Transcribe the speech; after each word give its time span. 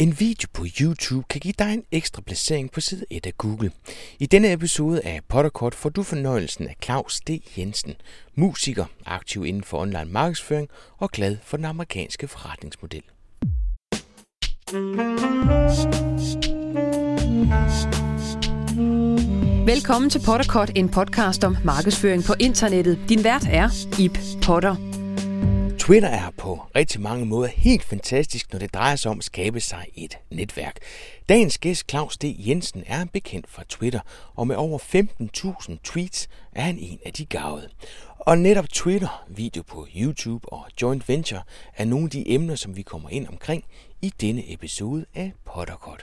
En 0.00 0.20
video 0.20 0.48
på 0.52 0.64
YouTube 0.80 1.24
kan 1.28 1.40
give 1.40 1.54
dig 1.58 1.74
en 1.74 1.84
ekstra 1.92 2.22
placering 2.22 2.72
på 2.72 2.80
side 2.80 3.04
1 3.10 3.26
af 3.26 3.38
Google. 3.38 3.72
I 4.18 4.26
denne 4.26 4.52
episode 4.52 5.00
af 5.04 5.20
Potterkort 5.28 5.74
får 5.74 5.88
du 5.90 6.02
fornøjelsen 6.02 6.68
af 6.68 6.76
Claus 6.84 7.20
D. 7.20 7.30
Jensen, 7.58 7.94
musiker, 8.34 8.84
aktiv 9.06 9.46
inden 9.46 9.62
for 9.62 9.78
online 9.78 10.04
markedsføring 10.04 10.68
og 10.98 11.10
glad 11.10 11.36
for 11.44 11.56
den 11.56 11.66
amerikanske 11.66 12.28
forretningsmodel. 12.28 13.02
Velkommen 19.66 20.10
til 20.10 20.22
Potterkort, 20.26 20.70
en 20.76 20.88
podcast 20.88 21.44
om 21.44 21.56
markedsføring 21.64 22.24
på 22.24 22.34
internettet. 22.38 22.98
Din 23.08 23.24
vært 23.24 23.46
er 23.50 23.68
Ip 23.98 24.18
Potter. 24.42 24.89
Twitter 25.80 26.08
er 26.08 26.30
på 26.38 26.60
rigtig 26.76 27.00
mange 27.00 27.26
måder 27.26 27.48
helt 27.48 27.82
fantastisk, 27.82 28.52
når 28.52 28.58
det 28.58 28.74
drejer 28.74 28.96
sig 28.96 29.10
om 29.10 29.18
at 29.18 29.24
skabe 29.24 29.60
sig 29.60 29.86
et 29.94 30.18
netværk. 30.30 30.76
Dagens 31.28 31.58
gæst 31.58 31.90
Claus 31.90 32.16
D. 32.18 32.24
Jensen 32.24 32.82
er 32.86 33.04
bekendt 33.12 33.50
fra 33.50 33.62
Twitter, 33.68 34.00
og 34.34 34.46
med 34.46 34.56
over 34.56 34.78
15.000 34.78 35.76
tweets 35.84 36.28
er 36.52 36.62
han 36.62 36.78
en 36.78 36.98
af 37.06 37.12
de 37.12 37.24
gavede. 37.24 37.68
Og 38.18 38.38
netop 38.38 38.68
Twitter, 38.68 39.24
video 39.28 39.62
på 39.62 39.86
YouTube 39.96 40.52
og 40.52 40.66
joint 40.82 41.08
venture 41.08 41.42
er 41.76 41.84
nogle 41.84 42.04
af 42.04 42.10
de 42.10 42.30
emner, 42.30 42.54
som 42.54 42.76
vi 42.76 42.82
kommer 42.82 43.08
ind 43.08 43.28
omkring 43.28 43.64
i 44.02 44.12
denne 44.20 44.52
episode 44.52 45.04
af 45.14 45.32
Potterkort. 45.44 46.02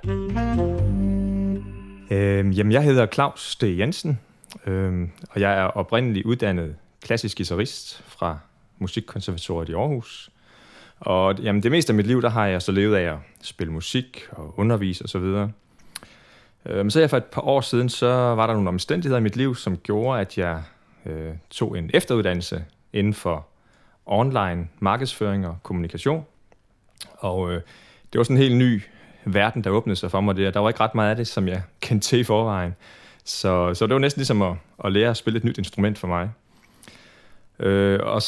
Øhm, 2.12 2.52
jamen, 2.52 2.72
jeg 2.72 2.84
hedder 2.84 3.08
Claus 3.14 3.56
D. 3.56 3.64
Jensen, 3.64 4.20
øhm, 4.66 5.12
og 5.30 5.42
jeg 5.42 5.54
er 5.54 5.64
oprindeligt 5.64 6.26
uddannet 6.26 6.76
klassisk 7.02 7.38
guitarist 7.38 8.04
fra 8.04 8.40
Musikkonservatoriet 8.80 9.70
i 9.70 9.74
Aarhus. 9.74 10.30
Og 11.00 11.40
jamen, 11.40 11.64
det 11.64 11.72
meste 11.72 11.92
af 11.92 11.96
mit 11.96 12.08
liv, 12.08 12.22
der 12.22 12.30
har 12.30 12.46
jeg 12.46 12.62
så 12.62 12.72
levet 12.72 12.96
af 12.96 13.14
at 13.14 13.18
spille 13.42 13.74
musik 13.74 14.28
og 14.32 14.60
undervise 14.60 15.04
osv. 15.04 15.24
Øh, 16.66 16.78
men 16.78 16.92
så 16.92 17.00
jeg 17.00 17.10
for 17.10 17.18
et 17.18 17.26
par 17.26 17.42
år 17.42 17.62
siden, 17.62 17.90
så 17.90 18.08
var 18.08 18.48
der 18.48 18.54
nogle 18.54 18.70
omstændigheder 18.70 19.20
i 19.20 19.24
mit 19.24 19.36
liv, 19.36 19.56
som 19.56 19.78
gjorde, 19.78 20.22
at 20.22 20.38
jeg 20.38 20.64
øh, 21.06 21.34
tog 21.50 21.78
en 21.78 21.90
efteruddannelse 21.94 22.66
inden 22.94 23.14
for 23.14 23.48
online 24.06 24.68
markedsføring 24.80 25.48
og 25.48 25.58
kommunikation. 25.64 26.26
Og 27.18 27.52
øh, 27.52 27.62
det 28.14 28.18
var 28.18 28.24
sådan 28.24 28.38
en 28.38 28.44
helt 28.44 28.58
ny 28.58 28.82
verden, 29.26 29.64
der 29.64 29.70
åbnede 29.70 29.96
sig 29.96 30.12
for 30.12 30.22
mig 30.22 30.38
der. 30.38 30.52
Der 30.52 30.60
var 30.60 30.70
ikke 30.70 30.80
ret 30.80 30.96
meget 30.96 31.10
af 31.10 31.16
det, 31.16 31.28
som 31.28 31.48
jeg 31.48 31.62
kendte 31.82 32.08
til 32.08 32.20
i 32.20 32.24
forvejen. 32.24 32.76
Så, 33.24 33.74
så 33.74 33.88
det 33.88 33.94
var 33.94 34.00
næsten 34.00 34.20
ligesom 34.20 34.42
at, 34.42 34.56
at 34.86 34.92
lære 34.92 35.10
at 35.10 35.18
spille 35.18 35.38
et 35.38 35.44
nyt 35.44 35.58
instrument 35.58 35.98
for 35.98 36.08
mig. 36.08 36.30
Øh, 37.60 38.00
og 38.04 38.22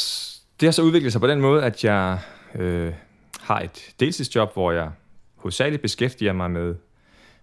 det 0.59 0.67
har 0.67 0.71
så 0.71 0.81
udviklet 0.81 1.11
sig 1.11 1.21
på 1.21 1.27
den 1.27 1.41
måde, 1.41 1.63
at 1.63 1.83
jeg 1.83 2.19
øh, 2.55 2.93
har 3.39 3.59
et 3.59 3.93
deltidsjob, 3.99 4.53
hvor 4.53 4.71
jeg 4.71 4.91
hovedsageligt 5.35 5.81
beskæftiger 5.81 6.33
mig 6.33 6.51
med, 6.51 6.75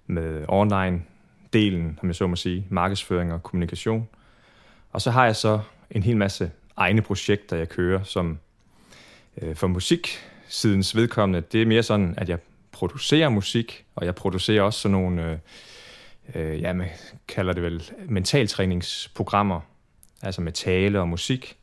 med 0.07 0.45
online-delen, 0.49 2.01
som 2.01 2.09
jeg 2.09 2.15
så 2.15 2.27
må 2.27 2.37
sige, 2.37 2.67
markedsføring 2.71 3.33
og 3.33 3.43
kommunikation. 3.43 4.09
Og 4.93 5.03
så 5.03 5.11
har 5.11 5.25
jeg 5.25 5.37
så 5.37 5.61
en 5.91 6.03
hel 6.03 6.17
masse 6.17 6.51
egne 6.77 7.03
projekter, 7.03 7.57
jeg 7.57 7.69
kører, 7.69 8.03
som 8.03 8.39
øh, 9.43 9.57
for 9.57 9.67
musiksidens 9.67 10.97
vedkommende, 10.97 11.47
det 11.53 11.63
er 11.63 11.67
mere 11.67 11.83
sådan, 11.83 12.15
at 12.17 12.29
jeg 12.29 12.39
producerer 12.73 13.29
musik, 13.29 13.85
og 13.95 14.07
jeg 14.07 14.15
producerer 14.15 14.63
også 14.63 14.81
sådan 14.81 14.93
nogle, 14.93 15.41
øh, 16.35 16.53
øh, 16.53 16.61
ja, 16.61 16.73
man 16.73 16.89
kalder 17.29 17.53
det 17.53 17.63
vel 17.63 17.91
mentaltræningsprogrammer, 18.09 19.61
altså 20.23 20.41
med 20.41 20.53
tale 20.53 21.01
og 21.01 21.09
musik. 21.09 21.56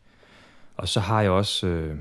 Og 0.77 0.87
så 0.87 0.99
har 0.99 1.21
jeg 1.21 1.31
også 1.31 1.67
øh, 1.67 1.97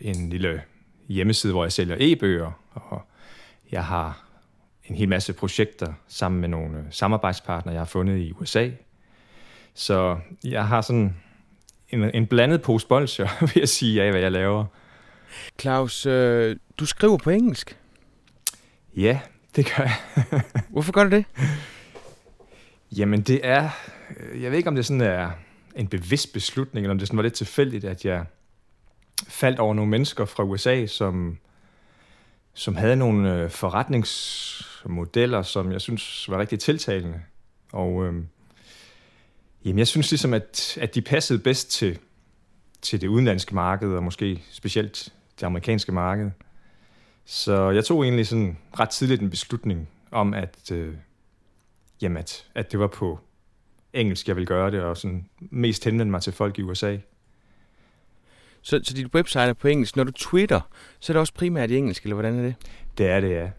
en 0.00 0.30
lille 0.30 0.62
hjemmeside, 1.08 1.52
hvor 1.52 1.64
jeg 1.64 1.72
sælger 1.72 1.96
e-bøger, 1.98 2.52
og 2.74 3.02
jeg 3.70 3.84
har 3.84 4.26
en 4.84 4.96
hel 4.96 5.08
masse 5.08 5.32
projekter 5.32 5.92
sammen 6.08 6.40
med 6.40 6.48
nogle 6.48 6.86
samarbejdspartnere, 6.90 7.72
jeg 7.72 7.80
har 7.80 7.86
fundet 7.86 8.18
i 8.18 8.32
USA. 8.32 8.70
Så 9.74 10.18
jeg 10.44 10.68
har 10.68 10.80
sådan 10.80 11.16
en, 11.88 12.10
en 12.14 12.26
blandet 12.26 12.62
pose 12.62 12.86
bolsjer, 12.86 13.28
vil 13.40 13.52
jeg 13.56 13.68
sige, 13.68 14.02
af 14.02 14.10
hvad 14.10 14.20
jeg 14.20 14.32
laver. 14.32 14.64
Claus, 15.60 16.06
øh, 16.06 16.56
du 16.78 16.86
skriver 16.86 17.16
på 17.16 17.30
engelsk. 17.30 17.78
Ja, 18.96 19.20
det 19.56 19.72
gør 19.76 19.82
jeg. 19.84 19.96
Hvorfor 20.72 20.92
gør 20.92 21.04
du 21.04 21.10
det? 21.10 21.24
Jamen 22.92 23.22
det 23.22 23.40
er, 23.42 23.70
jeg 24.40 24.50
ved 24.50 24.58
ikke 24.58 24.68
om 24.68 24.74
det 24.74 24.86
sådan 24.86 25.00
er 25.00 25.30
en 25.76 25.88
bevidst 25.88 26.32
beslutning, 26.32 26.84
eller 26.84 26.94
om 26.94 26.98
det 26.98 27.08
sådan 27.08 27.16
var 27.16 27.22
lidt 27.22 27.34
tilfældigt, 27.34 27.84
at 27.84 28.04
jeg 28.04 28.24
faldt 29.28 29.58
over 29.58 29.74
nogle 29.74 29.90
mennesker 29.90 30.24
fra 30.24 30.44
USA, 30.44 30.86
som, 30.86 31.38
som 32.54 32.76
havde 32.76 32.96
nogle 32.96 33.34
øh, 33.34 33.50
forretningsmodeller, 33.50 35.42
som 35.42 35.72
jeg 35.72 35.80
synes 35.80 36.28
var 36.28 36.38
rigtig 36.38 36.58
tiltalende. 36.58 37.20
Og 37.72 38.06
øh, 38.06 38.14
jamen, 39.64 39.78
jeg 39.78 39.86
synes 39.86 40.10
ligesom, 40.10 40.34
at, 40.34 40.78
at 40.80 40.94
de 40.94 41.02
passede 41.02 41.38
bedst 41.38 41.70
til, 41.70 41.98
til 42.82 43.00
det 43.00 43.08
udenlandske 43.08 43.54
marked, 43.54 43.88
og 43.88 44.02
måske 44.02 44.42
specielt 44.50 45.12
det 45.40 45.46
amerikanske 45.46 45.92
marked. 45.92 46.30
Så 47.24 47.70
jeg 47.70 47.84
tog 47.84 48.04
egentlig 48.04 48.26
sådan 48.26 48.58
ret 48.78 48.88
tidligt 48.88 49.22
en 49.22 49.30
beslutning 49.30 49.88
om, 50.10 50.34
at, 50.34 50.70
øh, 50.72 50.94
jamen 52.02 52.16
at, 52.16 52.46
at 52.54 52.72
det 52.72 52.80
var 52.80 52.86
på 52.86 53.20
engelsk, 53.96 54.28
jeg 54.28 54.36
vil 54.36 54.46
gøre 54.46 54.70
det, 54.70 54.80
og 54.80 54.96
sådan 54.96 55.28
mest 55.38 55.84
henvende 55.84 56.10
mig 56.10 56.22
til 56.22 56.32
folk 56.32 56.58
i 56.58 56.62
USA. 56.62 56.96
Så, 58.62 58.80
så 58.82 58.94
dit 58.94 59.14
website 59.14 59.40
er 59.40 59.52
på 59.52 59.68
engelsk. 59.68 59.96
Når 59.96 60.04
du 60.04 60.12
twitter, 60.12 60.60
så 61.00 61.12
er 61.12 61.14
det 61.14 61.20
også 61.20 61.34
primært 61.34 61.70
i 61.70 61.76
engelsk, 61.76 62.02
eller 62.02 62.14
hvordan 62.14 62.38
er 62.38 62.42
det? 62.42 62.54
Det 62.98 63.06
er 63.06 63.20
det, 63.20 63.30
ja. 63.30 63.50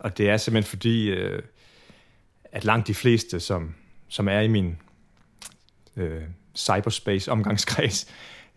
Og 0.00 0.18
det 0.18 0.30
er 0.30 0.36
simpelthen 0.36 0.70
fordi, 0.70 1.10
øh, 1.10 1.42
at 2.44 2.64
langt 2.64 2.86
de 2.86 2.94
fleste, 2.94 3.40
som, 3.40 3.74
som 4.08 4.28
er 4.28 4.40
i 4.40 4.48
min 4.48 4.76
øh, 5.96 6.22
cyberspace-omgangskreds, 6.56 8.08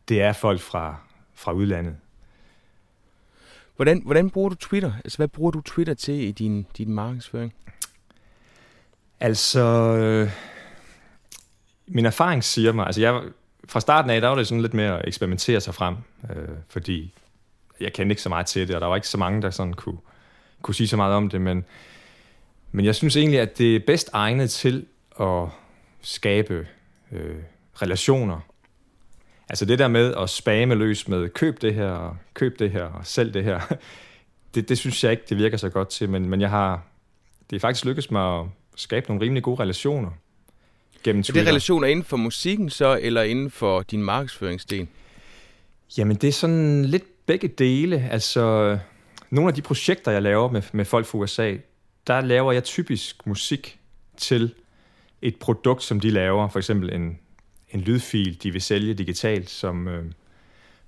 det 0.10 0.22
er 0.22 0.34
folk 0.34 0.62
fra, 0.62 0.96
fra 1.34 1.52
udlandet. 1.52 1.96
Hvordan, 3.76 4.02
hvordan 4.06 4.30
bruger 4.30 4.50
du 4.50 4.56
Twitter? 4.56 4.94
Altså, 5.04 5.18
hvad 5.18 5.28
bruger 5.28 5.52
du 5.52 5.62
Twitter 5.62 5.94
til 5.94 6.14
i 6.14 6.32
din, 6.32 6.66
din 6.78 6.94
markedsføring? 6.94 7.54
Altså, 9.20 9.62
øh, 9.98 10.32
min 11.88 12.06
erfaring 12.06 12.44
siger 12.44 12.72
mig, 12.72 12.86
altså 12.86 13.02
jeg, 13.02 13.22
fra 13.68 13.80
starten 13.80 14.12
af, 14.12 14.22
der 14.22 14.28
var 14.28 14.36
det 14.36 14.48
sådan 14.48 14.62
lidt 14.62 14.74
mere 14.74 15.00
at 15.00 15.08
eksperimentere 15.08 15.62
sig 15.62 15.76
frem, 15.76 15.96
øh, 16.30 16.48
fordi 16.70 17.14
jeg 17.80 17.94
kendte 17.94 18.14
ikke 18.14 18.22
så 18.22 18.30
meget 18.30 18.46
til 18.46 18.68
det, 18.68 18.76
og 18.76 18.82
der 18.82 18.88
var 18.88 18.96
ikke 18.96 19.08
så 19.08 19.18
mange, 19.18 19.42
der 19.42 19.50
sådan 19.50 19.74
kunne, 19.74 19.98
kunne 20.62 20.76
sige 20.76 20.88
så 20.88 20.98
meget 20.98 21.14
om 21.14 21.30
det, 21.30 21.42
men, 21.42 21.66
men 22.72 22.86
jeg 22.86 22.96
synes 22.96 23.18
egentlig, 23.18 23.40
at 23.40 23.58
det 23.58 23.76
er 23.76 23.80
bedst 23.88 24.10
egnet 24.14 24.50
til 24.50 24.86
at 25.20 25.48
skabe 26.02 26.68
øh, 27.12 27.36
relationer. 27.82 28.40
Altså 29.50 29.66
det 29.66 29.80
der 29.80 29.88
med 29.88 30.14
at 30.16 30.30
spamme 30.30 30.76
løs 30.76 31.08
med 31.08 31.30
køb 31.30 31.62
det 31.62 31.74
her, 31.74 31.90
og 31.90 32.18
køb 32.34 32.60
det 32.60 32.72
her 32.72 32.84
og 32.84 33.06
sælg 33.06 33.34
det 33.34 33.44
her, 33.44 33.60
det, 34.56 34.70
det 34.70 34.78
synes 34.78 35.04
jeg 35.04 35.12
ikke, 35.12 35.24
det 35.30 35.38
virker 35.38 35.58
så 35.58 35.70
godt 35.70 35.90
til, 35.90 36.10
men, 36.10 36.30
men 36.30 36.42
jeg 36.42 36.50
har, 36.50 36.84
det 37.50 37.56
er 37.56 37.60
faktisk 37.60 37.86
lykkedes 37.86 38.12
mig 38.12 38.40
at 38.40 38.46
skabe 38.76 39.08
nogle 39.08 39.24
rimelig 39.24 39.44
gode 39.44 39.62
relationer 39.62 40.12
gennem 41.06 41.24
Twitter. 41.24 41.42
Er 41.42 41.44
det 41.44 41.50
relationer 41.50 41.88
inden 41.88 42.06
for 42.06 42.18
musikken 42.18 42.70
så, 42.70 43.00
eller 43.02 43.24
inden 43.24 43.52
for 43.52 43.82
din 43.82 44.04
markedsføringsdel? 44.04 44.88
Jamen, 45.98 46.18
det 46.18 46.28
er 46.28 46.32
sådan 46.32 46.86
lidt 46.86 47.26
begge 47.26 47.48
dele. 47.48 48.10
Altså, 48.12 48.78
nogle 49.30 49.48
af 49.48 49.54
de 49.54 49.62
projekter, 49.62 50.12
jeg 50.12 50.22
laver 50.22 50.52
med, 50.52 50.62
med 50.72 50.86
folk 50.86 51.06
fra 51.06 51.18
USA, 51.18 51.56
der 52.08 52.22
laver 52.22 52.52
jeg 52.52 52.64
typisk 52.64 53.28
musik 53.28 53.80
til 54.18 54.54
et 55.22 55.36
produkt, 55.36 55.84
som 55.84 56.00
de 56.00 56.10
laver. 56.10 56.50
For 56.50 56.60
eksempel 56.60 56.94
en, 56.94 57.20
en 57.70 57.82
lydfil, 57.82 58.44
de 58.44 58.52
vil 58.52 58.62
sælge 58.62 58.94
digitalt, 58.94 59.50
som, 59.50 59.88
øh, 59.88 60.06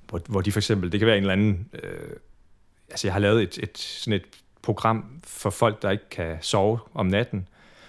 hvor, 0.10 0.22
hvor 0.30 0.42
de 0.42 0.52
for 0.52 0.60
eksempel, 0.60 0.92
det 0.92 1.00
kan 1.00 1.08
være 1.08 1.18
en 1.18 1.24
eller 1.24 1.34
anden... 1.34 1.70
Øh, 1.74 2.10
altså, 2.90 3.08
jeg 3.08 3.14
har 3.14 3.20
lavet 3.20 3.44
et, 3.44 3.60
et, 3.64 3.78
sådan 3.78 4.14
et 4.14 4.26
program 4.62 5.22
for 5.24 5.50
folk, 5.50 5.82
der 5.82 5.92
ikke 5.92 6.10
kan 6.10 6.38
sove 6.42 6.80
om 6.94 7.06
natten, 7.06 7.48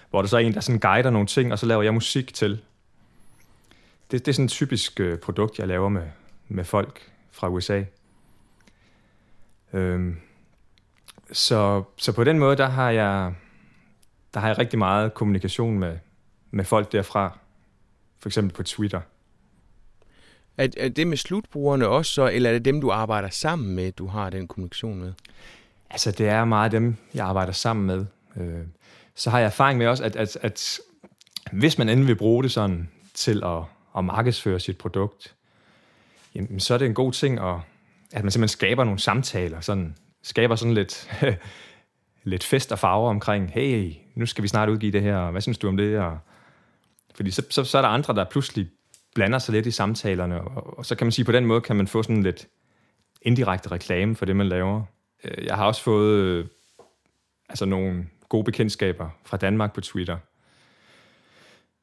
hvor 0.09 0.21
der 0.21 0.29
så 0.29 0.37
er 0.37 0.41
en, 0.41 0.53
der 0.53 0.59
sådan 0.59 0.79
guider 0.79 1.09
nogle 1.09 1.27
ting, 1.27 1.51
og 1.51 1.59
så 1.59 1.65
laver 1.65 1.83
jeg 1.83 1.93
musik 1.93 2.33
til. 2.33 2.61
Det, 4.11 4.25
det 4.25 4.27
er 4.27 4.33
sådan 4.33 4.45
et 4.45 4.51
typisk 4.51 4.99
øh, 4.99 5.17
produkt, 5.17 5.59
jeg 5.59 5.67
laver 5.67 5.89
med, 5.89 6.07
med 6.47 6.63
folk 6.63 7.11
fra 7.31 7.49
USA. 7.49 7.83
Øhm, 9.73 10.17
så, 11.31 11.83
så 11.97 12.11
på 12.11 12.23
den 12.23 12.39
måde, 12.39 12.55
der 12.57 12.69
har 12.69 12.91
jeg, 12.91 13.33
der 14.33 14.39
har 14.39 14.47
jeg 14.47 14.57
rigtig 14.57 14.79
meget 14.79 15.13
kommunikation 15.13 15.79
med, 15.79 15.97
med 16.51 16.65
folk 16.65 16.91
derfra. 16.91 17.37
For 18.19 18.29
eksempel 18.29 18.55
på 18.55 18.63
Twitter. 18.63 19.01
Er, 20.57 20.67
er 20.77 20.89
det 20.89 21.07
med 21.07 21.17
slutbrugerne 21.17 21.87
også 21.87 22.11
så, 22.11 22.27
eller 22.27 22.49
er 22.49 22.53
det 22.53 22.65
dem, 22.65 22.81
du 22.81 22.91
arbejder 22.91 23.29
sammen 23.29 23.75
med, 23.75 23.91
du 23.91 24.07
har 24.07 24.29
den 24.29 24.47
kommunikation 24.47 24.99
med? 24.99 25.13
Altså, 25.89 26.11
det 26.11 26.27
er 26.27 26.45
meget 26.45 26.71
dem, 26.71 26.95
jeg 27.13 27.25
arbejder 27.25 27.51
sammen 27.51 27.85
med. 27.85 28.05
Øh, 28.37 28.65
så 29.19 29.29
har 29.29 29.39
jeg 29.39 29.45
erfaring 29.45 29.77
med 29.77 29.87
også, 29.87 30.03
at, 30.03 30.15
at, 30.15 30.37
at 30.41 30.79
hvis 31.51 31.77
man 31.77 31.89
endelig 31.89 32.07
vil 32.07 32.15
bruge 32.15 32.43
det 32.43 32.51
sådan 32.51 32.89
til 33.13 33.43
at, 33.45 33.63
at 33.97 34.05
markedsføre 34.05 34.59
sit 34.59 34.77
produkt, 34.77 35.35
jamen, 36.35 36.59
så 36.59 36.73
er 36.73 36.77
det 36.77 36.85
en 36.85 36.93
god 36.93 37.11
ting, 37.11 37.39
at, 37.39 37.55
at 38.11 38.23
man 38.23 38.31
simpelthen 38.31 38.47
skaber 38.47 38.83
nogle 38.83 38.99
samtaler, 38.99 39.61
sådan, 39.61 39.95
skaber 40.23 40.55
sådan 40.55 40.73
lidt 40.73 41.09
lidt 42.23 42.43
fest 42.43 42.71
og 42.71 42.79
farver 42.79 43.09
omkring, 43.09 43.51
hey, 43.51 43.93
nu 44.15 44.25
skal 44.25 44.41
vi 44.41 44.47
snart 44.47 44.69
udgive 44.69 44.91
det 44.91 45.01
her, 45.01 45.15
og 45.15 45.31
hvad 45.31 45.41
synes 45.41 45.57
du 45.57 45.67
om 45.67 45.77
det? 45.77 45.99
Og, 45.99 46.17
fordi 47.15 47.31
så, 47.31 47.43
så, 47.49 47.63
så 47.63 47.77
er 47.77 47.81
der 47.81 47.89
andre, 47.89 48.15
der 48.15 48.23
pludselig 48.23 48.69
blander 49.15 49.39
sig 49.39 49.53
lidt 49.53 49.65
i 49.65 49.71
samtalerne, 49.71 50.41
og, 50.41 50.77
og 50.77 50.85
så 50.85 50.95
kan 50.95 51.05
man 51.05 51.11
sige, 51.11 51.25
på 51.25 51.31
den 51.31 51.45
måde 51.45 51.61
kan 51.61 51.75
man 51.75 51.87
få 51.87 52.03
sådan 52.03 52.23
lidt 52.23 52.47
indirekte 53.21 53.71
reklame 53.71 54.15
for 54.15 54.25
det, 54.25 54.35
man 54.35 54.49
laver. 54.49 54.83
Øh, 55.23 55.45
jeg 55.45 55.55
har 55.55 55.65
også 55.65 55.83
fået 55.83 56.15
øh, 56.15 56.45
altså 57.49 57.65
nogle 57.65 58.05
gode 58.29 58.43
bekendtskaber 58.43 59.09
fra 59.23 59.37
Danmark 59.37 59.73
på 59.73 59.81
Twitter, 59.81 60.17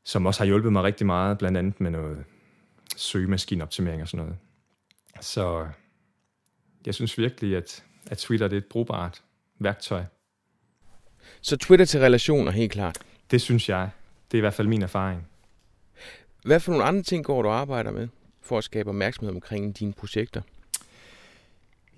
som 0.05 0.27
også 0.27 0.41
har 0.41 0.47
hjulpet 0.47 0.73
mig 0.73 0.83
rigtig 0.83 1.07
meget, 1.07 1.39
blandt 1.39 1.59
andet 1.59 1.81
med 1.81 1.91
noget 1.91 2.25
søgemaskineoptimering 2.97 4.03
og 4.03 4.09
sådan 4.09 4.25
noget. 4.25 4.39
Så 5.21 5.69
jeg 6.87 6.95
synes 6.95 7.19
virkelig, 7.19 7.57
at, 7.57 7.85
at 8.07 8.19
Twitter 8.19 8.49
det 8.49 8.57
er 8.57 8.61
et 8.61 8.67
brugbart 8.67 9.23
værktøj. 9.59 10.05
Så 11.41 11.57
Twitter 11.57 11.87
til 11.87 12.01
relationer, 12.01 12.51
helt 12.51 12.73
klart? 12.73 12.99
Det 13.31 13.41
synes 13.41 13.69
jeg. 13.69 13.91
Det 14.31 14.37
er 14.37 14.39
i 14.39 14.41
hvert 14.41 14.55
fald 14.55 14.69
min 14.69 14.83
erfaring. 14.83 15.29
Hvad 16.45 16.61
for 16.61 16.73
nogle 16.73 16.85
andre 16.85 17.03
ting 17.03 17.25
går 17.25 17.43
du 17.43 17.49
arbejder 17.49 17.91
med 17.91 18.09
for 18.43 18.59
at 18.59 18.65
skabe 18.65 18.89
opmærksomhed 18.89 19.35
omkring 19.35 19.79
dine 19.79 19.93
projekter? 19.93 20.43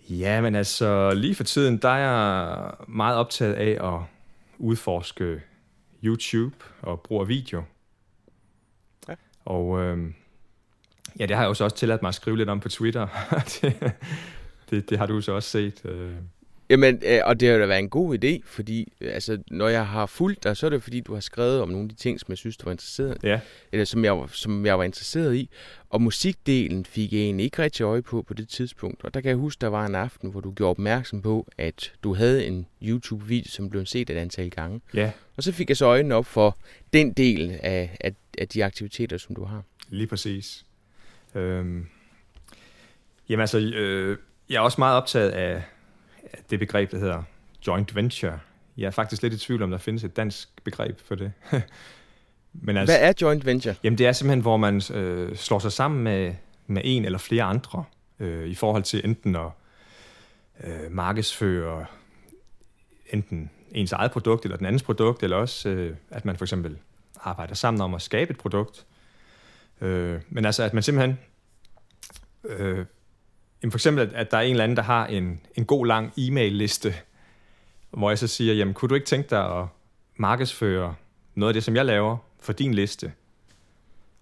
Ja, 0.09 0.41
men 0.41 0.55
altså 0.55 1.15
lige 1.15 1.35
for 1.35 1.45
tiden, 1.45 1.79
der 1.79 1.89
er 1.89 1.99
jeg 1.99 2.75
meget 2.89 3.17
optaget 3.17 3.55
af 3.55 3.95
at 3.95 4.01
udforske 4.59 5.43
YouTube 6.05 6.57
og 6.83 7.01
bruge 7.01 7.27
video. 7.27 7.63
Ja. 9.09 9.15
Og 9.45 9.81
øh, 9.81 10.13
ja, 11.19 11.27
det 11.27 11.37
har 11.37 11.43
jeg 11.43 11.49
også 11.49 11.69
tilladt 11.69 12.03
mig 12.03 12.09
at 12.09 12.15
skrive 12.15 12.37
lidt 12.37 12.49
om 12.49 12.61
på 12.61 12.69
Twitter. 12.69 13.07
det, 13.61 13.93
det, 14.71 14.91
det 14.91 14.99
har 14.99 15.07
du 15.07 15.21
så 15.21 15.33
også 15.33 15.49
set. 15.49 15.85
Øh. 15.85 16.15
Jamen, 16.71 17.03
øh, 17.07 17.21
og 17.25 17.41
det 17.41 17.49
har 17.49 17.59
da 17.59 17.67
været 17.67 17.79
en 17.79 17.89
god 17.89 18.25
idé, 18.25 18.41
fordi 18.45 18.93
altså, 19.01 19.39
når 19.51 19.69
jeg 19.69 19.87
har 19.87 20.07
fulgt 20.07 20.45
dig, 20.45 20.57
så 20.57 20.67
er 20.67 20.71
det 20.71 20.83
fordi, 20.83 21.01
du 21.01 21.15
har 21.15 21.21
skrevet 21.21 21.61
om 21.61 21.69
nogle 21.69 21.85
af 21.85 21.89
de 21.89 21.95
ting, 21.95 22.21
som 22.21 22.27
jeg 22.29 22.39
synes, 22.39 22.57
du 22.57 22.65
var 22.65 22.73
interesseret 22.73 23.19
ja. 23.23 23.41
eller 23.73 23.85
som 23.85 24.05
jeg, 24.05 24.25
som 24.33 24.67
jeg 24.67 24.79
var 24.79 24.85
interesseret 24.85 25.35
i. 25.35 25.51
Og 25.91 26.03
musikdelen 26.03 26.85
fik 26.85 27.13
jeg 27.13 27.21
egentlig 27.21 27.45
ikke 27.45 27.63
rigtig 27.63 27.85
øje 27.85 28.03
på 28.03 28.23
på 28.23 28.35
det 28.35 28.49
tidspunkt. 28.49 29.05
Og 29.05 29.15
der 29.15 29.21
kan 29.21 29.29
jeg 29.29 29.37
huske, 29.37 29.61
der 29.61 29.67
var 29.67 29.87
en 29.87 29.95
aften, 29.95 30.31
hvor 30.31 30.41
du 30.41 30.53
gjorde 30.53 30.71
opmærksom 30.71 31.23
på, 31.23 31.49
at 31.59 31.93
du 32.03 32.15
havde 32.15 32.47
en 32.47 32.67
YouTube-video, 32.83 33.51
som 33.51 33.71
blev 33.71 33.87
set 33.87 34.11
et 34.11 34.17
antal 34.17 34.51
gange. 34.51 34.81
Ja. 34.95 35.11
Og 35.37 35.43
så 35.43 35.53
fik 35.53 35.69
jeg 35.69 35.77
så 35.77 35.87
øjnene 35.87 36.15
op 36.15 36.27
for 36.27 36.59
den 36.93 37.13
del 37.13 37.59
af, 37.63 37.97
af, 38.01 38.13
af 38.39 38.49
de 38.49 38.65
aktiviteter, 38.65 39.19
som 39.19 39.35
du 39.35 39.45
har. 39.45 39.63
Lige 39.89 40.07
præcis. 40.07 40.65
Øhm. 41.35 41.87
Jamen 43.29 43.41
altså, 43.41 43.59
øh, 43.59 44.19
jeg 44.51 44.57
er 44.57 44.61
også 44.61 44.81
meget 44.81 44.97
optaget 44.97 45.31
af 45.31 45.63
det 46.51 46.59
begreb, 46.59 46.91
der 46.91 46.99
hedder 46.99 47.23
joint 47.67 47.95
venture. 47.95 48.39
Jeg 48.77 48.87
er 48.87 48.91
faktisk 48.91 49.23
lidt 49.23 49.35
i 49.35 49.39
tvivl 49.39 49.63
om, 49.63 49.71
der 49.71 49.79
findes 49.79 50.05
et 50.05 50.17
dansk 50.17 50.65
begreb 50.65 51.01
for 51.01 51.15
det. 51.15 51.33
Men 52.53 52.77
altså, 52.77 52.97
Hvad 52.97 53.09
er 53.09 53.13
joint 53.21 53.47
venture? 53.47 53.75
Jamen 53.83 53.99
det 53.99 54.07
er 54.07 54.13
simpelthen, 54.13 54.41
hvor 54.41 54.57
man 54.57 54.83
øh, 54.95 55.37
slår 55.37 55.59
sig 55.59 55.73
sammen 55.73 56.05
med, 56.05 56.35
med 56.67 56.83
en 56.85 57.05
eller 57.05 57.19
flere 57.19 57.43
andre 57.43 57.85
øh, 58.21 58.47
i 58.49 58.55
forhold 58.55 58.83
til 58.83 59.01
enten 59.05 59.37
at 59.37 59.51
øh, 60.65 60.93
markedsføre 60.93 61.87
enten 63.13 63.51
ens 63.73 63.93
eget 63.93 64.11
produkt 64.11 64.45
eller 64.45 64.57
den 64.57 64.67
andens 64.67 64.83
produkt, 64.83 65.23
eller 65.23 65.37
også 65.37 65.69
øh, 65.69 65.97
at 66.11 66.25
man 66.25 66.37
for 66.37 66.45
eksempel 66.45 66.79
arbejder 67.21 67.55
sammen 67.55 67.81
om 67.81 67.95
at 67.95 68.03
skabe 68.03 68.31
et 68.31 68.39
produkt. 68.39 68.87
Øh, 69.81 70.21
men 70.29 70.45
altså 70.45 70.63
at 70.63 70.75
man 70.75 70.83
simpelthen 70.83 71.19
øh, 72.45 72.87
Jamen 73.63 73.71
for 73.71 73.79
eksempel, 73.79 74.11
at 74.15 74.31
der 74.31 74.37
er 74.37 74.43
en 74.43 74.51
eller 74.51 74.65
anden, 74.65 74.77
der 74.77 74.83
har 74.83 75.07
en, 75.07 75.41
en 75.55 75.65
god 75.65 75.87
lang 75.87 76.13
e-mail-liste, 76.17 76.95
hvor 77.91 78.11
jeg 78.11 78.19
så 78.19 78.27
siger, 78.27 78.55
jamen 78.55 78.75
kunne 78.75 78.89
du 78.89 78.95
ikke 78.95 79.07
tænke 79.07 79.31
dig 79.31 79.61
at 79.61 79.67
markedsføre 80.17 80.95
noget 81.35 81.51
af 81.51 81.55
det, 81.55 81.65
som 81.65 81.77
jeg 81.77 81.85
laver, 81.85 82.17
for 82.41 82.53
din 82.53 82.75
liste? 82.75 83.13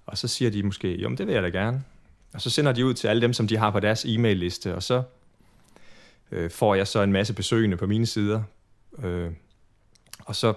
Og 0.06 0.18
så 0.18 0.28
siger 0.28 0.50
de 0.50 0.62
måske, 0.62 0.96
jo, 0.96 1.10
det 1.10 1.26
vil 1.26 1.32
jeg 1.32 1.42
da 1.42 1.48
gerne. 1.48 1.84
Og 2.32 2.40
så 2.40 2.50
sender 2.50 2.72
de 2.72 2.86
ud 2.86 2.94
til 2.94 3.08
alle 3.08 3.22
dem, 3.22 3.32
som 3.32 3.48
de 3.48 3.56
har 3.56 3.70
på 3.70 3.80
deres 3.80 4.04
e-mail-liste, 4.04 4.74
og 4.74 4.82
så 4.82 5.02
øh, 6.32 6.50
får 6.50 6.74
jeg 6.74 6.86
så 6.86 7.02
en 7.02 7.12
masse 7.12 7.34
besøgende 7.34 7.76
på 7.76 7.86
mine 7.86 8.06
sider. 8.06 8.42
Øh, 8.98 9.30
og 10.18 10.36
så 10.36 10.54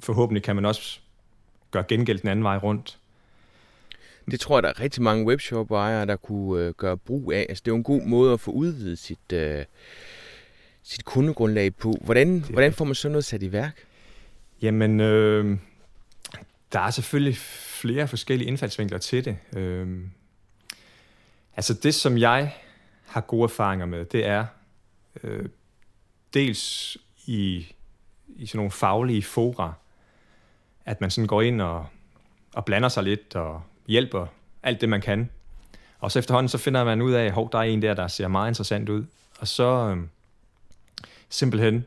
forhåbentlig 0.00 0.42
kan 0.42 0.54
man 0.56 0.64
også 0.64 1.00
gøre 1.70 1.84
gengæld 1.88 2.18
den 2.18 2.28
anden 2.28 2.44
vej 2.44 2.56
rundt. 2.56 2.98
Det 4.30 4.40
tror 4.40 4.56
jeg, 4.56 4.62
der 4.62 4.68
er 4.68 4.80
rigtig 4.80 5.02
mange 5.02 5.26
webshop-ejere, 5.26 6.06
der 6.06 6.16
kunne 6.16 6.64
øh, 6.64 6.74
gøre 6.74 6.96
brug 6.96 7.32
af. 7.32 7.46
Altså, 7.48 7.62
det 7.64 7.70
er 7.70 7.72
jo 7.72 7.76
en 7.76 7.82
god 7.82 8.02
måde 8.02 8.32
at 8.32 8.40
få 8.40 8.50
udvidet 8.50 8.98
sit, 8.98 9.32
øh, 9.32 9.64
sit 10.82 11.04
kundegrundlag 11.04 11.74
på. 11.74 11.94
Hvordan, 12.00 12.44
hvordan 12.50 12.72
får 12.72 12.84
man 12.84 12.94
så 12.94 13.08
noget 13.08 13.24
sat 13.24 13.42
i 13.42 13.52
værk? 13.52 13.84
Jamen, 14.62 15.00
øh, 15.00 15.58
der 16.72 16.80
er 16.80 16.90
selvfølgelig 16.90 17.36
flere 17.36 18.08
forskellige 18.08 18.48
indfaldsvinkler 18.48 18.98
til 18.98 19.24
det. 19.24 19.38
Øh, 19.56 20.00
altså 21.56 21.74
det, 21.74 21.94
som 21.94 22.18
jeg 22.18 22.54
har 23.06 23.20
gode 23.20 23.44
erfaringer 23.44 23.86
med, 23.86 24.04
det 24.04 24.26
er 24.26 24.46
øh, 25.22 25.48
dels 26.34 26.96
i, 27.26 27.66
i 28.28 28.46
sådan 28.46 28.58
nogle 28.58 28.70
faglige 28.70 29.22
fora, 29.22 29.72
at 30.84 31.00
man 31.00 31.10
sådan 31.10 31.28
går 31.28 31.42
ind 31.42 31.60
og, 31.60 31.86
og 32.54 32.64
blander 32.64 32.88
sig 32.88 33.02
lidt 33.02 33.36
og 33.36 33.62
hjælper 33.90 34.26
alt 34.62 34.80
det, 34.80 34.88
man 34.88 35.00
kan. 35.00 35.30
Og 35.98 36.12
så 36.12 36.18
efterhånden 36.18 36.48
så 36.48 36.58
finder 36.58 36.84
man 36.84 37.02
ud 37.02 37.12
af, 37.12 37.24
at 37.24 37.48
der 37.52 37.58
er 37.58 37.62
en 37.62 37.82
der, 37.82 37.94
der 37.94 38.08
ser 38.08 38.28
meget 38.28 38.50
interessant 38.50 38.88
ud. 38.88 39.04
Og 39.38 39.48
så 39.48 39.64
øh, 39.64 39.96
simpelthen, 41.28 41.84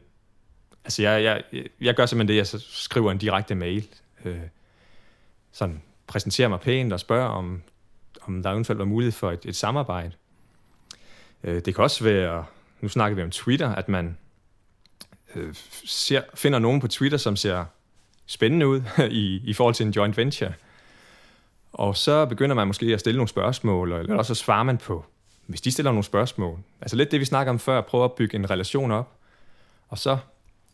altså 0.85 1.01
jeg, 1.01 1.23
jeg, 1.23 1.63
jeg 1.81 1.95
gør 1.95 2.05
simpelthen 2.05 2.27
det, 2.27 2.37
jeg 2.37 2.47
så 2.47 2.59
skriver 2.69 3.11
en 3.11 3.17
direkte 3.17 3.55
mail. 3.55 3.87
Øh, 4.25 4.39
sådan 5.51 5.81
præsenterer 6.07 6.47
mig 6.47 6.59
pænt 6.59 6.93
og 6.93 6.99
spørger, 6.99 7.27
om, 7.27 7.61
om 8.21 8.43
der 8.43 8.51
eventuelt 8.51 8.79
var 8.79 8.85
mulighed 8.85 9.11
for 9.11 9.31
et, 9.31 9.45
et 9.45 9.55
samarbejde. 9.55 10.11
Øh, 11.43 11.61
det 11.65 11.75
kan 11.75 11.83
også 11.83 12.03
være, 12.03 12.45
nu 12.81 12.89
snakker 12.89 13.15
vi 13.15 13.23
om 13.23 13.31
Twitter, 13.31 13.69
at 13.69 13.89
man 13.89 14.17
øh, 15.35 15.55
ser, 15.85 16.21
finder 16.33 16.59
nogen 16.59 16.79
på 16.79 16.87
Twitter, 16.87 17.17
som 17.17 17.35
ser 17.35 17.65
spændende 18.25 18.67
ud 18.67 18.81
i, 19.11 19.41
i 19.43 19.53
forhold 19.53 19.75
til 19.75 19.85
en 19.85 19.91
joint 19.91 20.17
venture. 20.17 20.53
Og 21.73 21.97
så 21.97 22.25
begynder 22.25 22.55
man 22.55 22.67
måske 22.67 22.85
at 22.85 22.99
stille 22.99 23.17
nogle 23.17 23.29
spørgsmål, 23.29 23.91
eller 23.93 24.15
også 24.15 24.35
så 24.35 24.43
svarer 24.43 24.63
man 24.63 24.77
på, 24.77 25.05
hvis 25.47 25.61
de 25.61 25.71
stiller 25.71 25.91
nogle 25.91 26.03
spørgsmål. 26.03 26.59
Altså 26.81 26.95
lidt 26.95 27.11
det, 27.11 27.19
vi 27.19 27.25
snakker 27.25 27.51
om 27.53 27.59
før, 27.59 27.77
at 27.77 27.85
prøve 27.85 28.03
at 28.03 28.13
bygge 28.13 28.35
en 28.35 28.49
relation 28.49 28.91
op. 28.91 29.11
Og 29.87 29.97
så, 29.97 30.17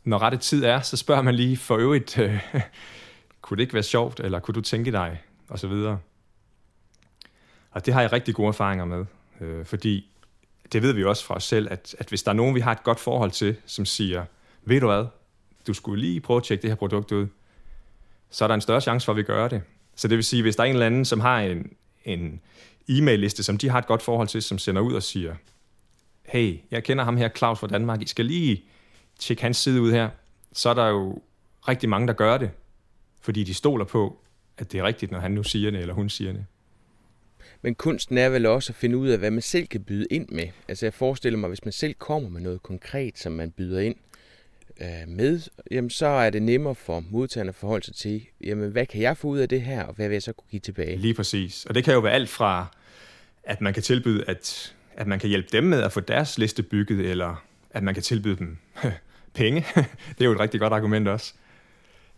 når 0.04 0.18
rette 0.18 0.38
tid 0.38 0.64
er, 0.64 0.82
så 0.82 0.98
spørger 0.98 1.22
man 1.22 1.36
lige 1.36 1.58
for 1.58 1.78
øvrigt, 1.78 2.20
øh, 2.20 2.40
kunne 3.42 3.58
det 3.58 3.62
ikke 3.64 3.74
være 3.74 3.84
sjovt, 3.84 4.20
eller 4.20 4.40
kunne 4.40 4.56
du 4.56 4.62
tænke 4.62 4.92
dig, 4.92 5.22
og 5.50 5.60
så 5.60 5.68
videre. 5.68 6.00
Og 7.72 7.86
det 7.86 7.94
har 7.94 8.02
jeg 8.02 8.12
rigtig 8.12 8.36
gode 8.36 8.48
erfaringer 8.48 8.86
med, 8.86 9.06
øh, 9.42 9.66
fordi 9.66 10.12
det 10.72 10.82
ved 10.82 10.94
vi 10.94 11.04
også 11.04 11.26
fra 11.26 11.36
os 11.36 11.44
selv, 11.44 11.68
at, 11.72 11.96
at 12.00 12.10
hvis 12.10 12.24
der 12.24 12.32
er 12.32 12.36
nogen, 12.36 12.56
vi 12.56 12.60
har 12.60 12.72
et 12.72 12.84
godt 12.84 13.00
forhold 13.00 13.32
til, 13.32 13.56
som 13.66 13.86
siger, 13.86 14.26
ved 14.62 14.80
du 14.80 14.88
hvad, 14.88 15.06
du 15.68 15.74
skulle 15.74 16.02
lige 16.02 16.20
prøve 16.20 16.38
at 16.38 16.44
tjekke 16.44 16.62
det 16.62 16.70
her 16.70 16.76
produkt 16.76 17.12
ud, 17.12 17.28
så 18.30 18.44
er 18.44 18.48
der 18.48 18.56
en 18.56 18.62
større 18.62 18.82
chance 18.82 19.06
for, 19.06 19.12
at 19.12 19.18
vi 19.18 19.24
gør 19.24 19.48
det. 19.48 19.62
Så 20.00 20.08
det 20.08 20.16
vil 20.16 20.24
sige, 20.24 20.42
hvis 20.42 20.56
der 20.56 20.64
er 20.64 20.68
en 20.68 20.74
eller 20.74 20.86
anden, 20.86 21.06
som 21.06 21.20
har 21.20 21.40
en, 21.42 21.74
en 22.06 22.42
e-mail-liste, 22.90 23.44
som 23.44 23.58
de 23.58 23.70
har 23.70 23.80
et 23.80 23.86
godt 23.86 24.02
forhold 24.02 24.28
til, 24.28 24.42
som 24.42 24.58
sender 24.58 24.82
ud 24.82 24.94
og 24.94 25.04
siger, 25.04 25.36
hey, 26.24 26.60
jeg 26.72 26.84
kender 26.84 27.04
ham 27.04 27.18
her, 27.18 27.30
Claus 27.30 27.60
fra 27.60 27.68
Danmark, 27.68 28.02
I 28.02 28.08
skal 28.08 28.26
lige 28.26 28.64
tjekke 29.20 29.44
hans 29.44 29.58
side 29.58 29.82
ud 29.82 29.92
her, 29.92 30.10
så 30.54 30.70
er 30.70 30.74
der 30.74 30.88
jo 30.88 31.22
rigtig 31.68 31.90
mange, 31.90 32.08
der 32.08 32.14
gør 32.14 32.38
det, 32.38 32.52
fordi 33.22 33.44
de 33.44 33.54
stoler 33.54 33.86
på, 33.86 34.20
at 34.58 34.72
det 34.72 34.80
er 34.80 34.84
rigtigt, 34.84 35.12
når 35.12 35.20
han 35.20 35.32
nu 35.32 35.44
siger 35.44 35.72
det, 35.72 35.80
eller 35.80 35.94
hun 35.94 36.10
siger 36.10 36.34
det. 36.34 36.46
Men 37.62 37.76
kunsten 37.76 38.18
er 38.18 38.30
vel 38.30 38.46
også 38.46 38.72
at 38.72 38.76
finde 38.76 38.98
ud 38.98 39.08
af, 39.08 39.18
hvad 39.18 39.32
man 39.32 39.42
selv 39.42 39.68
kan 39.68 39.84
byde 39.84 40.08
ind 40.12 40.30
med. 40.30 40.48
Altså 40.68 40.86
jeg 40.86 40.94
forestiller 40.94 41.40
mig, 41.40 41.48
hvis 41.48 41.66
man 41.66 41.72
selv 41.72 41.94
kommer 41.94 42.30
med 42.30 42.42
noget 42.42 42.64
konkret, 42.64 43.20
som 43.20 43.32
man 43.32 43.52
byder 43.52 43.80
ind, 43.80 43.96
øh, 44.82 45.08
med, 45.08 45.42
jamen 45.72 45.90
så 45.90 46.06
er 46.06 46.30
det 46.30 46.42
nemmere 46.42 46.76
for 46.76 47.04
modtagerne 47.10 47.50
at 47.50 47.56
forholde 47.56 47.86
sig 47.86 47.96
til, 47.96 48.26
jamen 48.42 48.72
hvad 48.72 48.86
kan 48.86 49.02
jeg 49.02 49.18
få 49.18 49.28
ud 49.28 49.38
af 49.38 49.50
det 49.50 49.62
her, 49.62 49.84
og 49.84 49.94
hvad 49.94 50.08
vil 50.08 50.16
jeg 50.16 50.24
så 50.24 50.34
kunne 50.34 50.48
give 50.52 50.60
tilbage? 50.60 50.96
Lige 50.98 51.14
præcis. 51.14 51.66
Og 51.66 51.76
det 51.76 51.84
kan 51.84 51.94
jo 51.94 52.00
være 52.00 52.14
alt 52.14 52.30
fra, 52.30 52.68
at 53.44 53.62
man 53.62 53.74
kan 53.74 53.84
tilbyde, 53.84 54.24
at, 54.28 54.76
at 54.96 55.08
man 55.08 55.20
kan 55.20 55.30
hjælpe 55.30 55.48
dem 55.52 55.64
med 55.64 55.82
at 55.82 55.92
få 55.92 56.00
deres 56.00 56.38
liste 56.38 56.64
bygget, 56.64 57.00
eller 57.00 57.46
at 57.72 57.84
man 57.84 57.94
kan 57.94 58.04
tilbyde 58.04 58.38
dem 58.38 58.58
penge. 59.34 59.66
det 60.18 60.22
er 60.22 60.26
jo 60.26 60.32
et 60.32 60.40
rigtig 60.40 60.60
godt 60.60 60.74
argument 60.74 61.08
også. 61.08 61.34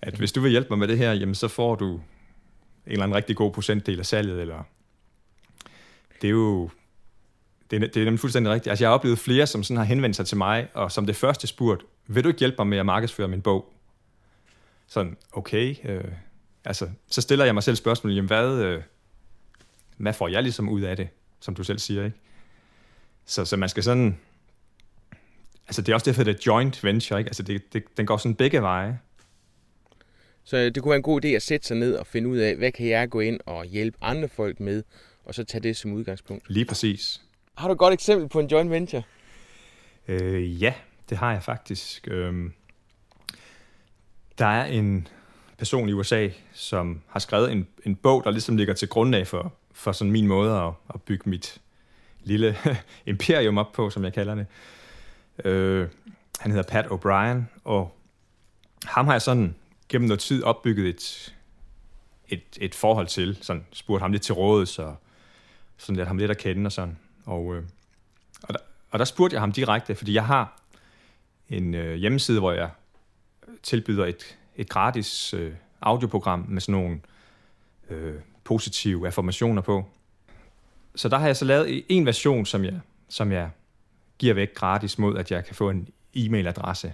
At 0.02 0.14
hvis 0.14 0.32
du 0.32 0.42
vil 0.42 0.52
hjælpe 0.52 0.70
mig 0.70 0.80
med 0.80 0.88
det 0.88 0.98
her, 0.98 1.14
jamen 1.14 1.36
så 1.36 1.48
får 1.48 1.76
du 1.76 1.94
en 1.94 2.02
eller 2.86 3.04
anden 3.04 3.16
rigtig 3.16 3.36
god 3.36 3.52
procentdel 3.52 4.00
af 4.00 4.06
salget, 4.06 4.42
eller 4.42 4.64
det 6.22 6.28
er 6.28 6.32
jo 6.32 6.70
det 7.72 7.84
er, 7.84 7.88
det 7.88 7.98
er 7.98 8.06
nemlig 8.06 8.20
fuldstændig 8.20 8.54
rigtigt. 8.54 8.72
Altså, 8.72 8.84
jeg 8.84 8.90
har 8.90 8.96
oplevet 8.96 9.20
flere, 9.20 9.48
som 9.48 9.64
sådan 9.64 9.78
har 9.78 9.84
henvendt 9.84 10.16
sig 10.16 10.26
til 10.26 10.38
mig, 10.38 10.68
og 10.74 10.92
som 10.92 11.06
det 11.06 11.16
første 11.16 11.48
spurgt, 11.48 11.84
vil 12.08 12.24
du 12.24 12.30
ikke 12.30 12.40
hjælpe 12.40 12.56
mig 12.60 12.68
med 12.68 12.78
at 12.78 12.86
markedsføre 12.86 13.28
min 13.28 13.42
bog? 13.42 13.74
Sådan, 14.88 15.18
okay. 15.32 15.76
Øh, 15.84 16.04
altså, 16.66 16.90
så 17.10 17.22
stiller 17.22 17.46
jeg 17.46 17.54
mig 17.54 17.64
selv 17.64 17.76
spørgsmålet, 17.76 18.16
jamen 18.16 18.28
hvad, 18.28 18.64
øh, 18.64 18.82
hvad 19.98 20.14
får 20.14 20.28
jeg 20.28 20.44
ligesom 20.44 20.70
ud 20.70 20.82
af 20.82 20.98
det, 20.98 21.08
som 21.40 21.56
du 21.56 21.64
selv 21.64 21.80
siger, 21.80 22.06
ikke? 22.06 22.18
Så, 23.26 23.46
så 23.46 23.58
man 23.58 23.70
skal 23.70 23.84
sådan, 23.84 24.18
altså 25.68 25.82
det 25.82 25.90
er 25.90 25.94
også 25.94 26.06
derfor, 26.06 26.24
det 26.24 26.36
er 26.36 26.40
joint 26.48 26.84
venture, 26.84 27.20
ikke? 27.20 27.30
Altså 27.30 27.44
det, 27.44 27.74
det, 27.74 27.84
den 27.98 28.06
går 28.06 28.18
sådan 28.18 28.36
begge 28.36 28.62
veje. 28.62 29.00
Så 30.44 30.58
det 30.58 30.84
kunne 30.84 30.90
være 30.90 30.98
en 30.98 31.04
god 31.04 31.26
idé 31.26 31.28
at 31.28 31.42
sætte 31.42 31.68
sig 31.68 31.78
ned 31.78 31.96
og 31.96 32.08
finde 32.08 32.30
ud 32.30 32.38
af, 32.38 32.56
hvad 32.56 32.72
kan 32.72 32.88
jeg 32.88 33.10
gå 33.10 33.20
ind 33.20 33.40
og 33.46 33.66
hjælpe 33.66 33.98
andre 34.02 34.30
folk 34.30 34.60
med, 34.60 34.84
og 35.26 35.36
så 35.36 35.44
tage 35.44 35.62
det 35.62 35.78
som 35.78 35.94
udgangspunkt. 35.94 36.50
Lige 36.50 36.66
præcis. 36.66 37.22
Har 37.58 37.68
du 37.68 37.72
et 37.72 37.80
godt 37.80 37.94
eksempel 37.94 38.30
på 38.30 38.40
en 38.40 38.48
joint 38.48 38.72
venture? 38.72 39.04
Øh, 40.08 40.64
ja, 40.64 40.74
det 41.10 41.18
har 41.18 41.32
jeg 41.32 41.44
faktisk. 41.44 42.08
Øh, 42.12 42.52
der 44.38 44.46
er 44.46 44.66
en 44.66 45.08
person 45.58 45.90
i 45.90 45.94
USA, 45.94 46.30
som 46.54 47.02
har 47.08 47.20
skrevet 47.20 47.52
en, 47.52 47.68
en 47.86 47.96
bog, 47.96 48.24
der 48.24 48.32
ligesom 48.32 48.58
ligger 48.58 48.74
til 48.74 48.90
grundlag 48.90 49.28
for, 49.28 49.54
for 49.72 49.92
sådan 49.92 50.12
min 50.12 50.28
måde 50.28 50.58
at, 50.58 50.74
at 50.94 51.02
bygge 51.02 51.30
mit 51.30 51.62
lille 52.24 52.58
imperium 53.06 53.58
op 53.58 53.72
på, 53.72 53.90
som 53.90 54.04
jeg 54.04 54.14
kalder 54.14 54.36
det. 54.36 54.46
Øh, 55.46 55.88
han 56.40 56.52
hedder 56.52 56.70
Pat 56.70 56.86
O'Brien, 56.86 57.62
og 57.64 57.98
ham 58.86 59.06
har 59.06 59.14
jeg 59.14 59.22
sådan 59.22 59.56
gennem 59.90 60.08
noget 60.08 60.20
tid 60.20 60.44
opbygget 60.44 60.90
et, 60.90 61.36
et, 62.30 62.44
et 62.62 62.76
forhold 62.76 63.08
til, 63.08 63.38
sådan 63.42 63.66
spurgt 63.72 64.02
ham 64.02 64.12
lidt 64.12 64.24
til 64.24 64.34
råd, 64.34 64.66
så 64.66 64.96
sådan 65.78 65.96
lidt 65.96 66.08
ham 66.08 66.18
lidt 66.18 66.32
at 66.32 66.38
kende 66.38 66.68
og 66.68 66.72
sådan. 66.72 66.98
Og, 67.26 67.56
øh, 67.56 67.64
og, 68.44 68.54
der, 68.54 68.60
og 68.92 69.00
der 69.00 69.06
spurgte 69.06 69.34
jeg 69.34 69.42
ham 69.42 69.52
direkte, 69.52 69.96
fordi 69.96 70.14
jeg 70.14 70.26
har 70.26 70.62
en 71.50 71.74
øh, 71.74 71.96
hjemmeside, 71.96 72.40
hvor 72.40 72.52
jeg 72.52 72.70
tilbyder 73.64 74.06
et, 74.06 74.38
et 74.56 74.70
gratis 74.70 75.34
øh, 75.34 75.54
audioprogram 75.82 76.46
med 76.48 76.62
sådan 76.62 76.82
nogle 76.82 77.00
øh, 77.90 78.16
positive 78.44 79.08
affirmationer 79.08 79.62
på. 79.62 79.86
Så 80.96 81.10
der 81.10 81.18
har 81.18 81.26
jeg 81.26 81.38
så 81.38 81.46
lavet 81.46 81.80
e-, 81.80 81.86
en 81.90 82.06
version, 82.06 82.46
som 82.46 82.66
jeg, 82.66 82.80
som 83.10 83.32
jeg 83.32 83.50
giver 84.18 84.34
væk 84.34 84.54
gratis 84.54 84.98
mod, 84.98 85.18
at 85.18 85.32
jeg 85.32 85.46
kan 85.46 85.56
få 85.56 85.70
en 85.70 85.88
e-mailadresse 86.18 86.94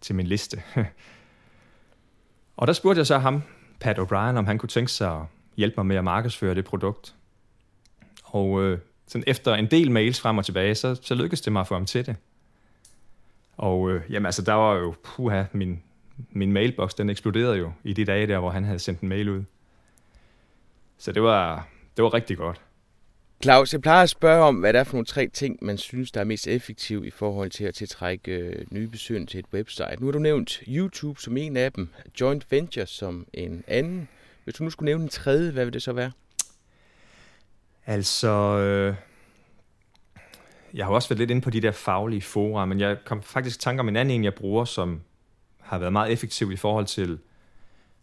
til 0.00 0.14
min 0.14 0.26
liste. 0.26 0.62
og 2.56 2.66
der 2.66 2.72
spurgte 2.72 2.98
jeg 2.98 3.06
så 3.06 3.18
ham, 3.18 3.42
Pat 3.80 3.98
O'Brien, 3.98 4.36
om 4.36 4.46
han 4.46 4.58
kunne 4.58 4.68
tænke 4.68 4.92
sig 4.92 5.16
at 5.16 5.22
hjælpe 5.56 5.74
mig 5.76 5.86
med 5.86 5.96
at 5.96 6.04
markedsføre 6.04 6.54
det 6.54 6.64
produkt. 6.64 7.14
Og 8.24 8.62
øh, 8.62 8.78
sådan 9.12 9.24
efter 9.26 9.54
en 9.54 9.66
del 9.66 9.90
mails 9.90 10.20
frem 10.20 10.38
og 10.38 10.44
tilbage, 10.44 10.74
så, 10.74 10.94
så 11.02 11.14
lykkedes 11.14 11.40
det 11.40 11.52
mig 11.52 11.60
at 11.60 11.66
få 11.66 11.74
ham 11.74 11.86
til 11.86 12.06
det. 12.06 12.16
Og 13.56 13.90
øh, 13.90 14.02
jamen 14.10 14.26
altså, 14.26 14.42
der 14.42 14.52
var 14.52 14.74
jo, 14.74 14.94
puha, 15.02 15.44
min, 15.52 15.82
min 16.30 16.52
mailbox, 16.52 16.94
den 16.94 17.10
eksploderede 17.10 17.56
jo 17.56 17.72
i 17.84 17.92
de 17.92 18.04
dage 18.04 18.26
der, 18.26 18.38
hvor 18.38 18.50
han 18.50 18.64
havde 18.64 18.78
sendt 18.78 19.00
en 19.00 19.08
mail 19.08 19.28
ud. 19.28 19.42
Så 20.98 21.12
det 21.12 21.22
var, 21.22 21.68
det 21.96 22.04
var 22.04 22.14
rigtig 22.14 22.36
godt. 22.36 22.60
Claus, 23.42 23.72
jeg 23.72 23.80
plejer 23.80 24.02
at 24.02 24.10
spørge 24.10 24.44
om, 24.44 24.56
hvad 24.56 24.72
det 24.72 24.78
er 24.78 24.84
for 24.84 24.92
nogle 24.92 25.06
tre 25.06 25.28
ting, 25.28 25.58
man 25.62 25.78
synes, 25.78 26.12
der 26.12 26.20
er 26.20 26.24
mest 26.24 26.48
effektiv 26.48 27.04
i 27.04 27.10
forhold 27.10 27.50
til 27.50 27.64
at 27.64 27.74
tiltrække 27.74 28.32
øh, 28.32 28.66
nye 28.70 28.88
besøgende 28.88 29.30
til 29.30 29.38
et 29.38 29.46
website. 29.54 29.96
Nu 30.00 30.06
har 30.06 30.12
du 30.12 30.18
nævnt 30.18 30.62
YouTube 30.68 31.20
som 31.20 31.36
en 31.36 31.56
af 31.56 31.72
dem, 31.72 31.88
Joint 32.20 32.46
Venture 32.50 32.86
som 32.86 33.26
en 33.32 33.64
anden. 33.66 34.08
Hvis 34.44 34.54
du 34.54 34.64
nu 34.64 34.70
skulle 34.70 34.86
nævne 34.86 35.04
en 35.04 35.10
tredje, 35.10 35.50
hvad 35.50 35.64
vil 35.64 35.74
det 35.74 35.82
så 35.82 35.92
være? 35.92 36.12
Altså, 37.86 38.58
øh, 38.58 38.94
jeg 40.74 40.86
har 40.86 40.92
også 40.92 41.08
været 41.08 41.18
lidt 41.18 41.30
inde 41.30 41.42
på 41.42 41.50
de 41.50 41.60
der 41.60 41.70
faglige 41.70 42.22
fora, 42.22 42.66
men 42.66 42.80
jeg 42.80 42.98
kom 43.04 43.22
faktisk 43.22 43.56
i 43.56 43.60
tanke 43.60 43.80
om 43.80 43.88
en 43.88 43.96
anden 43.96 44.14
en, 44.14 44.24
jeg 44.24 44.34
bruger, 44.34 44.64
som 44.64 45.00
har 45.58 45.78
været 45.78 45.92
meget 45.92 46.12
effektiv 46.12 46.52
i 46.52 46.56
forhold 46.56 46.86
til 46.86 47.18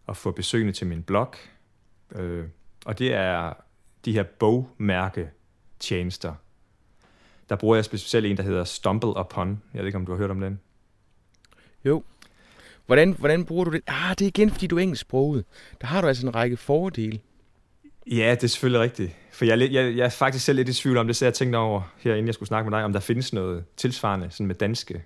at 0.08 0.18
få 0.18 0.32
besøgende 0.32 0.74
til 0.74 0.88
min 0.88 1.04
blog. 1.04 1.34
Øh, 2.16 2.46
og 2.86 3.00
det 3.00 3.14
er 3.14 3.54
de 4.06 4.14
her 4.14 4.24
bogmærke-tjenester. 4.24 6.34
Der 7.50 7.56
bruger 7.56 7.76
jeg 7.76 7.86
specielt 7.86 8.26
en, 8.26 8.38
der 8.38 8.44
hedder 8.44 8.64
Stumble 8.64 9.20
Upon. 9.20 9.62
Jeg 9.74 9.80
ved 9.80 9.88
ikke, 9.88 9.98
om 9.98 10.06
du 10.06 10.12
har 10.12 10.18
hørt 10.18 10.32
om 10.32 10.40
den. 10.40 10.60
Jo. 11.86 12.04
Hvordan, 12.86 13.16
hvordan 13.20 13.46
bruger 13.46 13.66
du 13.66 13.72
det? 13.72 13.82
Ah, 13.88 14.10
det 14.10 14.22
er 14.22 14.28
igen, 14.28 14.50
fordi 14.50 14.68
du 14.68 14.78
er 14.78 14.80
engelsksproget. 14.80 15.46
Der 15.82 15.88
har 15.88 16.02
du 16.02 16.08
altså 16.08 16.28
en 16.28 16.36
række 16.36 16.58
fordele. 16.58 17.20
Ja, 18.12 18.32
det 18.32 18.44
er 18.44 18.48
selvfølgelig 18.48 18.82
rigtigt. 18.82 19.16
For 19.32 19.46
jeg, 19.46 19.60
jeg, 19.60 19.98
jeg 19.98 20.06
er 20.06 20.10
faktisk 20.10 20.46
selv 20.46 20.56
lidt 20.56 20.70
i 20.70 20.74
tvivl 20.74 20.98
om 20.98 21.08
det, 21.08 21.16
så 21.16 21.26
jeg 21.26 21.34
tænkte 21.34 21.58
over, 21.58 21.94
her 21.98 22.12
inden 22.12 22.26
jeg 22.26 22.34
skulle 22.34 22.48
snakke 22.48 22.70
med 22.70 22.78
dig, 22.78 22.86
om 22.86 22.94
der 22.94 23.00
findes 23.00 23.34
noget 23.34 23.64
tilsvarende 23.78 24.28
sådan 24.32 24.46
med 24.46 24.56
danske 24.56 25.04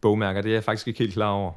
bogmærker. 0.00 0.42
Det 0.42 0.48
er 0.48 0.54
jeg 0.54 0.64
faktisk 0.64 0.88
ikke 0.88 0.98
helt 0.98 1.12
klar 1.12 1.30
over. 1.30 1.52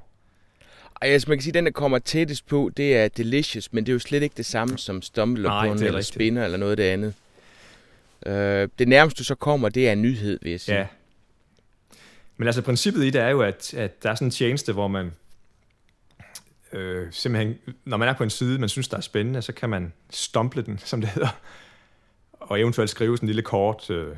Ej, 1.01 1.10
altså 1.10 1.29
man 1.29 1.38
kan 1.38 1.43
sige, 1.43 1.51
at 1.51 1.53
den, 1.53 1.65
der 1.65 1.72
kommer 1.72 2.00
tættest 2.00 2.48
på, 2.48 2.72
det 2.77 2.98
er 2.98 3.08
Delicious, 3.08 3.74
men 3.74 3.86
det 3.86 3.91
er 3.91 3.93
jo 3.93 4.00
slet 4.00 4.24
ikke 4.24 4.34
det 4.38 4.46
samme 4.46 4.77
som 4.77 5.01
Stumble 5.01 5.48
Upon 5.48 5.84
eller. 5.84 6.01
Spinner 6.01 6.46
eller 6.46 6.58
noget 6.58 6.72
af 6.72 6.77
det 6.77 6.84
andet. 6.84 7.13
Øh, 8.25 8.69
det 8.79 8.88
nærmeste, 8.88 9.19
du 9.19 9.24
så 9.24 9.36
kommer, 9.36 9.69
det 9.69 9.88
er 9.88 9.93
en 9.93 10.01
nyhed, 10.01 10.39
vil 10.41 10.51
jeg 10.51 10.60
sige. 10.60 10.77
Ja. 10.77 10.88
Men 12.38 12.48
altså 12.48 12.62
princippet 12.62 13.03
i 13.03 13.10
det 13.10 13.22
er 13.22 13.29
jo, 13.29 13.41
at, 13.41 13.74
at 13.74 14.03
der 14.03 14.10
er 14.10 14.15
sådan 14.15 14.27
en 14.27 14.31
tjeneste, 14.31 14.74
hvor 14.74 14.88
man 14.88 15.12
øh, 16.73 17.07
simpelthen, 17.11 17.57
når 17.85 17.97
man 17.97 18.07
er 18.07 18.13
på 18.13 18.23
en 18.23 18.29
side, 18.29 18.59
man 18.59 18.69
synes, 18.69 18.88
der 18.88 18.97
er 18.97 19.01
spændende, 19.01 19.41
så 19.41 19.53
kan 19.53 19.69
man 19.69 19.93
stumple 20.09 20.61
den, 20.61 20.77
som 20.77 21.01
det 21.01 21.09
hedder, 21.09 21.39
og 22.33 22.59
eventuelt 22.59 22.89
skrive 22.89 23.17
sådan 23.17 23.25
en 23.25 23.29
lille 23.29 23.41
kort 23.41 23.89
øh, 23.89 24.15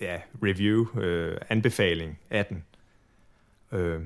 ja, 0.00 0.20
review, 0.42 1.00
øh, 1.00 1.38
anbefaling 1.48 2.18
af 2.30 2.46
den. 2.46 2.64
Øh, 3.72 4.00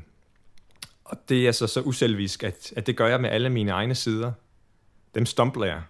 og 1.04 1.18
det 1.28 1.48
er 1.48 1.52
så 1.52 1.66
så 1.66 1.80
uselvisk, 1.80 2.44
at, 2.44 2.72
at 2.76 2.86
det 2.86 2.96
gør 2.96 3.06
jeg 3.06 3.20
med 3.20 3.30
alle 3.30 3.50
mine 3.50 3.70
egne 3.70 3.94
sider. 3.94 4.32
Dem 5.14 5.26
stumpler 5.26 5.66
jeg. 5.66 5.82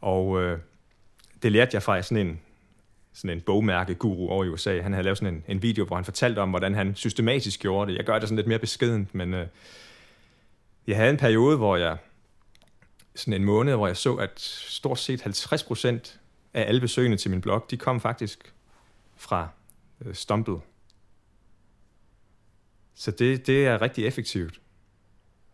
Og 0.00 0.42
øh, 0.42 0.58
det 1.42 1.52
lærte 1.52 1.70
jeg 1.74 1.82
fra 1.82 2.02
sådan 2.02 2.26
en, 2.26 2.40
sådan 3.16 3.36
en 3.36 3.40
bogmærke-guru 3.40 4.28
over 4.28 4.44
i 4.44 4.48
USA. 4.48 4.80
Han 4.80 4.92
havde 4.92 5.04
lavet 5.04 5.18
sådan 5.18 5.34
en, 5.34 5.44
en 5.48 5.62
video, 5.62 5.84
hvor 5.84 5.96
han 5.96 6.04
fortalte 6.04 6.38
om, 6.38 6.50
hvordan 6.50 6.74
han 6.74 6.94
systematisk 6.94 7.60
gjorde 7.60 7.90
det. 7.90 7.98
Jeg 7.98 8.04
gør 8.04 8.18
det 8.18 8.28
sådan 8.28 8.36
lidt 8.36 8.46
mere 8.46 8.58
beskedent, 8.58 9.14
men 9.14 9.34
øh, 9.34 9.46
jeg 10.86 10.96
havde 10.96 11.10
en 11.10 11.16
periode, 11.16 11.56
hvor 11.56 11.76
jeg, 11.76 11.96
sådan 13.14 13.34
en 13.34 13.44
måned, 13.44 13.74
hvor 13.74 13.86
jeg 13.86 13.96
så, 13.96 14.14
at 14.14 14.40
stort 14.40 14.98
set 14.98 15.22
50 15.22 15.64
procent 15.64 16.20
af 16.54 16.68
alle 16.68 16.80
besøgende 16.80 17.16
til 17.16 17.30
min 17.30 17.40
blog, 17.40 17.66
de 17.70 17.76
kom 17.76 18.00
faktisk 18.00 18.54
fra 19.16 19.48
øh, 20.04 20.14
Stumble. 20.14 20.56
Så 22.94 23.10
det, 23.10 23.46
det 23.46 23.66
er 23.66 23.82
rigtig 23.82 24.06
effektivt. 24.06 24.60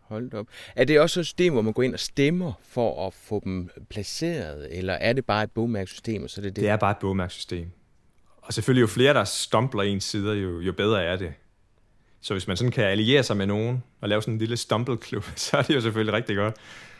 Hold 0.07 0.33
op. 0.33 0.47
Er 0.75 0.83
det 0.85 0.99
også 0.99 1.19
et 1.19 1.25
system, 1.25 1.53
hvor 1.53 1.61
man 1.61 1.73
går 1.73 1.83
ind 1.83 1.93
og 1.93 1.99
stemmer 1.99 2.53
for 2.63 3.07
at 3.07 3.13
få 3.13 3.41
dem 3.43 3.69
placeret, 3.89 4.77
eller 4.77 4.93
er 4.93 5.13
det 5.13 5.25
bare 5.25 5.43
et 5.43 5.51
bogmærkesystem? 5.51 6.27
Så 6.27 6.41
det, 6.41 6.55
det? 6.55 6.61
det 6.61 6.69
er 6.69 6.77
bare 6.77 6.91
et 6.91 6.97
bogmærkesystem. 6.97 7.67
Og 8.37 8.53
selvfølgelig 8.53 8.81
jo 8.81 8.87
flere, 8.87 9.13
der 9.13 9.23
stumpler 9.23 9.83
ens 9.83 10.03
sider, 10.03 10.33
jo, 10.33 10.59
jo 10.59 10.73
bedre 10.73 11.03
er 11.03 11.15
det. 11.15 11.33
Så 12.21 12.33
hvis 12.33 12.47
man 12.47 12.57
sådan 12.57 12.71
kan 12.71 12.83
alliere 12.83 13.23
sig 13.23 13.37
med 13.37 13.45
nogen 13.45 13.83
og 14.01 14.09
lave 14.09 14.21
sådan 14.21 14.33
en 14.33 14.39
lille 14.39 14.57
stumble-klub, 14.57 15.23
så 15.35 15.57
er 15.57 15.61
det 15.61 15.75
jo 15.75 15.81
selvfølgelig 15.81 16.13
rigtig 16.13 16.35
godt. 16.35 16.55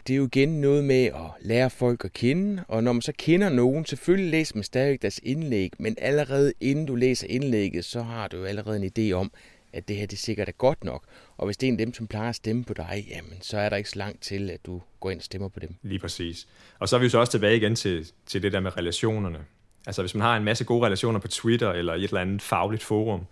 Det 0.07 0.13
er 0.13 0.17
jo 0.17 0.25
igen 0.25 0.61
noget 0.61 0.83
med 0.83 1.05
at 1.05 1.31
lære 1.41 1.69
folk 1.69 2.05
at 2.05 2.13
kende, 2.13 2.63
og 2.67 2.83
når 2.83 2.93
man 2.93 3.01
så 3.01 3.13
kender 3.17 3.49
nogen, 3.49 3.85
selvfølgelig 3.85 4.31
læser 4.31 4.55
man 4.55 4.63
stadig 4.63 5.01
deres 5.01 5.19
indlæg, 5.23 5.71
men 5.79 5.95
allerede 5.97 6.53
inden 6.59 6.85
du 6.85 6.95
læser 6.95 7.27
indlægget, 7.29 7.85
så 7.85 8.01
har 8.01 8.27
du 8.27 8.37
jo 8.37 8.43
allerede 8.43 8.77
en 8.85 8.91
idé 8.97 9.13
om, 9.13 9.31
at 9.73 9.87
det 9.87 9.95
her 9.95 10.05
det 10.05 10.19
sikkert 10.19 10.47
er 10.47 10.51
godt 10.51 10.83
nok. 10.83 11.03
Og 11.37 11.45
hvis 11.45 11.57
det 11.57 11.67
er 11.67 11.71
en 11.71 11.79
af 11.79 11.85
dem, 11.85 11.93
som 11.93 12.07
plejer 12.07 12.29
at 12.29 12.35
stemme 12.35 12.63
på 12.63 12.73
dig, 12.73 13.07
jamen, 13.09 13.41
så 13.41 13.57
er 13.57 13.69
der 13.69 13.77
ikke 13.77 13.89
så 13.89 13.99
langt 13.99 14.21
til, 14.21 14.49
at 14.49 14.65
du 14.65 14.81
går 14.99 15.11
ind 15.11 15.19
og 15.19 15.23
stemmer 15.23 15.47
på 15.47 15.59
dem. 15.59 15.75
Lige 15.81 15.99
præcis. 15.99 16.47
Og 16.79 16.89
så 16.89 16.95
er 16.95 16.99
vi 16.99 17.05
jo 17.05 17.09
så 17.09 17.19
også 17.19 17.31
tilbage 17.31 17.57
igen 17.57 17.75
til, 17.75 18.11
til 18.25 18.43
det 18.43 18.53
der 18.53 18.59
med 18.59 18.77
relationerne. 18.77 19.45
Altså 19.87 20.01
hvis 20.01 20.15
man 20.15 20.21
har 20.21 20.37
en 20.37 20.43
masse 20.43 20.63
gode 20.63 20.85
relationer 20.85 21.19
på 21.19 21.27
Twitter 21.27 21.71
eller 21.71 21.93
i 21.93 22.03
et 22.03 22.07
eller 22.07 22.21
andet 22.21 22.41
fagligt 22.41 22.83
forum, 22.83 23.25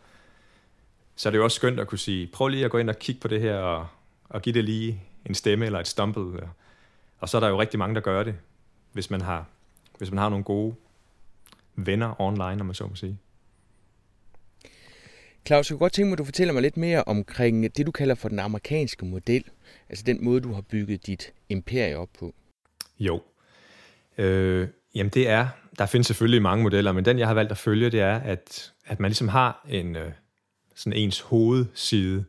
så 1.16 1.30
er 1.30 1.32
det 1.32 1.38
jo 1.38 1.44
også 1.44 1.56
skønt 1.56 1.80
at 1.80 1.88
kunne 1.88 2.00
sige, 2.00 2.28
prøv 2.28 2.48
lige 2.48 2.66
at 2.66 2.72
gå 2.72 2.78
ind 2.78 2.90
og 2.90 3.00
kigge 3.00 3.22
på 3.22 3.28
det 3.28 3.42
her 3.42 3.56
og, 3.56 3.88
og 4.30 4.42
give 4.42 4.54
det 4.54 4.64
lige 4.64 5.04
en 5.26 5.36
stemme 5.36 5.66
eller 5.66 5.80
et 5.80 5.88
stumble. 5.88 6.50
Og 7.20 7.30
så 7.30 7.38
er 7.38 7.42
der 7.42 7.48
jo 7.48 7.62
rigtig 7.62 7.80
mange, 7.80 7.96
der 7.96 8.02
gør 8.02 8.24
det, 8.24 8.36
hvis 8.92 9.10
man 9.10 9.22
har, 9.22 9.46
hvis 9.98 10.12
man 10.12 10.18
har 10.18 10.30
nogle 10.30 10.44
gode 10.44 10.76
venner 11.76 12.22
online, 12.22 12.62
om 12.62 12.66
man 12.66 12.76
så 12.76 12.88
må 12.88 12.96
sige. 12.96 13.18
Claus, 15.46 15.70
jeg 15.70 15.76
kunne 15.76 15.86
godt 15.86 15.94
tænke 15.94 16.08
mig, 16.08 16.14
at 16.14 16.20
du 16.20 16.24
fortæller 16.24 16.54
mig 16.54 16.62
lidt 16.62 16.78
mere 16.78 17.04
omkring 17.04 17.78
det, 17.78 17.86
du 17.86 17.92
kalder 17.92 18.16
for 18.16 18.30
den 18.30 18.40
amerikanske 18.40 19.06
model. 19.06 19.44
Altså 19.90 20.04
den 20.04 20.24
måde, 20.24 20.42
du 20.42 20.54
har 20.54 20.62
bygget 20.62 21.08
dit 21.08 21.34
imperie 21.50 21.98
op 21.98 22.10
på. 22.20 22.34
Jo. 23.00 23.22
Øh, 24.18 24.68
jamen 24.96 25.10
det 25.10 25.30
er, 25.30 25.48
der 25.78 25.86
findes 25.86 26.08
selvfølgelig 26.08 26.42
mange 26.42 26.64
modeller, 26.64 26.92
men 26.92 27.06
den, 27.06 27.20
jeg 27.20 27.28
har 27.28 27.34
valgt 27.34 27.52
at 27.52 27.58
følge, 27.58 27.90
det 27.90 28.02
er, 28.02 28.20
at, 28.20 28.74
at 28.86 29.00
man 29.00 29.12
ligesom 29.12 29.28
har 29.28 29.66
en 29.70 29.96
øh, 29.96 30.12
sådan 30.76 31.00
ens 31.00 31.20
hovedside, 31.20 32.26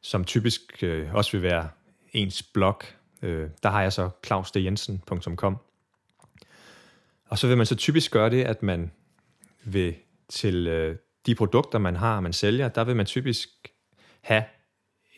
som 0.00 0.24
typisk 0.24 0.82
øh, 0.82 1.14
også 1.14 1.32
vil 1.32 1.42
være 1.42 1.68
ens 2.12 2.42
blog. 2.42 2.82
Øh, 3.22 3.48
der 3.62 3.70
har 3.70 3.82
jeg 3.82 3.92
så 3.92 4.10
clausdejensen.com. 4.26 5.56
Og 7.28 7.38
så 7.38 7.46
vil 7.48 7.56
man 7.56 7.66
så 7.66 7.74
typisk 7.74 8.10
gøre 8.10 8.30
det, 8.30 8.44
at 8.44 8.62
man 8.62 8.90
vil 9.64 9.94
til 10.28 10.66
øh, 10.66 10.96
de 11.26 11.34
produkter, 11.34 11.78
man 11.78 11.96
har, 11.96 12.20
man 12.20 12.32
sælger, 12.32 12.68
der 12.68 12.84
vil 12.84 12.96
man 12.96 13.06
typisk 13.06 13.48
have 14.20 14.44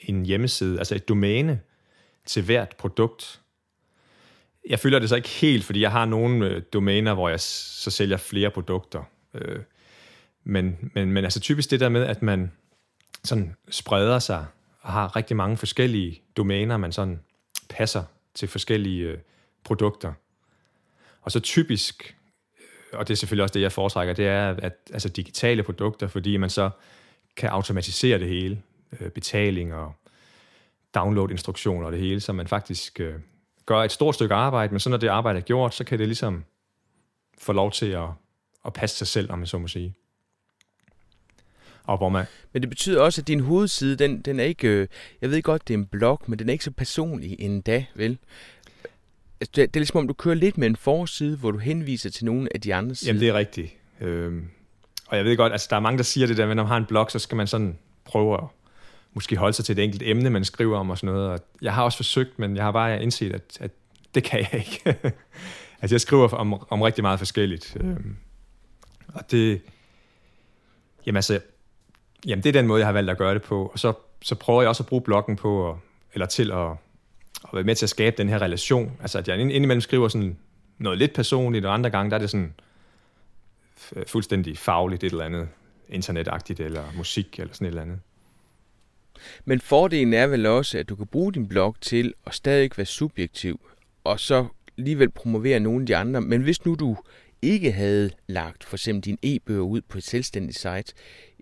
en 0.01 0.27
hjemmeside, 0.27 0.79
altså 0.79 0.95
et 0.95 1.09
domæne 1.09 1.61
til 2.27 2.45
hvert 2.45 2.77
produkt. 2.79 3.41
Jeg 4.69 4.79
føler 4.79 4.99
det 4.99 5.09
så 5.09 5.17
ikke 5.17 5.29
helt, 5.29 5.65
fordi 5.65 5.81
jeg 5.81 5.93
har 5.93 6.05
nogle 6.05 6.47
øh, 6.47 6.63
domæner, 6.73 7.15
hvor 7.15 7.29
jeg 7.29 7.41
så 7.41 7.91
sælger 7.91 8.17
flere 8.17 8.51
produkter. 8.51 9.03
Øh, 9.35 9.59
men, 10.45 10.91
men, 10.95 11.13
men 11.13 11.25
altså 11.25 11.41
typisk 11.41 11.71
det 11.71 11.81
der 11.81 11.89
med, 11.89 12.03
at 12.03 12.23
man 12.23 12.53
sådan 13.25 13.55
spreder 13.71 14.19
sig 14.19 14.47
og 14.81 14.93
har 14.93 15.17
rigtig 15.17 15.37
mange 15.37 15.57
forskellige 15.57 16.23
domæner, 16.37 16.77
man 16.77 16.93
sådan 16.93 17.21
passer 17.69 18.05
til 18.35 18.49
forskellige 18.49 19.03
øh, 19.03 19.19
produkter. 19.65 20.13
Og 21.23 21.33
så 21.33 21.41
typisk, 21.41 22.17
og 22.93 23.09
det 23.09 23.15
er 23.15 23.17
selvfølgelig 23.17 23.43
også 23.43 23.53
det, 23.53 23.61
jeg 23.61 23.73
foretrækker, 23.73 24.15
det 24.15 24.27
er 24.27 24.55
at, 24.63 24.73
altså 24.93 25.09
digitale 25.09 25.63
produkter, 25.63 26.09
fordi 26.09 26.37
man 26.37 26.51
så 26.51 26.71
kan 27.37 27.49
automatisere 27.49 28.19
det 28.19 28.29
hele, 28.29 28.63
øh, 29.01 29.11
betaling 29.11 29.75
og 29.75 29.93
download-instruktioner 30.95 31.87
og 31.87 31.93
det 31.93 32.01
hele, 32.01 32.21
så 32.21 32.33
man 32.33 32.47
faktisk 32.47 33.01
øh, 33.01 33.15
gør 33.67 33.79
et 33.79 33.93
stort 33.93 34.15
stykke 34.15 34.35
arbejde, 34.35 34.73
men 34.73 34.81
så 34.81 34.91
når 34.91 34.97
det 34.97 35.09
arbejde 35.09 35.39
er 35.39 35.43
gjort, 35.43 35.75
så 35.75 35.85
kan 35.85 35.99
det 35.99 36.09
ligesom 36.09 36.45
få 37.39 37.53
lov 37.53 37.73
til 37.73 37.87
at, 37.87 38.09
at 38.67 38.73
passe 38.73 38.97
sig 38.97 39.07
selv, 39.07 39.33
om 39.33 39.39
man 39.39 39.47
så 39.47 39.59
må 39.59 39.69
sige. 39.69 39.95
Og 41.85 41.97
hvor 41.97 42.09
man... 42.09 42.25
Men 42.53 42.63
det 42.63 42.69
betyder 42.69 43.01
også, 43.01 43.21
at 43.21 43.29
din 43.29 43.41
hovedside, 43.41 43.97
den, 43.97 44.21
den 44.21 44.41
er 44.41 44.45
ikke, 44.45 44.69
øh, 44.69 44.89
jeg 45.21 45.31
ved 45.31 45.43
godt, 45.43 45.69
det 45.69 45.75
er 45.75 45.79
en 45.79 45.87
blog, 45.87 46.23
men 46.27 46.39
den 46.39 46.49
er 46.49 46.53
ikke 46.53 46.65
så 46.65 46.71
personlig 46.71 47.37
endda, 47.39 47.85
vel? 47.95 48.19
Altså, 49.41 49.53
det, 49.55 49.75
det 49.75 49.77
er 49.77 49.81
ligesom 49.81 49.99
om, 49.99 50.09
du 50.09 50.15
kører 50.15 50.35
lidt 50.35 50.59
med 50.59 50.67
en 50.67 50.77
forside, 50.77 51.37
hvor 51.37 51.51
du 51.51 51.59
henviser 51.59 52.11
til 52.11 52.25
nogle 52.25 52.49
af 52.55 52.61
de 52.61 52.75
andre 52.75 52.95
sider. 52.95 53.09
Jamen, 53.09 53.21
det 53.21 53.29
er 53.29 53.35
rigtigt. 53.35 53.77
Øhm, 54.01 54.49
og 55.07 55.17
jeg 55.17 55.25
ved 55.25 55.37
godt, 55.37 55.53
altså 55.53 55.67
der 55.71 55.77
er 55.77 55.81
mange, 55.81 55.99
der 55.99 56.05
siger 56.05 56.27
det 56.27 56.37
der, 56.37 56.43
at 56.43 56.49
når 56.49 56.63
man 56.63 56.67
har 56.67 56.77
en 56.77 56.87
blog, 56.87 57.11
så 57.11 57.19
skal 57.19 57.37
man 57.37 57.47
sådan 57.47 57.79
prøve 58.05 58.35
at 58.35 58.45
måske 59.15 59.37
holde 59.37 59.53
sig 59.53 59.65
til 59.65 59.79
et 59.79 59.85
enkelt 59.85 60.03
emne, 60.07 60.31
man 60.31 60.45
skriver 60.45 60.79
om 60.79 60.91
og 60.91 60.99
sådan 60.99 61.15
noget. 61.15 61.31
Og 61.31 61.39
jeg 61.63 61.75
har 61.75 61.83
også 61.83 61.99
forsøgt, 61.99 62.39
men 62.39 62.57
jeg 62.57 62.65
har 62.65 62.73
bare 62.73 63.03
indset, 63.03 63.33
at, 63.33 63.59
at 63.61 63.71
det 64.15 64.25
kan 64.25 64.39
jeg 64.41 64.55
ikke. 64.55 64.99
altså 65.83 65.95
jeg 65.95 66.01
skriver 66.01 66.29
om, 66.29 66.67
om 66.71 66.83
rigtig 66.83 67.05
meget 67.05 67.19
forskelligt. 67.19 67.77
Øhm, 67.81 68.17
og 69.09 69.31
det, 69.31 69.61
jamen 71.07 71.17
altså, 71.17 71.41
jamen 72.27 72.43
det 72.43 72.49
er 72.49 72.53
den 72.53 72.67
måde, 72.67 72.81
jeg 72.81 72.87
har 72.87 72.93
valgt 72.93 73.11
at 73.11 73.19
gøre 73.19 73.35
det 73.35 73.43
på. 73.43 73.67
Og 73.73 73.79
så, 73.79 73.93
så 74.23 74.35
prøver 74.35 74.63
jeg 74.63 74.69
også 74.69 74.83
at 74.83 74.87
bruge 74.87 75.03
bloggen 75.03 75.37
på, 75.37 75.79
eller 76.15 76.27
til 76.27 76.53
at, 76.53 76.69
at 77.45 77.51
være 77.53 77.65
med 77.65 77.75
til 77.75 77.87
at 77.87 77.91
skabe 77.91 78.17
den 78.17 78.29
her 78.29 78.43
relation. 78.43 78.93
Altså 79.01 79.19
at 79.19 79.29
jeg 79.29 79.41
indimellem 79.41 79.81
skriver 79.81 80.09
sådan 80.09 80.39
noget 80.79 80.99
lidt 80.99 81.15
personligt, 81.15 81.67
og 81.67 81.75
andre 81.75 81.91
gange, 81.91 82.11
der 82.11 82.17
er 82.17 82.21
det 82.21 82.31
sådan 82.31 82.55
fuldstændig 84.07 84.59
fagligt 84.59 85.05
et 85.05 85.13
eller 85.13 85.25
andet, 85.25 85.49
internetagtigt, 85.89 86.61
eller 86.61 86.85
musik, 86.97 87.39
eller 87.39 87.55
sådan 87.55 87.67
et 87.67 87.69
eller 87.69 87.83
andet. 87.83 87.99
Men 89.45 89.61
fordelen 89.61 90.15
er 90.15 90.27
vel 90.27 90.47
også, 90.47 90.79
at 90.79 90.89
du 90.89 90.97
kan 90.97 91.07
bruge 91.07 91.33
din 91.33 91.49
blog 91.49 91.77
til 91.81 92.15
at 92.27 92.35
stadig 92.35 92.71
være 92.77 92.87
subjektiv, 92.87 93.61
og 94.05 94.21
så 94.21 94.47
alligevel 94.79 95.11
promovere 95.11 95.61
nogle 95.61 95.81
af 95.81 95.87
de 95.87 95.97
andre. 95.97 96.21
Men 96.21 96.43
hvis 96.43 96.65
nu 96.65 96.75
du 96.75 96.97
ikke 97.43 97.73
havde 97.73 98.11
lagt 98.27 98.65
for 98.65 98.77
eksempel 98.77 99.05
din 99.05 99.19
e-bøger 99.23 99.63
ud 99.63 99.81
på 99.81 99.99
et 99.99 100.05
selvstændigt 100.05 100.59
site, 100.59 100.93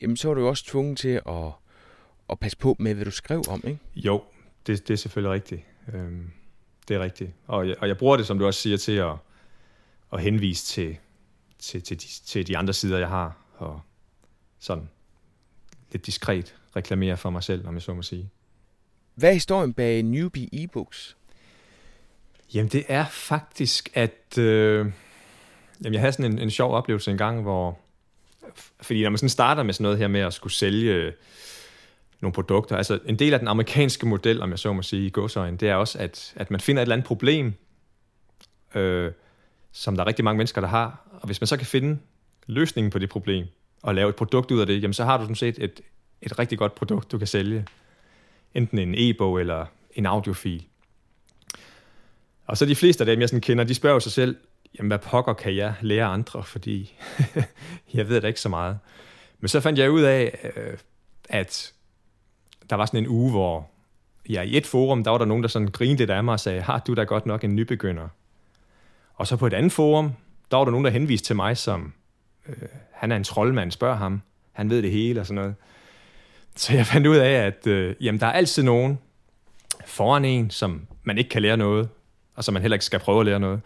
jamen 0.02 0.16
så 0.16 0.28
var 0.28 0.34
du 0.34 0.46
også 0.46 0.64
tvunget 0.64 0.98
til 0.98 1.20
at, 1.28 1.52
at 2.30 2.38
passe 2.38 2.58
på 2.58 2.76
med, 2.78 2.94
hvad 2.94 3.04
du 3.04 3.10
skrev 3.10 3.42
om, 3.48 3.62
ikke? 3.66 3.78
Jo, 3.96 4.22
det, 4.66 4.88
det 4.88 4.94
er 4.94 4.98
selvfølgelig 4.98 5.32
rigtigt. 5.32 5.62
Øhm, 5.92 6.30
det 6.88 6.96
er 6.96 7.00
rigtigt. 7.00 7.30
Og 7.46 7.68
jeg, 7.68 7.76
og 7.78 7.88
jeg 7.88 7.98
bruger 7.98 8.16
det, 8.16 8.26
som 8.26 8.38
du 8.38 8.46
også 8.46 8.60
siger, 8.60 8.76
til 8.76 8.92
at, 8.92 9.14
at 10.12 10.20
henvise 10.20 10.66
til, 10.66 10.96
til, 11.58 11.82
til, 11.82 12.00
de, 12.00 12.06
til 12.26 12.46
de 12.46 12.58
andre 12.58 12.72
sider, 12.72 12.98
jeg 12.98 13.08
har, 13.08 13.36
og 13.56 13.80
sådan 14.58 14.88
lidt 15.92 16.06
diskret 16.06 16.56
reklamere 16.76 17.16
for 17.16 17.30
mig 17.30 17.42
selv, 17.42 17.66
om 17.66 17.74
jeg 17.74 17.82
så 17.82 17.94
må 17.94 18.02
sige. 18.02 18.30
Hvad 19.14 19.28
er 19.28 19.34
historien 19.34 19.72
bag 19.72 20.02
Newbie 20.02 20.48
e-books? 20.52 21.16
Jamen 22.54 22.68
det 22.68 22.84
er 22.88 23.06
faktisk, 23.06 23.90
at 23.94 24.38
øh, 24.38 24.78
jamen, 25.84 25.94
jeg 25.94 26.00
havde 26.00 26.12
sådan 26.12 26.32
en, 26.32 26.38
en 26.38 26.50
sjov 26.50 26.74
oplevelse 26.74 27.10
en 27.10 27.18
gang, 27.18 27.42
hvor 27.42 27.78
fordi 28.80 29.02
når 29.02 29.10
man 29.10 29.18
sådan 29.18 29.28
starter 29.28 29.62
med 29.62 29.74
sådan 29.74 29.82
noget 29.82 29.98
her 29.98 30.08
med 30.08 30.20
at 30.20 30.34
skulle 30.34 30.52
sælge 30.52 31.12
nogle 32.26 32.34
produkter, 32.34 32.76
altså 32.76 32.98
en 33.06 33.18
del 33.18 33.32
af 33.32 33.38
den 33.38 33.48
amerikanske 33.48 34.06
model, 34.06 34.42
om 34.42 34.50
jeg 34.50 34.58
så 34.58 34.72
må 34.72 34.82
sige 34.82 35.06
i 35.06 35.10
godsøjen, 35.10 35.56
det 35.56 35.68
er 35.68 35.74
også, 35.74 35.98
at, 35.98 36.32
at 36.36 36.50
man 36.50 36.60
finder 36.60 36.82
et 36.82 36.84
eller 36.84 36.94
andet 36.94 37.06
problem, 37.06 37.54
øh, 38.74 39.12
som 39.72 39.96
der 39.96 40.02
er 40.02 40.06
rigtig 40.06 40.24
mange 40.24 40.36
mennesker, 40.36 40.60
der 40.60 40.68
har, 40.68 41.08
og 41.20 41.26
hvis 41.26 41.40
man 41.40 41.46
så 41.46 41.56
kan 41.56 41.66
finde 41.66 41.98
løsningen 42.46 42.90
på 42.90 42.98
det 42.98 43.08
problem, 43.08 43.46
og 43.82 43.94
lave 43.94 44.08
et 44.08 44.16
produkt 44.16 44.50
ud 44.50 44.60
af 44.60 44.66
det, 44.66 44.82
jamen 44.82 44.94
så 44.94 45.04
har 45.04 45.16
du 45.16 45.24
sådan 45.24 45.36
set 45.36 45.58
et, 45.58 45.80
et 46.22 46.38
rigtig 46.38 46.58
godt 46.58 46.74
produkt, 46.74 47.12
du 47.12 47.18
kan 47.18 47.26
sælge. 47.26 47.66
Enten 48.54 48.78
en 48.78 48.94
e-bog 48.98 49.40
eller 49.40 49.66
en 49.94 50.06
audiofil. 50.06 50.66
Og 52.46 52.56
så 52.56 52.66
de 52.66 52.76
fleste 52.76 53.02
af 53.02 53.06
dem, 53.06 53.20
jeg 53.20 53.28
sådan 53.28 53.40
kender, 53.40 53.64
de 53.64 53.74
spørger 53.74 53.98
sig 53.98 54.12
selv, 54.12 54.36
jamen 54.78 54.88
hvad 54.88 54.98
pokker 54.98 55.32
kan 55.32 55.56
jeg 55.56 55.74
lære 55.80 56.04
andre, 56.04 56.42
fordi 56.42 56.94
jeg 57.94 58.08
ved 58.08 58.20
da 58.20 58.26
ikke 58.26 58.40
så 58.40 58.48
meget. 58.48 58.78
Men 59.40 59.48
så 59.48 59.60
fandt 59.60 59.78
jeg 59.78 59.90
ud 59.90 60.02
af, 60.02 60.52
øh, 60.56 60.78
at 61.28 61.72
der 62.70 62.76
var 62.76 62.86
sådan 62.86 63.00
en 63.00 63.08
uge, 63.08 63.30
hvor 63.30 63.70
ja, 64.28 64.42
i 64.42 64.56
et 64.56 64.66
forum, 64.66 65.04
der 65.04 65.10
var 65.10 65.18
der 65.18 65.24
nogen, 65.24 65.42
der 65.42 65.48
sådan 65.48 65.68
grinede 65.68 65.98
lidt 65.98 66.10
af 66.10 66.24
mig 66.24 66.32
og 66.32 66.40
sagde, 66.40 66.60
har 66.60 66.78
du 66.86 66.94
da 66.94 67.02
godt 67.02 67.26
nok 67.26 67.44
en 67.44 67.56
nybegynder? 67.56 68.08
Og 69.14 69.26
så 69.26 69.36
på 69.36 69.46
et 69.46 69.54
andet 69.54 69.72
forum, 69.72 70.12
der 70.50 70.56
var 70.56 70.64
der 70.64 70.70
nogen, 70.70 70.84
der 70.84 70.90
henviste 70.90 71.26
til 71.26 71.36
mig 71.36 71.56
som, 71.56 71.92
øh, 72.48 72.54
han 72.92 73.12
er 73.12 73.16
en 73.16 73.24
troldmand, 73.24 73.72
spørg 73.72 73.98
ham, 73.98 74.22
han 74.52 74.70
ved 74.70 74.82
det 74.82 74.90
hele 74.90 75.20
og 75.20 75.26
sådan 75.26 75.42
noget. 75.42 75.54
Så 76.56 76.74
jeg 76.74 76.86
fandt 76.86 77.06
ud 77.06 77.16
af, 77.16 77.32
at 77.32 77.66
øh, 77.66 77.94
jamen, 78.00 78.20
der 78.20 78.26
er 78.26 78.32
altid 78.32 78.62
nogen 78.62 78.98
foran 79.86 80.24
en, 80.24 80.50
som 80.50 80.86
man 81.04 81.18
ikke 81.18 81.30
kan 81.30 81.42
lære 81.42 81.56
noget, 81.56 81.88
og 82.34 82.44
som 82.44 82.52
man 82.52 82.62
heller 82.62 82.74
ikke 82.74 82.84
skal 82.84 83.00
prøve 83.00 83.20
at 83.20 83.26
lære 83.26 83.40
noget. 83.40 83.60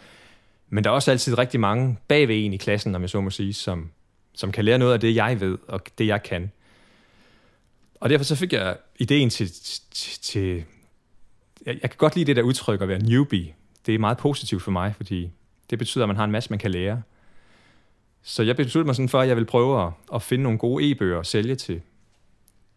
Men 0.68 0.84
der 0.84 0.90
er 0.90 0.94
også 0.94 1.10
altid 1.10 1.38
rigtig 1.38 1.60
mange 1.60 1.98
bagved 2.08 2.44
en 2.44 2.52
i 2.52 2.56
klassen, 2.56 2.94
om 2.94 3.02
jeg 3.02 3.10
så 3.10 3.20
må 3.20 3.30
sige, 3.30 3.54
som, 3.54 3.90
som 4.34 4.52
kan 4.52 4.64
lære 4.64 4.78
noget 4.78 4.92
af 4.92 5.00
det, 5.00 5.14
jeg 5.14 5.40
ved, 5.40 5.58
og 5.68 5.80
det, 5.98 6.06
jeg 6.06 6.22
kan. 6.22 6.52
Og 8.00 8.10
derfor 8.10 8.24
så 8.24 8.36
fik 8.36 8.52
jeg 8.52 8.76
ideen 8.98 9.30
til, 9.30 9.52
til, 9.90 10.20
til 10.20 10.64
jeg, 11.66 11.78
jeg 11.82 11.90
kan 11.90 11.98
godt 11.98 12.16
lide 12.16 12.24
det 12.24 12.36
der 12.36 12.42
udtryk 12.42 12.80
at 12.80 12.88
være 12.88 12.98
newbie. 12.98 13.54
Det 13.86 13.94
er 13.94 13.98
meget 13.98 14.18
positivt 14.18 14.62
for 14.62 14.70
mig, 14.70 14.94
fordi 14.96 15.30
det 15.70 15.78
betyder, 15.78 16.04
at 16.04 16.08
man 16.08 16.16
har 16.16 16.24
en 16.24 16.30
masse, 16.30 16.50
man 16.50 16.58
kan 16.58 16.70
lære. 16.70 17.02
Så 18.22 18.42
jeg 18.42 18.56
besluttede 18.56 18.86
mig 18.86 18.94
sådan 18.94 19.08
for, 19.08 19.20
at 19.20 19.28
jeg 19.28 19.36
vil 19.36 19.44
prøve 19.44 19.86
at, 19.86 19.92
at 20.14 20.22
finde 20.22 20.42
nogle 20.42 20.58
gode 20.58 20.90
e-bøger 20.90 21.18
og 21.18 21.26
sælge 21.26 21.54
til, 21.54 21.82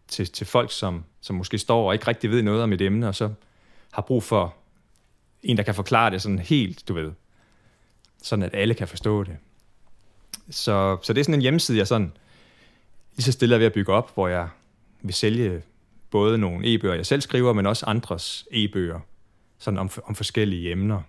til, 0.07 0.31
til 0.31 0.47
folk, 0.47 0.71
som, 0.71 1.03
som 1.21 1.35
måske 1.35 1.57
står 1.57 1.87
og 1.87 1.93
ikke 1.93 2.07
rigtig 2.07 2.29
ved 2.29 2.41
noget 2.41 2.63
om 2.63 2.73
et 2.73 2.81
emne, 2.81 3.07
og 3.07 3.15
så 3.15 3.33
har 3.91 4.01
brug 4.01 4.23
for 4.23 4.55
en, 5.43 5.57
der 5.57 5.63
kan 5.63 5.75
forklare 5.75 6.11
det 6.11 6.21
sådan 6.21 6.39
helt, 6.39 6.87
du 6.87 6.93
ved, 6.93 7.11
sådan 8.21 8.43
at 8.43 8.53
alle 8.53 8.73
kan 8.73 8.87
forstå 8.87 9.23
det. 9.23 9.37
Så, 10.49 10.97
så 11.01 11.13
det 11.13 11.19
er 11.19 11.23
sådan 11.23 11.35
en 11.35 11.41
hjemmeside, 11.41 11.77
jeg 11.77 11.87
sådan 11.87 12.11
lige 13.15 13.23
så 13.23 13.31
stille 13.31 13.55
er 13.55 13.59
ved 13.59 13.65
at 13.65 13.73
bygge 13.73 13.93
op, 13.93 14.13
hvor 14.13 14.27
jeg 14.27 14.49
vil 15.03 15.13
sælge 15.13 15.61
både 16.09 16.37
nogle 16.37 16.73
e-bøger, 16.73 16.95
jeg 16.95 17.05
selv 17.05 17.21
skriver, 17.21 17.53
men 17.53 17.65
også 17.65 17.85
andres 17.85 18.47
e-bøger, 18.51 18.99
sådan 19.57 19.77
om, 19.77 19.89
om 20.05 20.15
forskellige 20.15 20.71
emner. 20.71 21.01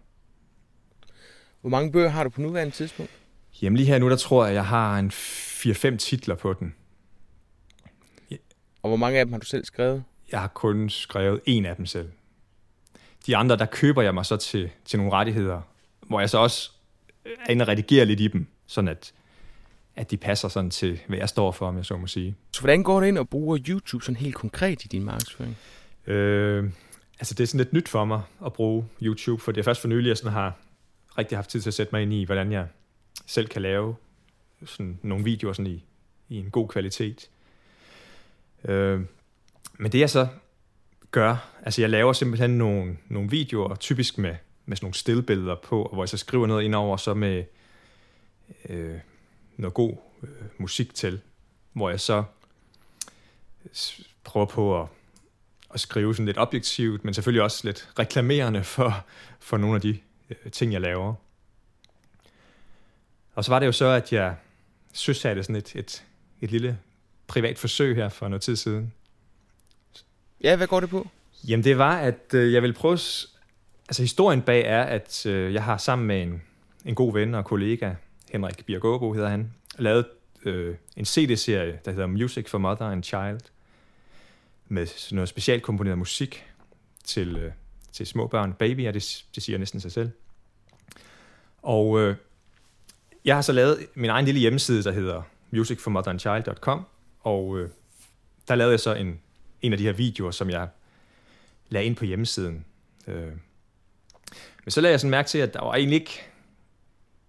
Hvor 1.60 1.70
mange 1.70 1.92
bøger 1.92 2.08
har 2.08 2.24
du 2.24 2.30
på 2.30 2.40
nuværende 2.40 2.74
tidspunkt? 2.74 3.12
Jamen 3.62 3.76
lige 3.76 3.86
her 3.86 3.98
nu, 3.98 4.10
der 4.10 4.16
tror 4.16 4.46
jeg, 4.46 4.54
jeg 4.54 4.66
har 4.66 4.98
en 4.98 5.10
4-5 5.10 5.96
titler 5.96 6.34
på 6.34 6.52
den. 6.52 6.74
Og 8.82 8.88
hvor 8.88 8.96
mange 8.96 9.18
af 9.18 9.26
dem 9.26 9.32
har 9.32 9.40
du 9.40 9.46
selv 9.46 9.64
skrevet? 9.64 10.04
Jeg 10.32 10.40
har 10.40 10.48
kun 10.48 10.90
skrevet 10.90 11.40
en 11.46 11.66
af 11.66 11.76
dem 11.76 11.86
selv. 11.86 12.10
De 13.26 13.36
andre, 13.36 13.56
der 13.56 13.66
køber 13.66 14.02
jeg 14.02 14.14
mig 14.14 14.26
så 14.26 14.36
til, 14.36 14.70
til 14.84 14.98
nogle 14.98 15.12
rettigheder, 15.12 15.60
hvor 16.06 16.20
jeg 16.20 16.30
så 16.30 16.38
også 16.38 16.70
er 17.24 17.50
inde 17.50 17.62
og 17.62 17.68
redigerer 17.68 18.04
lidt 18.04 18.20
i 18.20 18.28
dem, 18.28 18.46
sådan 18.66 18.88
at, 18.88 19.12
at 19.96 20.10
de 20.10 20.16
passer 20.16 20.48
sådan 20.48 20.70
til, 20.70 21.00
hvad 21.08 21.18
jeg 21.18 21.28
står 21.28 21.52
for, 21.52 21.68
om 21.68 21.76
jeg 21.76 21.84
så 21.84 21.96
må 21.96 22.06
sige. 22.06 22.34
Så 22.52 22.60
hvordan 22.60 22.82
går 22.82 23.00
det 23.00 23.08
ind 23.08 23.18
og 23.18 23.28
bruger 23.28 23.58
YouTube 23.68 24.04
sådan 24.04 24.16
helt 24.16 24.34
konkret 24.34 24.84
i 24.84 24.88
din 24.88 25.04
markedsføring? 25.04 25.56
Øh, 26.06 26.70
altså 27.18 27.34
det 27.34 27.42
er 27.42 27.46
sådan 27.46 27.58
lidt 27.58 27.72
nyt 27.72 27.88
for 27.88 28.04
mig 28.04 28.22
at 28.46 28.52
bruge 28.52 28.84
YouTube, 29.02 29.42
for 29.42 29.52
det 29.52 29.60
er 29.60 29.64
først 29.64 29.80
for 29.80 29.88
nylig, 29.88 30.08
jeg 30.08 30.16
sådan 30.16 30.32
har 30.32 30.52
rigtig 31.18 31.38
haft 31.38 31.50
tid 31.50 31.60
til 31.60 31.70
at 31.70 31.74
sætte 31.74 31.92
mig 31.92 32.02
ind 32.02 32.12
i, 32.12 32.24
hvordan 32.24 32.52
jeg 32.52 32.66
selv 33.26 33.48
kan 33.48 33.62
lave 33.62 33.96
sådan 34.64 34.98
nogle 35.02 35.24
videoer 35.24 35.52
sådan 35.52 35.72
i, 35.72 35.84
i 36.28 36.36
en 36.36 36.50
god 36.50 36.68
kvalitet. 36.68 37.28
Øh, 38.64 39.00
men 39.78 39.92
det 39.92 40.00
jeg 40.00 40.10
så 40.10 40.28
gør, 41.10 41.50
altså 41.62 41.82
jeg 41.82 41.90
laver 41.90 42.12
simpelthen 42.12 42.50
nogle, 42.50 42.96
nogle 43.08 43.30
videoer, 43.30 43.74
typisk 43.74 44.18
med, 44.18 44.36
med 44.66 44.76
sådan 44.76 44.84
nogle 44.84 44.94
stillbilleder 44.94 45.54
på, 45.54 45.90
hvor 45.92 46.02
jeg 46.02 46.08
så 46.08 46.16
skriver 46.16 46.46
noget 46.46 46.64
indover, 46.64 46.96
så 46.96 47.14
med 47.14 47.44
øh, 48.68 48.98
noget 49.56 49.74
god 49.74 49.96
øh, 50.22 50.28
musik 50.58 50.94
til, 50.94 51.20
hvor 51.72 51.90
jeg 51.90 52.00
så 52.00 52.24
prøver 54.24 54.46
på 54.46 54.82
at, 54.82 54.88
at 55.74 55.80
skrive 55.80 56.14
sådan 56.14 56.26
lidt 56.26 56.38
objektivt, 56.38 57.04
men 57.04 57.14
selvfølgelig 57.14 57.42
også 57.42 57.60
lidt 57.64 57.88
reklamerende 57.98 58.64
for, 58.64 59.04
for 59.40 59.56
nogle 59.56 59.74
af 59.74 59.80
de 59.80 59.98
øh, 60.30 60.52
ting, 60.52 60.72
jeg 60.72 60.80
laver. 60.80 61.14
Og 63.34 63.44
så 63.44 63.50
var 63.50 63.58
det 63.58 63.66
jo 63.66 63.72
så, 63.72 63.86
at 63.86 64.12
jeg 64.12 64.36
søsatte 64.92 65.42
sådan 65.42 65.56
et, 65.56 65.76
et, 65.76 66.04
et 66.40 66.50
lille 66.50 66.78
privat 67.26 67.58
forsøg 67.58 67.96
her 67.96 68.08
for 68.08 68.28
noget 68.28 68.42
tid 68.42 68.56
siden. 68.56 68.92
Ja, 70.40 70.56
hvad 70.56 70.66
går 70.66 70.80
det 70.80 70.90
på? 70.90 71.08
Jamen 71.48 71.64
det 71.64 71.78
var, 71.78 71.98
at 71.98 72.34
øh, 72.34 72.52
jeg 72.52 72.62
ville 72.62 72.74
prøve... 72.74 72.98
Altså 73.88 74.02
historien 74.02 74.42
bag 74.42 74.64
er, 74.66 74.82
at 74.82 75.26
øh, 75.26 75.54
jeg 75.54 75.64
har 75.64 75.76
sammen 75.76 76.06
med 76.06 76.22
en, 76.22 76.42
en 76.84 76.94
god 76.94 77.12
ven 77.12 77.34
og 77.34 77.44
kollega, 77.44 77.94
Henrik 78.34 78.66
Birgåbo 78.66 79.12
hedder 79.12 79.28
han, 79.28 79.54
lavet 79.78 80.06
øh, 80.44 80.76
en 80.96 81.04
CD-serie, 81.04 81.80
der 81.84 81.90
hedder 81.90 82.06
Music 82.06 82.48
for 82.48 82.58
Mother 82.58 82.86
and 82.86 83.04
Child, 83.04 83.40
med 84.68 84.86
sådan 84.86 85.16
noget 85.16 85.28
specielt 85.28 85.62
komponeret 85.62 85.98
musik 85.98 86.44
til, 87.04 87.36
øh, 87.36 87.52
til 87.92 88.06
små 88.06 88.26
børn. 88.26 88.52
Baby, 88.52 88.82
ja, 88.82 88.90
det, 88.90 89.24
det 89.34 89.42
siger 89.42 89.58
næsten 89.58 89.80
sig 89.80 89.92
selv. 89.92 90.10
Og 91.62 92.00
øh, 92.00 92.16
jeg 93.24 93.34
har 93.34 93.42
så 93.42 93.52
lavet 93.52 93.86
min 93.94 94.10
egen 94.10 94.24
lille 94.24 94.40
hjemmeside, 94.40 94.82
der 94.82 94.92
hedder 94.92 95.22
musicformotherandchild.com, 95.50 96.86
og 97.20 97.58
øh, 97.58 97.70
der 98.48 98.54
lavede 98.54 98.72
jeg 98.72 98.80
så 98.80 98.94
en, 98.94 99.20
en 99.62 99.72
af 99.72 99.78
de 99.78 99.84
her 99.84 99.92
videoer, 99.92 100.30
som 100.30 100.50
jeg 100.50 100.68
lagde 101.68 101.86
ind 101.86 101.96
på 101.96 102.04
hjemmesiden. 102.04 102.64
Øh. 103.06 103.32
Men 104.64 104.70
så 104.70 104.80
lagde 104.80 104.92
jeg 104.92 105.00
sådan 105.00 105.10
mærke 105.10 105.28
til, 105.28 105.38
at 105.38 105.54
der 105.54 105.64
var 105.64 105.74
egentlig 105.74 106.00
ikke 106.00 106.24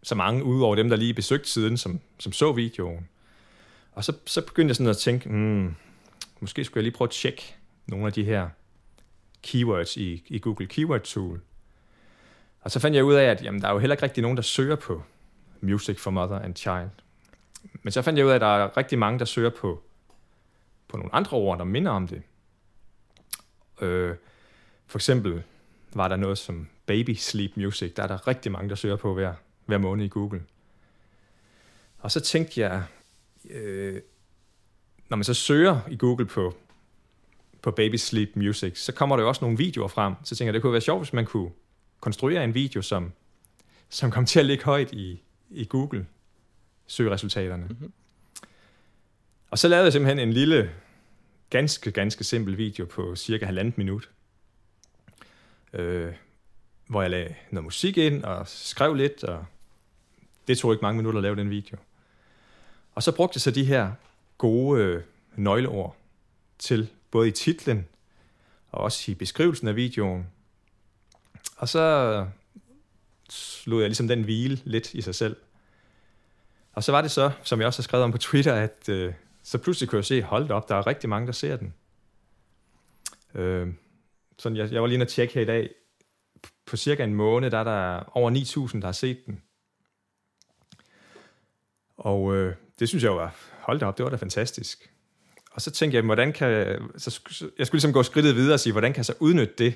så 0.05 0.15
mange, 0.15 0.43
udover 0.43 0.75
dem, 0.75 0.89
der 0.89 0.95
lige 0.95 1.13
besøgte 1.13 1.49
siden, 1.49 1.77
som, 1.77 1.99
som 2.19 2.31
så 2.31 2.51
videoen. 2.51 3.07
Og 3.91 4.03
så, 4.03 4.13
så 4.25 4.45
begyndte 4.45 4.69
jeg 4.69 4.75
sådan 4.75 4.89
at 4.89 4.97
tænke, 4.97 5.29
hmm, 5.29 5.75
måske 6.39 6.63
skulle 6.63 6.81
jeg 6.81 6.83
lige 6.83 6.97
prøve 6.97 7.07
at 7.07 7.11
tjekke 7.11 7.55
nogle 7.87 8.07
af 8.07 8.13
de 8.13 8.23
her 8.23 8.49
keywords 9.43 9.97
i, 9.97 10.23
i 10.27 10.39
Google 10.39 10.67
Keyword 10.67 11.01
Tool. 11.01 11.41
Og 12.61 12.71
så 12.71 12.79
fandt 12.79 12.95
jeg 12.95 13.03
ud 13.03 13.13
af, 13.13 13.23
at 13.23 13.43
jamen, 13.43 13.61
der 13.61 13.67
er 13.67 13.73
jo 13.73 13.79
heller 13.79 13.93
ikke 13.93 14.03
rigtig 14.03 14.21
nogen, 14.21 14.37
der 14.37 14.43
søger 14.43 14.75
på 14.75 15.03
Music 15.61 15.99
for 15.99 16.11
Mother 16.11 16.39
and 16.39 16.55
Child. 16.55 16.89
Men 17.83 17.91
så 17.91 18.01
fandt 18.01 18.17
jeg 18.17 18.25
ud 18.25 18.31
af, 18.31 18.35
at 18.35 18.41
der 18.41 18.47
er 18.47 18.77
rigtig 18.77 18.99
mange, 18.99 19.19
der 19.19 19.25
søger 19.25 19.49
på, 19.49 19.83
på 20.87 20.97
nogle 20.97 21.15
andre 21.15 21.37
ord, 21.37 21.57
der 21.57 21.63
minder 21.63 21.91
om 21.91 22.07
det. 22.07 22.21
Øh, 23.81 24.15
for 24.87 24.97
eksempel 24.97 25.43
var 25.93 26.07
der 26.07 26.15
noget 26.15 26.37
som 26.37 26.67
baby 26.85 27.13
sleep 27.13 27.51
music. 27.57 27.93
Der 27.93 28.03
er 28.03 28.07
der 28.07 28.27
rigtig 28.27 28.51
mange, 28.51 28.69
der 28.69 28.75
søger 28.75 28.95
på 28.95 29.13
hver, 29.13 29.33
hver 29.65 29.77
måned 29.77 30.05
i 30.05 30.07
Google. 30.07 30.43
Og 31.99 32.11
så 32.11 32.19
tænkte 32.19 32.61
jeg, 32.61 32.83
øh, 33.49 34.01
når 35.09 35.17
man 35.17 35.23
så 35.23 35.33
søger 35.33 35.79
i 35.89 35.97
Google 35.97 36.25
på, 36.25 36.55
på 37.61 37.71
baby 37.71 37.95
sleep 37.95 38.29
music, 38.35 38.79
så 38.79 38.91
kommer 38.91 39.15
der 39.15 39.23
jo 39.23 39.27
også 39.27 39.45
nogle 39.45 39.57
videoer 39.57 39.87
frem. 39.87 40.13
Så 40.23 40.35
tænker 40.35 40.47
jeg, 40.47 40.53
det 40.53 40.61
kunne 40.61 40.73
være 40.73 40.81
sjovt, 40.81 41.01
hvis 41.01 41.13
man 41.13 41.25
kunne 41.25 41.51
konstruere 41.99 42.43
en 42.43 42.53
video, 42.53 42.81
som, 42.81 43.11
som 43.89 44.11
kom 44.11 44.25
til 44.25 44.39
at 44.39 44.45
ligge 44.45 44.63
højt 44.63 44.91
i, 44.91 45.21
i 45.49 45.65
Google 45.65 46.07
søgeresultaterne. 46.87 47.65
Mm-hmm. 47.65 47.93
Og 49.49 49.59
så 49.59 49.67
lavede 49.67 49.83
jeg 49.83 49.93
simpelthen 49.93 50.27
en 50.27 50.33
lille, 50.33 50.71
ganske, 51.49 51.91
ganske 51.91 52.23
simpel 52.23 52.57
video 52.57 52.85
på 52.85 53.15
cirka 53.15 53.45
halvandet 53.45 53.77
minut, 53.77 54.09
øh, 55.73 56.13
hvor 56.87 57.01
jeg 57.01 57.11
lagde 57.11 57.35
noget 57.51 57.63
musik 57.63 57.97
ind 57.97 58.23
og 58.23 58.47
skrev 58.47 58.93
lidt, 58.93 59.23
og 59.23 59.45
det 60.47 60.57
tog 60.57 60.73
ikke 60.73 60.81
mange 60.81 60.97
minutter 60.97 61.17
at 61.17 61.23
lave 61.23 61.35
den 61.35 61.49
video. 61.49 61.77
Og 62.95 63.03
så 63.03 63.11
brugte 63.11 63.37
jeg 63.37 63.41
så 63.41 63.51
de 63.51 63.65
her 63.65 63.91
gode 64.37 64.83
øh, 64.83 65.03
nøgleord 65.35 65.95
til 66.59 66.89
både 67.11 67.27
i 67.27 67.31
titlen 67.31 67.87
og 68.71 68.81
også 68.81 69.11
i 69.11 69.15
beskrivelsen 69.15 69.67
af 69.67 69.75
videoen. 69.75 70.27
Og 71.57 71.69
så 71.69 71.79
øh, 71.79 72.27
lod 73.65 73.81
jeg 73.81 73.89
ligesom 73.89 74.07
den 74.07 74.23
hvile 74.23 74.59
lidt 74.63 74.93
i 74.93 75.01
sig 75.01 75.15
selv. 75.15 75.35
Og 76.73 76.83
så 76.83 76.91
var 76.91 77.01
det 77.01 77.11
så, 77.11 77.31
som 77.43 77.59
jeg 77.59 77.67
også 77.67 77.79
har 77.79 77.83
skrevet 77.83 78.03
om 78.03 78.11
på 78.11 78.17
Twitter, 78.17 78.53
at 78.53 78.89
øh, 78.89 79.13
så 79.43 79.57
pludselig 79.57 79.89
kunne 79.89 79.97
jeg 79.97 80.05
se, 80.05 80.21
hold 80.21 80.51
op, 80.51 80.69
der 80.69 80.75
er 80.75 80.87
rigtig 80.87 81.09
mange, 81.09 81.27
der 81.27 81.33
ser 81.33 81.55
den. 81.55 81.73
Øh, 83.35 83.73
sådan 84.39 84.57
jeg, 84.57 84.71
jeg 84.71 84.81
var 84.81 84.87
lige 84.87 84.93
inde 84.93 85.03
og 85.03 85.07
tjekke 85.07 85.33
her 85.33 85.41
i 85.41 85.45
dag, 85.45 85.69
på 86.65 86.77
cirka 86.77 87.03
en 87.03 87.13
måned, 87.13 87.51
der 87.51 87.57
er 87.57 87.63
der 87.63 88.03
over 88.17 88.31
9.000, 88.71 88.79
der 88.79 88.85
har 88.85 88.91
set 88.91 89.25
den. 89.25 89.41
Og 91.97 92.35
øh, 92.35 92.55
det 92.79 92.89
synes 92.89 93.03
jeg 93.03 93.09
jo 93.09 93.15
var, 93.15 93.35
hold 93.59 93.79
da 93.79 93.85
op, 93.85 93.97
det 93.97 94.03
var 94.03 94.09
da 94.09 94.15
fantastisk. 94.15 94.89
Og 95.51 95.61
så 95.61 95.71
tænkte 95.71 95.95
jeg, 95.95 96.03
hvordan 96.03 96.33
kan, 96.33 96.79
så 96.97 97.19
jeg 97.57 97.67
skulle 97.67 97.77
ligesom 97.77 97.93
gå 97.93 98.03
skridtet 98.03 98.35
videre 98.35 98.53
og 98.53 98.59
sige, 98.59 98.73
hvordan 98.73 98.93
kan 98.93 98.97
jeg 98.97 99.05
så 99.05 99.13
udnytte 99.19 99.53
det? 99.57 99.73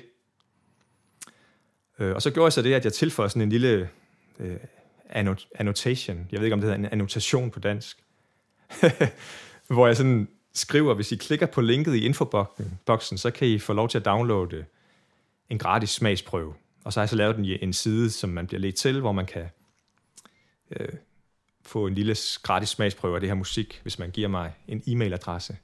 Øh, 1.98 2.14
og 2.14 2.22
så 2.22 2.30
gjorde 2.30 2.44
jeg 2.44 2.52
så 2.52 2.62
det, 2.62 2.74
at 2.74 2.84
jeg 2.84 2.92
tilføjede 2.92 3.30
sådan 3.30 3.42
en 3.42 3.48
lille 3.48 3.88
øh, 4.38 4.56
annotation. 5.54 6.28
Jeg 6.32 6.40
ved 6.40 6.46
ikke, 6.46 6.54
om 6.54 6.60
det 6.60 6.70
hedder 6.70 6.78
en 6.78 6.92
annotation 6.92 7.50
på 7.50 7.60
dansk. 7.60 8.04
hvor 9.74 9.86
jeg 9.86 9.96
sådan 9.96 10.28
skriver, 10.54 10.94
hvis 10.94 11.12
I 11.12 11.16
klikker 11.16 11.46
på 11.46 11.60
linket 11.60 11.94
i 11.94 12.04
infoboksen, 12.04 13.18
så 13.18 13.30
kan 13.30 13.48
I 13.48 13.58
få 13.58 13.72
lov 13.72 13.88
til 13.88 13.98
at 13.98 14.04
downloade 14.04 14.64
en 15.50 15.58
gratis 15.58 15.90
smagsprøve. 15.90 16.54
Og 16.84 16.92
så 16.92 17.00
har 17.00 17.02
jeg 17.02 17.08
så 17.08 17.16
lavet 17.16 17.36
en, 17.36 17.44
en 17.44 17.72
side, 17.72 18.10
som 18.10 18.30
man 18.30 18.46
bliver 18.46 18.60
ledt 18.60 18.76
til, 18.76 19.00
hvor 19.00 19.12
man 19.12 19.26
kan 19.26 19.46
øh, 20.70 20.88
få 21.70 21.86
en 21.86 21.94
lille 21.94 22.16
gratis 22.42 22.68
smagsprøve 22.68 23.14
af 23.14 23.20
det 23.20 23.28
her 23.28 23.34
musik, 23.34 23.80
hvis 23.82 23.98
man 23.98 24.10
giver 24.10 24.28
mig 24.28 24.52
en 24.68 24.82
e-mailadresse. 24.86 25.56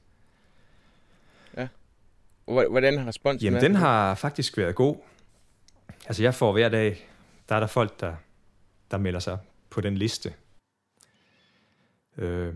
Ja. 1.57 1.69
Hvordan 2.45 2.99
har 2.99 3.09
responsen 3.09 3.45
Jamen, 3.45 3.63
den 3.63 3.75
har 3.75 4.15
faktisk 4.15 4.57
været 4.57 4.75
god. 4.75 4.97
Altså, 6.07 6.23
jeg 6.23 6.35
får 6.35 6.53
hver 6.53 6.69
dag, 6.69 7.09
der 7.49 7.55
er 7.55 7.61
der 7.61 7.67
folk, 7.67 8.01
der, 8.01 8.15
der 8.91 8.99
melder 8.99 9.21
sig 9.21 9.39
på 9.71 9.81
den 9.81 9.97
liste. 9.97 10.33
Øh, 12.19 12.55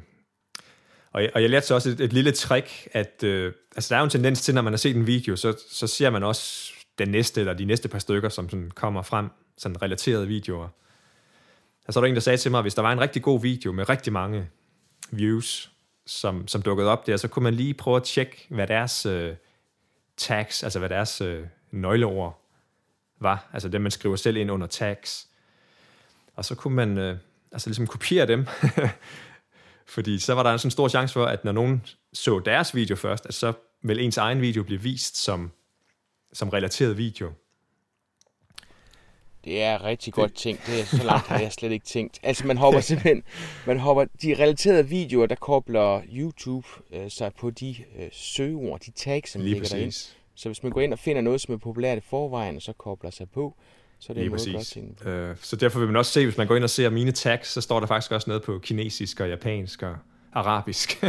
og, 1.12 1.22
jeg, 1.22 1.30
og 1.34 1.42
jeg 1.42 1.50
lærte 1.50 1.66
så 1.66 1.74
også 1.74 1.90
et, 1.90 2.00
et 2.00 2.12
lille 2.12 2.32
trick, 2.32 2.88
at 2.92 3.22
øh, 3.24 3.52
altså, 3.76 3.88
der 3.88 3.96
er 3.96 4.00
jo 4.00 4.04
en 4.04 4.10
tendens 4.10 4.42
til, 4.42 4.54
når 4.54 4.62
man 4.62 4.72
har 4.72 4.78
set 4.78 4.96
en 4.96 5.06
video, 5.06 5.36
så, 5.36 5.62
så 5.70 5.86
ser 5.86 6.10
man 6.10 6.22
også 6.22 6.72
den 6.98 7.08
næste, 7.08 7.40
eller 7.40 7.54
de 7.54 7.64
næste 7.64 7.88
par 7.88 7.98
stykker, 7.98 8.28
som 8.28 8.48
sådan 8.48 8.70
kommer 8.70 9.02
frem, 9.02 9.28
sådan 9.58 9.82
relaterede 9.82 10.26
videoer. 10.26 10.68
Og 11.90 11.94
så 11.94 12.00
er 12.00 12.04
der 12.04 12.08
en, 12.08 12.14
der 12.14 12.20
sagde 12.20 12.36
til 12.36 12.50
mig, 12.50 12.58
at 12.58 12.64
hvis 12.64 12.74
der 12.74 12.82
var 12.82 12.92
en 12.92 13.00
rigtig 13.00 13.22
god 13.22 13.40
video 13.40 13.72
med 13.72 13.88
rigtig 13.88 14.12
mange 14.12 14.48
views, 15.10 15.72
som, 16.06 16.48
som 16.48 16.62
dukkede 16.62 16.88
op 16.88 17.06
der, 17.06 17.16
så 17.16 17.28
kunne 17.28 17.42
man 17.42 17.54
lige 17.54 17.74
prøve 17.74 17.96
at 17.96 18.02
tjekke, 18.02 18.46
hvad 18.48 18.66
deres 18.66 19.06
øh, 19.06 19.34
tags, 20.16 20.62
altså 20.62 20.78
hvad 20.78 20.88
deres 20.88 21.20
øh, 21.20 21.46
nøgleord 21.70 22.46
var. 23.20 23.50
Altså 23.52 23.68
det, 23.68 23.80
man 23.80 23.90
skriver 23.90 24.16
selv 24.16 24.36
ind 24.36 24.50
under 24.50 24.66
tags. 24.66 25.28
Og 26.36 26.44
så 26.44 26.54
kunne 26.54 26.74
man 26.74 26.98
øh, 26.98 27.18
altså 27.52 27.68
ligesom 27.68 27.86
kopiere 27.86 28.26
dem. 28.26 28.46
Fordi 29.94 30.18
så 30.18 30.34
var 30.34 30.42
der 30.42 30.52
en 30.52 30.58
sådan 30.58 30.70
stor 30.70 30.88
chance 30.88 31.12
for, 31.12 31.26
at 31.26 31.44
når 31.44 31.52
nogen 31.52 31.84
så 32.12 32.38
deres 32.38 32.74
video 32.74 32.96
først, 32.96 33.26
at 33.26 33.34
så 33.34 33.52
vil 33.82 34.00
ens 34.00 34.16
egen 34.16 34.40
video 34.40 34.62
blive 34.62 34.80
vist 34.80 35.16
som, 35.16 35.50
som 36.32 36.48
relateret 36.48 36.98
video. 36.98 37.32
Det 39.44 39.62
er 39.62 39.84
rigtig 39.84 40.12
godt 40.12 40.34
tænkt. 40.34 40.66
Det 40.66 40.80
er 40.80 40.84
så 40.84 41.04
langt 41.04 41.26
har 41.26 41.40
jeg 41.46 41.52
slet 41.52 41.72
ikke 41.72 41.86
tænkt. 41.86 42.20
Altså 42.22 42.46
man 42.46 42.56
hopper 42.56 42.80
simpelthen, 42.90 43.22
man 43.66 43.78
hopper 43.78 44.04
de 44.22 44.34
relaterede 44.34 44.88
videoer, 44.88 45.26
der 45.26 45.34
kobler 45.34 46.02
YouTube 46.12 46.68
øh, 46.92 47.10
sig 47.10 47.32
på 47.38 47.50
de 47.50 47.76
øh, 47.98 48.08
søgeord, 48.12 48.80
de 48.80 48.90
tags, 48.90 49.30
som 49.30 49.40
Lige 49.42 49.52
ligger 49.52 49.68
derinde. 49.68 49.96
Så 50.34 50.48
hvis 50.48 50.62
man 50.62 50.72
går 50.72 50.80
ind 50.80 50.92
og 50.92 50.98
finder 50.98 51.22
noget, 51.22 51.40
som 51.40 51.54
er 51.54 51.58
populært 51.58 51.98
i 51.98 52.00
forvejen, 52.00 52.56
og 52.56 52.62
så 52.62 52.72
kobler 52.72 53.10
sig 53.10 53.30
på, 53.30 53.54
så 53.98 54.12
det 54.12 54.18
er 54.18 54.22
Lige 54.22 54.30
præcis. 54.30 54.74
Godt 54.74 55.06
øh, 55.06 55.36
så 55.40 55.56
derfor 55.56 55.78
vil 55.78 55.88
man 55.88 55.96
også 55.96 56.12
se, 56.12 56.24
hvis 56.24 56.36
man 56.36 56.46
går 56.46 56.56
ind 56.56 56.64
og 56.64 56.70
ser 56.70 56.90
mine 56.90 57.12
tags, 57.12 57.48
så 57.48 57.60
står 57.60 57.80
der 57.80 57.86
faktisk 57.86 58.12
også 58.12 58.30
noget 58.30 58.42
på 58.42 58.58
kinesisk 58.58 59.20
og 59.20 59.28
japansk 59.28 59.82
og 59.82 59.96
arabisk. 60.32 61.02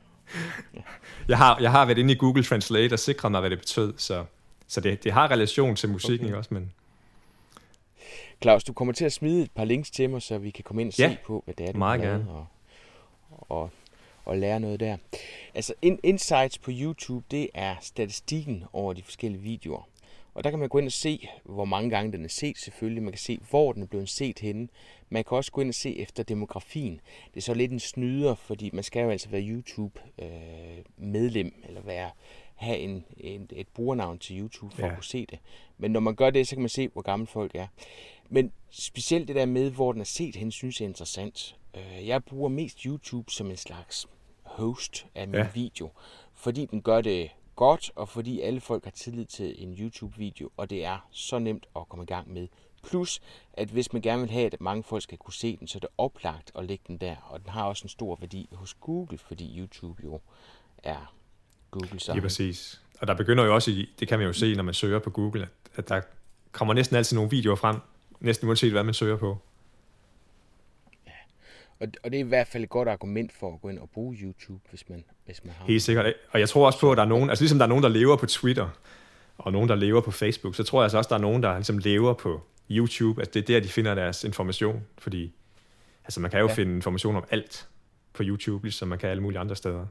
jeg, 1.28 1.38
har, 1.38 1.58
jeg 1.60 1.70
har 1.70 1.86
været 1.86 1.98
inde 1.98 2.12
i 2.12 2.16
Google 2.16 2.44
Translate 2.44 2.92
og 2.92 2.98
sikret 2.98 3.32
mig, 3.32 3.40
hvad 3.40 3.50
det 3.50 3.58
betød, 3.58 3.94
så, 3.96 4.24
så 4.68 4.80
det, 4.80 5.04
det 5.04 5.12
har 5.12 5.30
relation 5.30 5.76
til 5.76 5.88
musikken 5.88 6.26
okay. 6.26 6.36
også, 6.36 6.54
men... 6.54 6.72
Claus, 8.42 8.64
du 8.64 8.72
kommer 8.72 8.94
til 8.94 9.04
at 9.04 9.12
smide 9.12 9.42
et 9.42 9.50
par 9.50 9.64
links 9.64 9.90
til 9.90 10.10
mig, 10.10 10.22
så 10.22 10.38
vi 10.38 10.50
kan 10.50 10.64
komme 10.64 10.82
ind 10.82 10.88
og 10.88 10.98
ja, 10.98 11.10
se 11.10 11.18
på, 11.24 11.42
hvad 11.44 11.54
det 11.54 11.68
er, 11.68 11.72
du 11.72 11.78
meget 11.78 12.00
gerne. 12.00 12.30
Og, 12.30 12.46
og, 13.30 13.70
og 14.24 14.38
lære 14.38 14.60
noget 14.60 14.80
der. 14.80 14.96
Altså, 15.54 15.74
in, 15.82 15.98
insights 16.02 16.58
på 16.58 16.70
YouTube, 16.74 17.24
det 17.30 17.50
er 17.54 17.76
statistikken 17.80 18.64
over 18.72 18.92
de 18.92 19.02
forskellige 19.02 19.42
videoer. 19.42 19.88
Og 20.34 20.44
der 20.44 20.50
kan 20.50 20.58
man 20.58 20.68
gå 20.68 20.78
ind 20.78 20.86
og 20.86 20.92
se, 20.92 21.28
hvor 21.44 21.64
mange 21.64 21.90
gange 21.90 22.12
den 22.12 22.24
er 22.24 22.28
set 22.28 22.58
selvfølgelig. 22.58 23.02
Man 23.02 23.12
kan 23.12 23.18
se, 23.18 23.38
hvor 23.50 23.72
den 23.72 23.82
er 23.82 23.86
blevet 23.86 24.08
set 24.08 24.38
henne. 24.38 24.68
Man 25.10 25.24
kan 25.24 25.36
også 25.36 25.52
gå 25.52 25.60
ind 25.60 25.68
og 25.68 25.74
se 25.74 25.98
efter 25.98 26.22
demografien. 26.22 27.00
Det 27.34 27.36
er 27.36 27.40
så 27.40 27.54
lidt 27.54 27.72
en 27.72 27.80
snyder, 27.80 28.34
fordi 28.34 28.70
man 28.72 28.84
skal 28.84 29.02
jo 29.02 29.10
altså 29.10 29.28
være 29.28 29.42
YouTube-medlem, 29.42 31.46
øh, 31.46 31.68
eller 31.68 31.80
være, 31.80 32.10
have 32.54 32.78
en, 32.78 33.04
en, 33.16 33.50
et 33.52 33.68
brugernavn 33.68 34.18
til 34.18 34.40
YouTube 34.40 34.74
for 34.74 34.82
ja. 34.82 34.88
at 34.88 34.94
kunne 34.94 35.04
se 35.04 35.26
det. 35.26 35.38
Men 35.78 35.90
når 35.90 36.00
man 36.00 36.14
gør 36.14 36.30
det, 36.30 36.48
så 36.48 36.56
kan 36.56 36.62
man 36.62 36.68
se, 36.68 36.88
hvor 36.88 37.02
gamle 37.02 37.26
folk 37.26 37.54
er. 37.54 37.66
Men 38.28 38.52
specielt 38.70 39.28
det 39.28 39.36
der 39.36 39.46
med, 39.46 39.70
hvor 39.70 39.92
den 39.92 40.00
er 40.00 40.04
set 40.04 40.36
hen, 40.36 40.50
synes 40.50 40.80
jeg 40.80 40.86
er 40.86 40.88
interessant. 40.88 41.56
Øh, 41.74 42.06
jeg 42.06 42.24
bruger 42.24 42.48
mest 42.48 42.82
YouTube 42.82 43.30
som 43.30 43.50
en 43.50 43.56
slags 43.56 44.06
host 44.42 45.06
af 45.14 45.28
min 45.28 45.40
ja. 45.40 45.48
video, 45.54 45.90
fordi 46.34 46.66
den 46.66 46.82
gør 46.82 47.00
det 47.00 47.30
godt, 47.56 47.90
og 47.94 48.08
fordi 48.08 48.40
alle 48.40 48.60
folk 48.60 48.84
har 48.84 48.90
tillid 48.90 49.24
til 49.24 49.62
en 49.62 49.74
YouTube-video, 49.74 50.50
og 50.56 50.70
det 50.70 50.84
er 50.84 51.08
så 51.10 51.38
nemt 51.38 51.66
at 51.76 51.88
komme 51.88 52.02
i 52.02 52.06
gang 52.06 52.32
med. 52.32 52.48
Plus, 52.82 53.20
at 53.52 53.68
hvis 53.68 53.92
man 53.92 54.02
gerne 54.02 54.22
vil 54.22 54.30
have, 54.30 54.46
at 54.46 54.60
mange 54.60 54.82
folk 54.82 55.02
skal 55.02 55.18
kunne 55.18 55.34
se 55.34 55.56
den, 55.56 55.68
så 55.68 55.78
er 55.78 55.80
det 55.80 55.88
oplagt 55.98 56.52
at 56.58 56.64
lægge 56.64 56.84
den 56.86 56.98
der. 56.98 57.16
Og 57.30 57.40
den 57.40 57.48
har 57.48 57.64
også 57.64 57.84
en 57.84 57.88
stor 57.88 58.16
værdi 58.20 58.48
hos 58.52 58.74
Google, 58.74 59.18
fordi 59.18 59.58
YouTube 59.58 60.02
jo 60.04 60.20
er 60.82 61.14
Google 61.70 62.00
så. 62.00 62.14
Ja, 62.14 62.20
præcis. 62.20 62.82
Og 63.00 63.06
der 63.06 63.14
begynder 63.14 63.44
jo 63.44 63.54
også, 63.54 63.70
i, 63.70 63.88
det 64.00 64.08
kan 64.08 64.18
man 64.18 64.26
jo 64.26 64.32
se, 64.32 64.54
når 64.54 64.62
man 64.62 64.74
søger 64.74 64.98
på 64.98 65.10
Google, 65.10 65.42
at, 65.42 65.48
at 65.76 65.88
der 65.88 66.00
kommer 66.52 66.74
næsten 66.74 66.96
altid 66.96 67.16
nogle 67.16 67.30
videoer 67.30 67.56
frem, 67.56 67.76
næsten 68.20 68.48
uanset 68.48 68.72
hvad 68.72 68.84
man 68.84 68.94
søger 68.94 69.16
på. 69.16 69.38
Og, 71.80 71.88
og 72.04 72.10
det 72.10 72.20
er 72.20 72.24
i 72.24 72.28
hvert 72.28 72.48
fald 72.48 72.64
et 72.64 72.70
godt 72.70 72.88
argument 72.88 73.32
for 73.32 73.54
at 73.54 73.60
gå 73.60 73.68
ind 73.68 73.78
og 73.78 73.90
bruge 73.90 74.16
YouTube, 74.16 74.60
hvis 74.70 74.88
man, 74.88 75.04
hvis 75.24 75.44
man 75.44 75.54
har 75.58 75.64
Helt 75.66 75.82
sikkert. 75.82 76.14
Og 76.30 76.40
jeg 76.40 76.48
tror 76.48 76.66
også 76.66 76.80
på, 76.80 76.92
at 76.92 76.96
der 76.96 77.04
er 77.04 77.08
nogen, 77.08 77.30
altså 77.30 77.42
ligesom 77.42 77.58
der 77.58 77.64
er 77.64 77.68
nogen, 77.68 77.82
der 77.82 77.88
lever 77.88 78.16
på 78.16 78.26
Twitter, 78.26 78.68
og 79.38 79.52
nogen, 79.52 79.68
der 79.68 79.74
lever 79.74 80.00
på 80.00 80.10
Facebook, 80.10 80.54
så 80.54 80.62
tror 80.62 80.80
jeg 80.80 80.84
altså 80.84 80.98
også, 80.98 81.08
der 81.08 81.14
er 81.14 81.20
nogen, 81.20 81.42
der 81.42 81.54
ligesom 81.54 81.78
lever 81.78 82.14
på 82.14 82.40
YouTube. 82.70 83.20
Altså 83.20 83.32
det 83.34 83.42
er 83.42 83.46
der, 83.46 83.60
de 83.60 83.68
finder 83.68 83.94
deres 83.94 84.24
information, 84.24 84.86
fordi 84.98 85.34
altså 86.04 86.20
man 86.20 86.30
kan 86.30 86.40
jo 86.40 86.48
ja. 86.48 86.54
finde 86.54 86.74
information 86.74 87.16
om 87.16 87.24
alt 87.30 87.68
på 88.12 88.22
YouTube, 88.26 88.64
ligesom 88.64 88.88
man 88.88 88.98
kan 88.98 89.10
alle 89.10 89.22
mulige 89.22 89.38
andre 89.38 89.56
steder. 89.56 89.86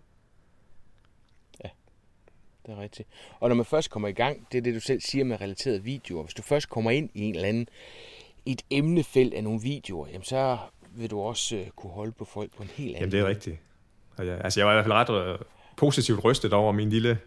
Det 2.67 2.77
er 2.77 2.81
rigtigt. 2.81 3.09
Og 3.39 3.49
når 3.49 3.55
man 3.55 3.65
først 3.65 3.89
kommer 3.89 4.07
i 4.07 4.11
gang, 4.11 4.47
det 4.51 4.57
er 4.57 4.61
det, 4.61 4.75
du 4.75 4.79
selv 4.79 5.01
siger 5.01 5.25
med 5.25 5.41
relaterede 5.41 5.83
videoer. 5.83 6.23
Hvis 6.23 6.33
du 6.33 6.41
først 6.41 6.69
kommer 6.69 6.91
ind 6.91 7.09
i 7.13 7.21
en 7.21 7.35
eller 7.35 7.47
anden, 7.47 7.67
et 8.45 8.61
emnefelt 8.69 9.33
af 9.33 9.43
nogle 9.43 9.61
videoer, 9.61 10.07
jamen 10.07 10.23
så 10.23 10.57
vil 10.91 11.09
du 11.09 11.19
også 11.19 11.55
uh, 11.55 11.67
kunne 11.67 11.91
holde 11.91 12.11
på 12.11 12.25
folk 12.25 12.55
på 12.57 12.63
en 12.63 12.69
helt 12.75 12.95
anden 12.95 12.99
Jamen 12.99 13.11
det 13.11 13.19
er 13.19 13.27
rigtigt. 13.27 13.57
Og 14.17 14.25
ja, 14.25 14.35
altså 14.35 14.59
jeg 14.59 14.67
var 14.67 14.73
i 14.73 14.75
hvert 14.75 14.85
fald 14.85 15.17
ret 15.17 15.33
uh, 15.33 15.45
positivt 15.77 16.23
rystet 16.23 16.53
over 16.53 16.71
min 16.71 16.89
lille 16.89 17.19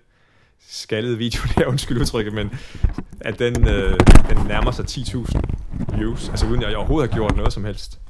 skaldede 0.58 1.18
video 1.18 1.40
der, 1.56 1.66
undskyld 1.66 2.00
udtrykket, 2.00 2.32
men 2.32 2.50
at 3.20 3.38
den, 3.38 3.68
øh, 3.68 4.00
den 4.28 4.46
nærmer 4.46 4.70
sig 4.70 4.84
10.000 4.84 5.96
views, 5.96 6.28
altså 6.28 6.46
uden 6.46 6.62
jeg 6.62 6.76
overhovedet 6.76 7.10
har 7.10 7.16
gjort 7.16 7.36
noget 7.36 7.52
som 7.52 7.64
helst 7.64 8.00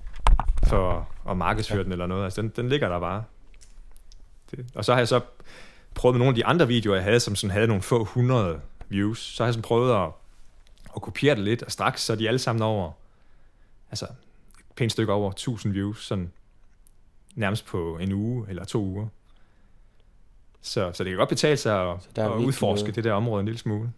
for 0.67 1.09
at 1.31 1.37
markedsføre 1.37 1.85
den 1.85 1.93
eller 1.93 2.07
noget. 2.07 2.25
Altså 2.25 2.43
den, 2.43 2.53
den 2.57 2.69
ligger 2.69 2.89
der 2.89 3.01
bare. 3.01 3.25
Det. 4.51 4.67
Og 4.75 4.85
så 4.85 4.93
har 4.93 5.01
jeg 5.01 5.09
så 5.09 5.21
prøvet 6.01 6.15
med 6.15 6.19
nogle 6.19 6.31
af 6.31 6.35
de 6.35 6.47
andre 6.47 6.69
videoer, 6.69 6.97
jeg 6.97 7.05
havde, 7.05 7.21
som 7.21 7.37
sådan 7.37 7.51
havde 7.51 7.67
nogle 7.67 7.83
få 7.83 8.05
hundrede 8.05 8.61
views, 8.89 9.19
så 9.19 9.43
har 9.43 9.47
jeg 9.47 9.55
sådan 9.55 9.63
prøvet 9.63 9.95
at, 10.05 10.13
at 10.97 11.03
kopiere 11.03 11.35
det 11.35 11.45
lidt, 11.45 11.63
og 11.63 11.73
straks 11.73 12.03
så 12.03 12.13
er 12.13 12.17
de 12.17 12.29
alle 12.29 12.39
sammen 12.39 12.63
over, 12.63 12.93
altså 13.91 14.05
et 14.59 14.77
pænt 14.77 14.93
stykke 14.93 15.13
over 15.13 15.31
1000 15.31 15.73
views, 15.73 16.07
sådan 16.07 16.33
nærmest 17.35 17.67
på 17.67 17.99
en 17.99 18.13
uge 18.13 18.47
eller 18.49 18.65
to 18.65 18.85
uger. 18.85 19.07
Så, 20.61 20.93
så 20.93 21.05
det 21.05 21.11
kan 21.11 21.19
godt 21.19 21.29
betale 21.29 21.57
sig 21.57 21.91
at, 21.91 22.19
at 22.19 22.31
udforske 22.31 22.83
noget. 22.83 22.95
det 22.95 23.05
der 23.05 23.13
område 23.13 23.41
en 23.41 23.47
lille 23.47 23.59
smule. 23.59 23.93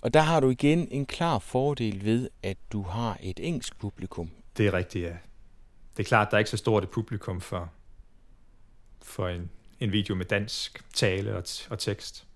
Og 0.00 0.14
der 0.14 0.20
har 0.20 0.40
du 0.40 0.50
igen 0.50 0.88
en 0.90 1.06
klar 1.06 1.38
fordel 1.38 2.04
ved, 2.04 2.28
at 2.42 2.56
du 2.72 2.82
har 2.82 3.18
et 3.22 3.40
engelsk 3.42 3.78
publikum. 3.78 4.30
Det 4.56 4.66
er 4.66 4.72
rigtigt, 4.72 5.04
ja. 5.04 5.16
Det 5.96 6.02
er 6.02 6.08
klart, 6.08 6.30
der 6.30 6.36
er 6.36 6.38
ikke 6.38 6.50
så 6.50 6.56
stort 6.56 6.82
et 6.82 6.90
publikum 6.90 7.40
for, 7.40 7.70
for 9.04 9.28
en, 9.28 9.50
en 9.80 9.92
video 9.92 10.14
med 10.14 10.26
dansk 10.26 10.84
tale 10.94 11.36
og, 11.36 11.44
og 11.70 11.78
tekst. 11.78 12.26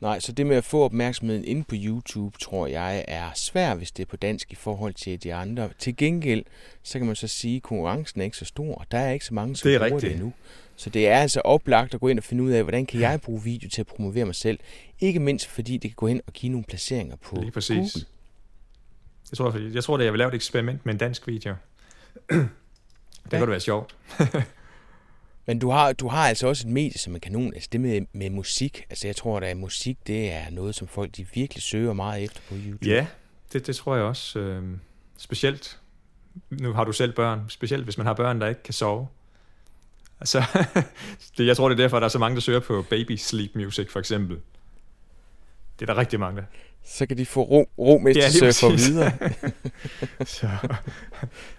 Nej, 0.00 0.20
så 0.20 0.32
det 0.32 0.46
med 0.46 0.56
at 0.56 0.64
få 0.64 0.84
opmærksomheden 0.84 1.44
inde 1.44 1.64
på 1.64 1.74
YouTube, 1.78 2.38
tror 2.38 2.66
jeg, 2.66 3.04
er 3.08 3.30
svært, 3.34 3.76
hvis 3.76 3.90
det 3.90 4.02
er 4.02 4.06
på 4.06 4.16
dansk 4.16 4.52
i 4.52 4.54
forhold 4.54 4.94
til 4.94 5.22
de 5.22 5.34
andre. 5.34 5.70
Til 5.78 5.96
gengæld, 5.96 6.44
så 6.82 6.98
kan 6.98 7.06
man 7.06 7.16
så 7.16 7.28
sige, 7.28 7.56
at 7.56 7.62
konkurrencen 7.62 8.20
er 8.20 8.24
ikke 8.24 8.36
så 8.36 8.44
stor. 8.44 8.86
Der 8.90 8.98
er 8.98 9.12
ikke 9.12 9.24
så 9.24 9.34
mange, 9.34 9.56
som 9.56 9.68
det 9.68 9.74
er 9.74 9.78
bruger 9.78 9.94
rigtigt. 9.94 10.10
det 10.10 10.16
endnu. 10.16 10.32
Så 10.76 10.90
det 10.90 11.08
er 11.08 11.18
altså 11.18 11.40
oplagt 11.40 11.94
at 11.94 12.00
gå 12.00 12.08
ind 12.08 12.18
og 12.18 12.24
finde 12.24 12.42
ud 12.42 12.50
af, 12.50 12.62
hvordan 12.62 12.86
kan 12.86 13.00
jeg 13.00 13.20
bruge 13.20 13.42
video 13.42 13.68
til 13.68 13.80
at 13.80 13.86
promovere 13.86 14.24
mig 14.24 14.34
selv. 14.34 14.58
Ikke 15.00 15.20
mindst 15.20 15.46
fordi 15.46 15.72
det 15.72 15.90
kan 15.90 15.96
gå 15.96 16.06
ind 16.06 16.20
og 16.26 16.32
give 16.32 16.52
nogle 16.52 16.64
placeringer 16.64 17.16
på 17.16 17.36
Lige 17.40 17.50
præcis. 17.50 17.92
Google. 17.92 18.06
Jeg 19.30 19.36
tror, 19.36 19.72
jeg 19.74 19.84
tror, 19.84 19.98
at 19.98 20.04
jeg 20.04 20.12
vil 20.12 20.18
lave 20.18 20.28
et 20.28 20.34
eksperiment 20.34 20.86
med 20.86 20.94
en 20.94 20.98
dansk 20.98 21.26
video. 21.26 21.54
det 22.30 22.38
ja. 23.24 23.30
kan 23.30 23.40
det 23.40 23.50
være 23.50 23.60
sjovt. 23.60 23.96
Men 25.46 25.58
du 25.58 25.70
har, 25.70 25.92
du 25.92 26.08
har 26.08 26.28
altså 26.28 26.46
også 26.46 26.68
et 26.68 26.72
medie 26.72 26.98
som 26.98 27.14
en 27.14 27.20
kanon. 27.20 27.54
Altså 27.54 27.68
det 27.72 27.80
med, 27.80 28.00
med 28.12 28.30
musik. 28.30 28.84
Altså 28.90 29.08
jeg 29.08 29.16
tror, 29.16 29.40
at 29.40 29.56
musik, 29.56 29.98
det 30.06 30.32
er 30.32 30.50
noget, 30.50 30.74
som 30.74 30.88
folk 30.88 31.16
de 31.16 31.26
virkelig 31.34 31.62
søger 31.62 31.92
meget 31.92 32.24
efter 32.24 32.40
på 32.48 32.54
YouTube. 32.54 32.86
Ja, 32.86 33.06
det, 33.52 33.66
det 33.66 33.76
tror 33.76 33.96
jeg 33.96 34.04
også. 34.04 34.38
Øh, 34.38 34.62
specielt, 35.16 35.78
nu 36.50 36.72
har 36.72 36.84
du 36.84 36.92
selv 36.92 37.12
børn, 37.12 37.44
specielt 37.48 37.84
hvis 37.84 37.98
man 37.98 38.06
har 38.06 38.14
børn, 38.14 38.40
der 38.40 38.46
ikke 38.46 38.62
kan 38.62 38.74
sove. 38.74 39.08
Altså, 40.20 40.44
det, 41.38 41.46
jeg 41.46 41.56
tror, 41.56 41.68
det 41.68 41.78
er 41.78 41.82
derfor, 41.82 41.96
at 41.96 42.00
der 42.00 42.04
er 42.04 42.10
så 42.10 42.18
mange, 42.18 42.34
der 42.34 42.40
søger 42.40 42.60
på 42.60 42.84
baby 42.90 43.16
sleep 43.16 43.50
music, 43.54 43.90
for 43.90 43.98
eksempel. 43.98 44.38
Det 45.78 45.88
er 45.88 45.94
der 45.94 46.00
rigtig 46.00 46.20
mange. 46.20 46.42
Så 46.84 47.06
kan 47.06 47.18
de 47.18 47.26
få 47.26 47.42
ro, 47.42 47.68
ro 47.78 47.98
med 47.98 48.14
ja, 48.14 48.28
til 48.28 48.52
for 48.52 48.70
videre. 48.70 49.12
så, 50.36 50.46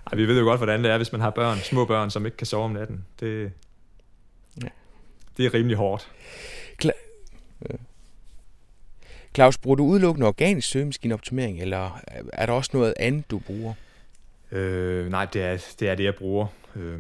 ej, 0.08 0.16
vi 0.16 0.28
ved 0.28 0.40
jo 0.40 0.46
godt, 0.46 0.60
hvordan 0.60 0.84
det 0.84 0.92
er, 0.92 0.98
hvis 0.98 1.12
man 1.12 1.22
har 1.22 1.30
børn, 1.30 1.58
små 1.58 1.86
børn, 1.86 2.10
som 2.10 2.26
ikke 2.26 2.38
kan 2.38 2.48
sove 2.48 2.64
om 2.64 2.72
natten. 2.72 3.06
Det, 3.20 3.52
det 5.38 5.46
er 5.46 5.54
rimelig 5.54 5.78
hårdt. 5.78 6.12
Kla- 6.84 7.78
Claus, 9.36 9.58
bruger 9.58 9.76
du 9.76 9.84
udelukkende 9.84 10.28
organisk 10.28 10.68
søgemaskineoptimering, 10.70 11.62
eller 11.62 12.02
er 12.34 12.46
der 12.46 12.54
også 12.54 12.72
noget 12.74 12.94
andet, 13.00 13.32
du 13.32 13.40
bruger? 13.40 13.74
Øh, 14.52 15.10
nej, 15.10 15.26
det 15.26 15.42
er, 15.42 15.74
det 15.80 15.90
er 15.90 15.96
det, 15.96 16.04
jeg 16.04 16.16
bruger. 16.16 16.48
Øh, 16.76 17.00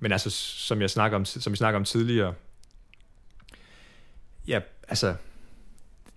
men 0.00 0.12
altså, 0.12 0.30
som 0.30 0.80
jeg 0.80 0.90
snakker 0.90 1.16
om, 1.16 1.24
som 1.24 1.52
vi 1.52 1.56
snakker 1.56 1.78
om 1.78 1.84
tidligere, 1.84 2.34
ja, 4.46 4.60
altså, 4.88 5.14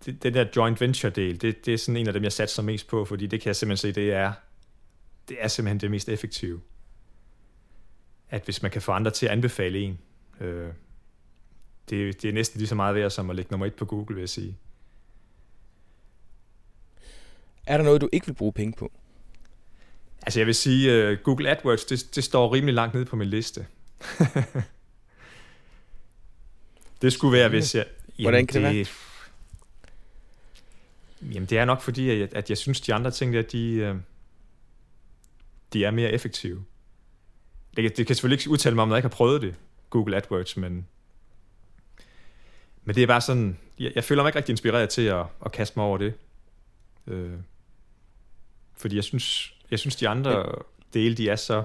det, 0.05 0.23
den 0.23 0.33
der 0.33 0.45
joint 0.55 0.81
venture 0.81 1.11
del, 1.11 1.41
det, 1.41 1.65
det 1.65 1.73
er 1.73 1.77
sådan 1.77 1.97
en 1.97 2.07
af 2.07 2.13
dem, 2.13 2.23
jeg 2.23 2.33
satser 2.33 2.63
mest 2.63 2.87
på, 2.87 3.05
fordi 3.05 3.27
det 3.27 3.41
kan 3.41 3.47
jeg 3.47 3.55
simpelthen 3.55 3.93
se, 3.93 4.01
det 4.01 4.13
er, 4.13 4.33
det 5.29 5.37
er 5.39 5.47
simpelthen 5.47 5.79
det 5.79 5.91
mest 5.91 6.09
effektive. 6.09 6.61
At 8.29 8.43
hvis 8.43 8.61
man 8.61 8.71
kan 8.71 8.81
få 8.81 8.91
andre 8.91 9.11
til 9.11 9.25
at 9.25 9.31
anbefale 9.31 9.79
en, 9.79 9.99
øh, 10.41 10.69
det, 11.89 12.21
det 12.21 12.29
er 12.29 12.33
næsten 12.33 12.57
lige 12.57 12.67
så 12.67 12.75
meget 12.75 12.95
værd 12.95 13.09
som 13.09 13.29
at 13.29 13.35
lægge 13.35 13.51
nummer 13.51 13.65
et 13.65 13.73
på 13.73 13.85
Google, 13.85 14.15
vil 14.15 14.21
jeg 14.21 14.29
sige. 14.29 14.57
Er 17.65 17.77
der 17.77 17.83
noget, 17.83 18.01
du 18.01 18.09
ikke 18.11 18.25
vil 18.25 18.33
bruge 18.33 18.53
penge 18.53 18.73
på? 18.73 18.91
Altså 20.21 20.39
jeg 20.39 20.47
vil 20.47 20.55
sige, 20.55 21.11
uh, 21.11 21.17
Google 21.23 21.49
AdWords, 21.49 21.85
det, 21.85 22.15
det 22.15 22.23
står 22.23 22.53
rimelig 22.53 22.75
langt 22.75 22.93
nede 22.93 23.05
på 23.05 23.15
min 23.15 23.27
liste. 23.27 23.67
det 27.01 27.13
skulle 27.13 27.37
være, 27.37 27.49
hvis 27.49 27.75
jeg... 27.75 27.85
Jamen, 28.17 28.25
Hvordan 28.25 28.47
kan 28.47 28.63
det, 28.63 28.69
det 28.69 28.75
være? 28.75 28.85
Jamen 31.33 31.49
det 31.49 31.57
er 31.57 31.65
nok 31.65 31.81
fordi, 31.81 32.09
at 32.09 32.19
jeg, 32.19 32.35
at 32.35 32.49
jeg 32.49 32.57
synes, 32.57 32.81
de 32.81 32.93
andre 32.93 33.11
ting 33.11 33.33
der, 33.33 33.41
de, 33.41 33.71
øh, 33.71 33.95
de 35.73 35.85
er 35.85 35.91
mere 35.91 36.11
effektive. 36.11 36.65
Det, 37.75 37.97
det 37.97 38.07
kan 38.07 38.15
selvfølgelig 38.15 38.41
ikke 38.41 38.51
udtale 38.51 38.75
mig 38.75 38.81
om, 38.81 38.87
når 38.87 38.95
jeg 38.95 38.99
ikke 38.99 39.09
har 39.09 39.15
prøvet 39.15 39.41
det, 39.41 39.55
Google 39.89 40.17
AdWords, 40.17 40.57
men 40.57 40.87
men 42.85 42.95
det 42.95 43.03
er 43.03 43.07
bare 43.07 43.21
sådan, 43.21 43.57
jeg, 43.79 43.91
jeg 43.95 44.03
føler 44.03 44.23
mig 44.23 44.29
ikke 44.29 44.37
rigtig 44.37 44.53
inspireret 44.53 44.89
til 44.89 45.01
at, 45.01 45.25
at 45.45 45.51
kaste 45.51 45.79
mig 45.79 45.85
over 45.85 45.97
det. 45.97 46.13
Øh, 47.07 47.33
fordi 48.77 48.95
jeg 48.95 49.03
synes, 49.03 49.55
jeg 49.71 49.79
synes 49.79 49.95
de 49.95 50.09
andre 50.09 50.51
dele, 50.93 51.15
de 51.15 51.29
er 51.29 51.35
så, 51.35 51.63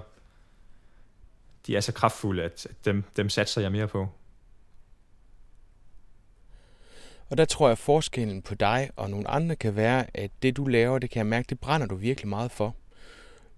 de 1.67 1.77
er 1.77 1.81
så 1.81 1.93
kraftfulde, 1.93 2.43
at, 2.43 2.67
at 2.71 2.85
dem, 2.85 3.05
dem 3.17 3.29
satser 3.29 3.61
jeg 3.61 3.73
mere 3.73 3.89
på. 3.89 4.09
Og 7.31 7.39
der 7.39 7.45
tror 7.45 7.67
jeg, 7.67 7.73
at 7.73 7.79
forskellen 7.79 8.43
på 8.43 8.55
dig 8.55 8.91
og 8.97 9.11
nogle 9.11 9.29
andre 9.29 9.57
kan 9.57 9.77
være, 9.77 10.17
at 10.17 10.31
det 10.43 10.57
du 10.57 10.67
laver, 10.67 10.99
det 10.99 11.11
kan 11.11 11.19
jeg 11.19 11.27
mærke, 11.27 11.47
det 11.49 11.61
brænder 11.61 11.87
du 11.87 11.95
virkelig 11.95 12.29
meget 12.29 12.51
for. 12.51 12.77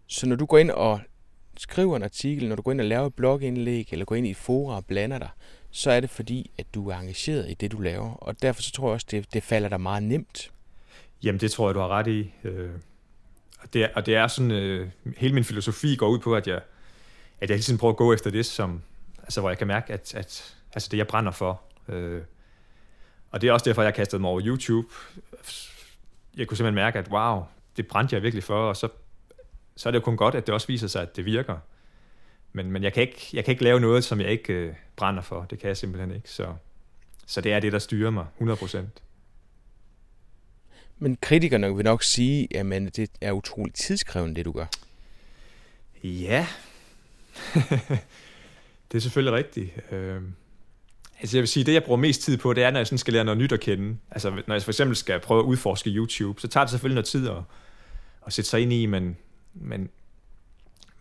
Så 0.06 0.26
når 0.26 0.36
du 0.36 0.46
går 0.46 0.58
ind 0.58 0.70
og 0.70 1.00
skriver 1.56 1.96
en 1.96 2.02
artikel, 2.02 2.48
når 2.48 2.56
du 2.56 2.62
går 2.62 2.72
ind 2.72 2.80
og 2.80 2.86
laver 2.86 3.06
et 3.06 3.14
blogindlæg, 3.14 3.88
eller 3.92 4.04
går 4.04 4.14
ind 4.14 4.26
i 4.26 4.30
et 4.30 4.36
fora 4.36 4.76
og 4.76 4.86
blander 4.86 5.18
dig, 5.18 5.28
så 5.72 5.90
er 5.90 6.00
det 6.00 6.10
fordi, 6.10 6.50
at 6.58 6.66
du 6.74 6.88
er 6.88 6.96
engageret 6.96 7.50
i 7.50 7.54
det, 7.54 7.72
du 7.72 7.80
laver. 7.80 8.14
Og 8.14 8.42
derfor 8.42 8.62
så 8.62 8.72
tror 8.72 8.88
jeg 8.88 8.94
også, 8.94 9.06
det, 9.10 9.34
det 9.34 9.42
falder 9.42 9.68
dig 9.68 9.80
meget 9.80 10.02
nemt. 10.02 10.52
Jamen, 11.22 11.40
det 11.40 11.50
tror 11.50 11.68
jeg, 11.68 11.74
du 11.74 11.80
har 11.80 11.88
ret 11.88 12.06
i. 12.06 12.34
Øh, 12.44 12.70
og, 13.58 13.72
det 13.72 13.84
er, 13.84 13.88
og 13.94 14.06
det 14.06 14.16
er 14.16 14.26
sådan, 14.26 14.50
øh, 14.50 14.90
hele 15.16 15.34
min 15.34 15.44
filosofi 15.44 15.96
går 15.96 16.08
ud 16.08 16.18
på, 16.18 16.36
at 16.36 16.46
jeg, 16.46 16.60
at 17.40 17.50
jeg 17.50 17.56
hele 17.56 17.62
tiden 17.62 17.78
prøver 17.78 17.92
at 17.92 17.96
gå 17.96 18.12
efter 18.12 18.30
det, 18.30 18.46
som, 18.46 18.82
altså, 19.22 19.40
hvor 19.40 19.50
jeg 19.50 19.58
kan 19.58 19.66
mærke, 19.66 19.92
at, 19.92 20.14
at 20.14 20.56
altså, 20.72 20.88
det, 20.90 20.98
jeg 20.98 21.06
brænder 21.06 21.32
for. 21.32 21.62
Øh, 21.88 22.22
og 23.30 23.40
det 23.40 23.48
er 23.48 23.52
også 23.52 23.64
derfor, 23.64 23.82
jeg 23.82 23.94
kastede 23.94 24.20
mig 24.20 24.30
over 24.30 24.40
YouTube. 24.44 24.88
Jeg 26.36 26.46
kunne 26.48 26.56
simpelthen 26.56 26.74
mærke, 26.74 26.98
at 26.98 27.08
wow, 27.08 27.42
det 27.76 27.86
brændte 27.86 28.14
jeg 28.14 28.22
virkelig 28.22 28.44
for, 28.44 28.68
og 28.68 28.76
så, 28.76 28.88
så 29.76 29.88
er 29.88 29.90
det 29.90 29.98
jo 29.98 30.04
kun 30.04 30.16
godt, 30.16 30.34
at 30.34 30.46
det 30.46 30.54
også 30.54 30.66
viser 30.66 30.86
sig, 30.86 31.02
at 31.02 31.16
det 31.16 31.24
virker. 31.24 31.58
Men, 32.52 32.70
men 32.70 32.82
jeg, 32.82 32.92
kan 32.92 33.00
ikke, 33.00 33.28
jeg 33.32 33.44
kan 33.44 33.52
ikke 33.52 33.64
lave 33.64 33.80
noget, 33.80 34.04
som 34.04 34.20
jeg 34.20 34.30
ikke 34.30 34.52
øh, 34.52 34.74
brænder 34.96 35.22
for. 35.22 35.46
Det 35.50 35.58
kan 35.58 35.68
jeg 35.68 35.76
simpelthen 35.76 36.14
ikke. 36.14 36.30
Så, 36.30 36.54
så 37.26 37.40
det 37.40 37.52
er 37.52 37.60
det, 37.60 37.72
der 37.72 37.78
styrer 37.78 38.10
mig 38.10 38.26
100%. 38.40 38.78
Men 40.98 41.18
kritikerne 41.20 41.76
vil 41.76 41.84
nok 41.84 42.02
sige, 42.02 42.56
at 42.56 42.66
man, 42.66 42.86
det 42.86 43.10
er 43.20 43.32
utroligt 43.32 43.76
tidskrævende, 43.76 44.34
det 44.34 44.44
du 44.44 44.52
gør. 44.52 44.66
Ja, 46.04 46.46
det 48.92 48.96
er 48.96 48.98
selvfølgelig 48.98 49.32
rigtigt. 49.32 49.92
Øh, 49.92 50.22
altså 51.20 51.36
jeg 51.36 51.42
vil 51.42 51.48
sige, 51.48 51.64
det 51.64 51.74
jeg 51.74 51.84
bruger 51.84 51.98
mest 51.98 52.22
tid 52.22 52.36
på, 52.36 52.52
det 52.52 52.64
er, 52.64 52.70
når 52.70 52.78
jeg 52.78 52.86
sådan 52.86 52.98
skal 52.98 53.12
lære 53.12 53.24
noget 53.24 53.38
nyt 53.38 53.52
at 53.52 53.60
kende. 53.60 53.96
Altså 54.10 54.30
når 54.46 54.54
jeg 54.54 54.62
for 54.62 54.70
eksempel 54.70 54.96
skal 54.96 55.20
prøve 55.20 55.40
at 55.40 55.44
udforske 55.44 55.90
YouTube, 55.90 56.40
så 56.40 56.48
tager 56.48 56.64
det 56.64 56.70
selvfølgelig 56.70 56.94
noget 56.94 57.06
tid 57.06 57.28
at, 57.28 57.36
at 58.26 58.32
sætte 58.32 58.50
sig 58.50 58.60
ind 58.60 58.72
i, 58.72 58.86
men, 58.86 59.16
men 59.54 59.90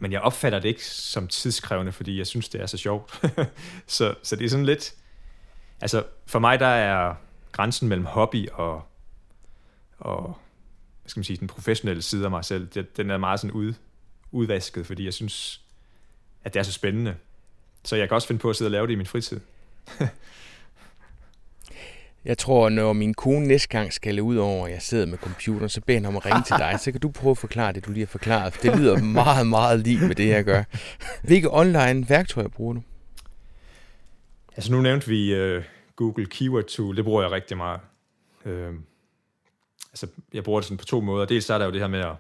men 0.02 0.12
jeg 0.12 0.22
opfatter 0.22 0.60
det 0.60 0.70
ikke 0.70 0.86
som 0.86 1.28
tidskrævende, 1.28 1.92
fordi 1.92 2.18
jeg 2.18 2.28
synes, 2.28 2.50
det 2.50 2.62
er 2.62 2.66
så 2.66 2.78
sjovt. 2.78 3.22
så, 3.88 4.16
så 4.24 4.36
det 4.36 4.46
er 4.46 4.50
sådan 4.50 4.66
lidt... 4.66 4.94
Altså, 5.82 6.04
for 6.26 6.40
mig 6.40 6.60
der 6.60 6.68
er 6.68 7.16
grænsen 7.52 7.88
mellem 7.88 8.06
hobby 8.06 8.50
og, 8.50 8.84
og 9.98 10.38
hvad 11.02 11.10
skal 11.10 11.20
man 11.20 11.24
sige, 11.24 11.38
den 11.38 11.48
professionelle 11.48 12.02
side 12.02 12.26
af 12.26 12.32
mig 12.32 12.46
selv, 12.46 12.68
den 12.98 13.12
er 13.12 13.18
meget 13.18 13.40
sådan 13.40 13.52
ud, 13.52 13.74
udvasket, 14.32 14.88
fordi 14.88 15.06
jeg 15.06 15.14
synes, 15.14 15.62
at 16.44 16.54
det 16.54 16.60
er 16.60 16.64
så 16.64 16.72
spændende. 16.72 17.16
Så 17.84 17.96
jeg 17.96 18.08
kan 18.08 18.16
også 18.16 18.28
finde 18.28 18.42
på 18.42 18.50
at 18.50 18.56
sidde 18.56 18.68
og 18.68 18.72
lave 18.72 18.88
det 18.88 18.94
i 18.94 18.96
min 18.96 19.06
fritid. 19.06 19.40
Jeg 22.26 22.38
tror, 22.38 22.70
når 22.70 22.94
min 22.94 23.14
kone 23.14 23.48
næste 23.48 23.68
gang 23.68 23.94
skal 23.94 24.22
ud 24.22 24.36
over, 24.36 24.66
at 24.66 24.72
jeg 24.72 24.82
sidder 24.82 25.06
med 25.06 25.18
computeren, 25.18 25.70
så 25.70 25.82
beder 25.82 26.00
han 26.00 26.06
om 26.06 26.16
at 26.16 26.26
ringe 26.26 26.44
til 26.44 26.56
dig. 26.60 26.80
Så 26.80 26.92
kan 26.92 27.02
du 27.02 27.10
prøve 27.10 27.32
at 27.32 27.38
forklare 27.38 27.74
det, 27.74 27.86
du 27.86 27.92
lige 27.92 28.06
har 28.06 28.10
forklaret. 28.10 28.54
For 28.54 28.62
det 28.62 28.80
lyder 28.80 29.02
meget, 29.24 29.48
meget 29.48 29.80
lige 29.80 30.08
med 30.08 30.16
det, 30.16 30.28
jeg 30.28 30.44
gør. 30.44 30.64
Hvilke 31.24 31.48
online 31.52 32.10
værktøjer 32.10 32.48
bruger 32.48 32.74
du? 32.74 32.82
Altså 34.56 34.72
nu 34.72 34.82
nævnte 34.82 35.08
vi 35.08 35.42
uh, 35.42 35.64
Google 35.96 36.26
Keyword 36.26 36.64
Tool. 36.64 36.98
Det 36.98 37.04
bruger 37.04 37.22
jeg 37.22 37.32
rigtig 37.32 37.58
meget. 37.58 37.80
Uh, 38.46 38.76
altså 39.92 40.08
jeg 40.34 40.44
bruger 40.44 40.60
det 40.60 40.66
sådan 40.66 40.78
på 40.78 40.86
to 40.86 41.02
måder. 41.02 41.26
Dels 41.26 41.50
er 41.50 41.58
der 41.58 41.66
jo 41.66 41.72
det 41.72 41.82
her 41.82 41.88
med 41.88 42.00
at, 42.00 42.16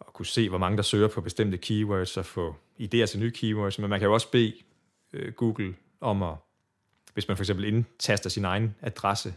at 0.00 0.12
kunne 0.12 0.26
se, 0.26 0.48
hvor 0.48 0.58
mange 0.58 0.76
der 0.76 0.82
søger 0.82 1.08
på 1.08 1.20
bestemte 1.20 1.58
keywords 1.58 2.16
og 2.16 2.26
få 2.26 2.56
idéer 2.80 3.06
til 3.06 3.18
nye 3.18 3.30
keywords. 3.30 3.78
Men 3.78 3.90
man 3.90 4.00
kan 4.00 4.06
jo 4.06 4.14
også 4.14 4.30
bede 4.30 4.54
uh, 5.14 5.32
Google 5.36 5.74
om 6.00 6.22
at 6.22 6.34
hvis 7.14 7.28
man 7.28 7.36
for 7.36 7.44
eksempel 7.44 7.64
indtaster 7.64 8.30
sin 8.30 8.44
egen 8.44 8.74
adresse, 8.82 9.34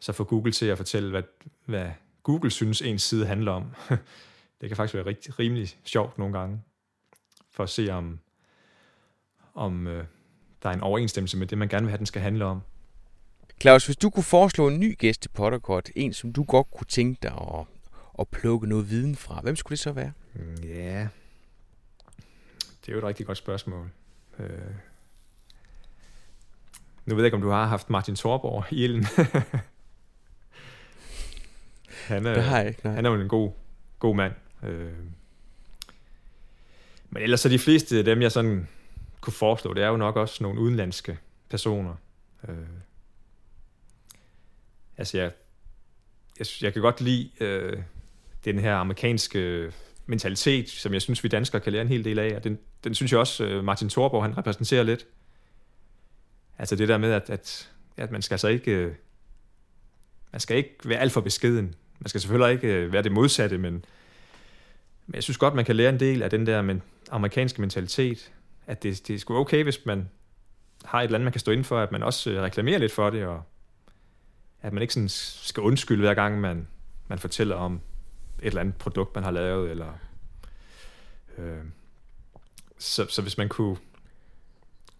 så 0.00 0.12
får 0.12 0.24
Google 0.24 0.52
til 0.52 0.66
at 0.66 0.76
fortælle, 0.76 1.10
hvad, 1.10 1.22
hvad 1.64 1.90
Google 2.22 2.50
synes 2.50 2.82
ens 2.82 3.02
side 3.02 3.26
handler 3.26 3.52
om. 3.52 3.74
det 4.60 4.68
kan 4.68 4.76
faktisk 4.76 4.94
være 4.94 5.06
rigtig, 5.06 5.38
rimelig 5.38 5.68
sjovt 5.84 6.18
nogle 6.18 6.38
gange, 6.38 6.62
for 7.50 7.62
at 7.62 7.70
se 7.70 7.90
om, 7.90 8.18
om 9.54 9.86
øh, 9.86 10.04
der 10.62 10.68
er 10.68 10.74
en 10.74 10.80
overensstemmelse 10.80 11.36
med 11.36 11.46
det, 11.46 11.58
man 11.58 11.68
gerne 11.68 11.84
vil 11.86 11.90
have, 11.90 11.98
den 11.98 12.06
skal 12.06 12.22
handle 12.22 12.44
om. 12.44 12.62
Claus, 13.60 13.86
hvis 13.86 13.96
du 13.96 14.10
kunne 14.10 14.24
foreslå 14.24 14.68
en 14.68 14.80
ny 14.80 14.98
gæst 14.98 15.22
til 15.22 15.28
Potterkort, 15.28 15.90
en 15.96 16.12
som 16.12 16.32
du 16.32 16.44
godt 16.44 16.70
kunne 16.70 16.86
tænke 16.86 17.18
dig 17.22 17.32
at, 17.32 17.66
at 18.18 18.28
plukke 18.28 18.68
noget 18.68 18.90
viden 18.90 19.16
fra, 19.16 19.40
hvem 19.40 19.56
skulle 19.56 19.76
det 19.76 19.78
så 19.78 19.92
være? 19.92 20.12
Mm, 20.34 20.62
ja, 20.62 21.08
det 22.80 22.88
er 22.88 22.92
jo 22.92 22.98
et 22.98 23.04
rigtig 23.04 23.26
godt 23.26 23.38
spørgsmål. 23.38 23.90
Øh, 24.38 24.48
nu 27.06 27.14
ved 27.14 27.22
jeg 27.22 27.26
ikke, 27.26 27.34
om 27.34 27.42
du 27.42 27.48
har 27.48 27.66
haft 27.66 27.90
Martin 27.90 28.16
Thorborg 28.16 28.64
i 28.70 28.84
ilden. 28.84 29.04
han 32.08 32.26
er, 32.26 32.34
det 32.34 32.42
har 32.42 32.58
jeg 32.58 32.68
ikke, 32.68 32.80
nej. 32.84 32.94
Han 32.94 33.06
er 33.06 33.10
jo 33.10 33.20
en 33.20 33.28
god, 33.28 33.52
god 33.98 34.16
mand. 34.16 34.32
Øh. 34.62 34.92
Men 37.10 37.22
ellers 37.22 37.40
så 37.40 37.48
de 37.48 37.58
fleste 37.58 37.98
af 37.98 38.04
dem, 38.04 38.22
jeg 38.22 38.32
sådan 38.32 38.68
kunne 39.20 39.32
foreslå, 39.32 39.74
det 39.74 39.82
er 39.82 39.88
jo 39.88 39.96
nok 39.96 40.16
også 40.16 40.42
nogle 40.42 40.60
udenlandske 40.60 41.18
personer. 41.48 41.94
Øh. 42.48 42.56
Altså, 44.96 45.18
jeg, 45.18 45.32
jeg, 46.38 46.46
jeg 46.62 46.72
kan 46.72 46.82
godt 46.82 47.00
lide 47.00 47.30
øh, 47.40 47.82
den 48.44 48.58
her 48.58 48.74
amerikanske 48.74 49.72
mentalitet, 50.06 50.70
som 50.70 50.92
jeg 50.92 51.02
synes, 51.02 51.24
vi 51.24 51.28
danskere 51.28 51.60
kan 51.60 51.72
lære 51.72 51.82
en 51.82 51.88
hel 51.88 52.04
del 52.04 52.18
af, 52.18 52.36
og 52.36 52.44
den, 52.44 52.58
den 52.84 52.94
synes 52.94 53.12
jeg 53.12 53.20
også, 53.20 53.44
øh, 53.44 53.64
Martin 53.64 53.88
Thorborg, 53.88 54.22
han 54.24 54.38
repræsenterer 54.38 54.82
lidt. 54.82 55.06
Altså 56.62 56.76
det 56.76 56.88
der 56.88 56.98
med, 56.98 57.12
at, 57.12 57.30
at, 57.30 57.70
at 57.96 58.10
man 58.10 58.22
skal 58.22 58.34
altså 58.34 58.48
ikke, 58.48 58.70
øh, 58.70 58.94
man 60.32 60.40
skal 60.40 60.56
ikke 60.56 60.76
være 60.84 60.98
alt 60.98 61.12
for 61.12 61.20
beskeden. 61.20 61.74
Man 62.00 62.08
skal 62.08 62.20
selvfølgelig 62.20 62.52
ikke 62.52 62.68
øh, 62.68 62.92
være 62.92 63.02
det 63.02 63.12
modsatte, 63.12 63.58
men, 63.58 63.72
men 65.06 65.14
jeg 65.14 65.22
synes 65.22 65.36
godt, 65.38 65.54
man 65.54 65.64
kan 65.64 65.76
lære 65.76 65.88
en 65.88 66.00
del 66.00 66.22
af 66.22 66.30
den 66.30 66.46
der 66.46 66.62
men, 66.62 66.82
amerikanske 67.10 67.60
mentalitet, 67.60 68.32
at 68.66 68.82
det, 68.82 69.08
det 69.08 69.14
er 69.14 69.18
sgu 69.18 69.36
okay, 69.36 69.62
hvis 69.62 69.86
man 69.86 70.08
har 70.84 71.00
et 71.00 71.04
eller 71.04 71.14
andet, 71.14 71.24
man 71.24 71.32
kan 71.32 71.40
stå 71.40 71.52
inden 71.52 71.64
for, 71.64 71.78
at 71.78 71.92
man 71.92 72.02
også 72.02 72.30
øh, 72.30 72.42
reklamerer 72.42 72.78
lidt 72.78 72.92
for 72.92 73.10
det, 73.10 73.26
og 73.26 73.42
at 74.62 74.72
man 74.72 74.82
ikke 74.82 74.94
sådan 74.94 75.08
skal 75.08 75.62
undskylde 75.62 76.00
hver 76.00 76.14
gang, 76.14 76.40
man, 76.40 76.68
man 77.08 77.18
fortæller 77.18 77.56
om 77.56 77.80
et 78.38 78.46
eller 78.46 78.60
andet 78.60 78.76
produkt, 78.76 79.14
man 79.14 79.24
har 79.24 79.30
lavet, 79.30 79.70
eller 79.70 79.98
øh, 81.38 81.64
så, 82.78 83.06
så 83.08 83.22
hvis 83.22 83.38
man 83.38 83.48
kunne 83.48 83.76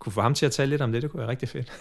kunne 0.02 0.12
få 0.12 0.20
ham 0.20 0.34
til 0.34 0.46
at 0.46 0.52
tale 0.52 0.70
lidt 0.70 0.82
om 0.82 0.92
det, 0.92 1.02
det 1.02 1.10
kunne 1.10 1.20
være 1.20 1.28
rigtig 1.28 1.48
fedt. 1.48 1.72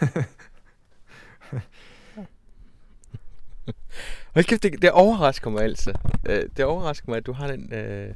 Hold 4.33 4.45
kæft, 4.45 4.63
det, 4.63 4.81
det 4.81 4.91
overrasker 4.91 5.49
mig 5.49 5.63
altså. 5.63 5.93
Øh, 6.29 6.43
det 6.57 6.65
overrasker 6.65 7.09
mig, 7.09 7.17
at 7.17 7.25
du 7.25 7.31
har 7.31 7.47
den... 7.47 7.73
Øh, 7.73 8.13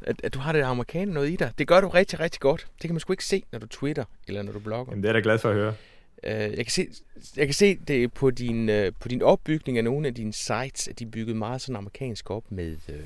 at, 0.00 0.20
at 0.24 0.34
du 0.34 0.38
har 0.38 0.52
det 0.52 0.62
amerikaner 0.62 1.12
noget 1.12 1.30
i 1.30 1.36
dig. 1.36 1.52
Det 1.58 1.68
gør 1.68 1.80
du 1.80 1.88
rigtig, 1.88 2.20
rigtig 2.20 2.40
godt. 2.40 2.66
Det 2.82 2.88
kan 2.88 2.92
man 2.92 3.00
sgu 3.00 3.12
ikke 3.12 3.24
se, 3.24 3.42
når 3.52 3.58
du 3.58 3.66
twitter 3.66 4.04
eller 4.28 4.42
når 4.42 4.52
du 4.52 4.58
blogger. 4.58 4.92
Jamen, 4.92 5.02
det 5.02 5.08
er 5.08 5.14
jeg 5.14 5.24
da 5.24 5.28
glad 5.28 5.38
for 5.38 5.48
at 5.48 5.54
høre. 5.54 5.74
Øh, 6.24 6.56
jeg, 6.56 6.66
kan 6.66 6.70
se, 6.70 6.88
jeg 7.36 7.46
kan 7.46 7.54
se 7.54 7.78
det 7.88 8.12
på 8.12 8.30
din, 8.30 8.70
på 9.00 9.08
din 9.08 9.22
opbygning 9.22 9.78
af 9.78 9.84
nogle 9.84 10.08
af 10.08 10.14
dine 10.14 10.32
sites, 10.32 10.88
at 10.88 10.98
de 10.98 11.04
er 11.04 11.08
bygget 11.08 11.36
meget 11.36 11.60
sådan 11.60 11.76
amerikansk 11.76 12.30
op 12.30 12.44
med... 12.50 12.76
Øh, 12.88 13.00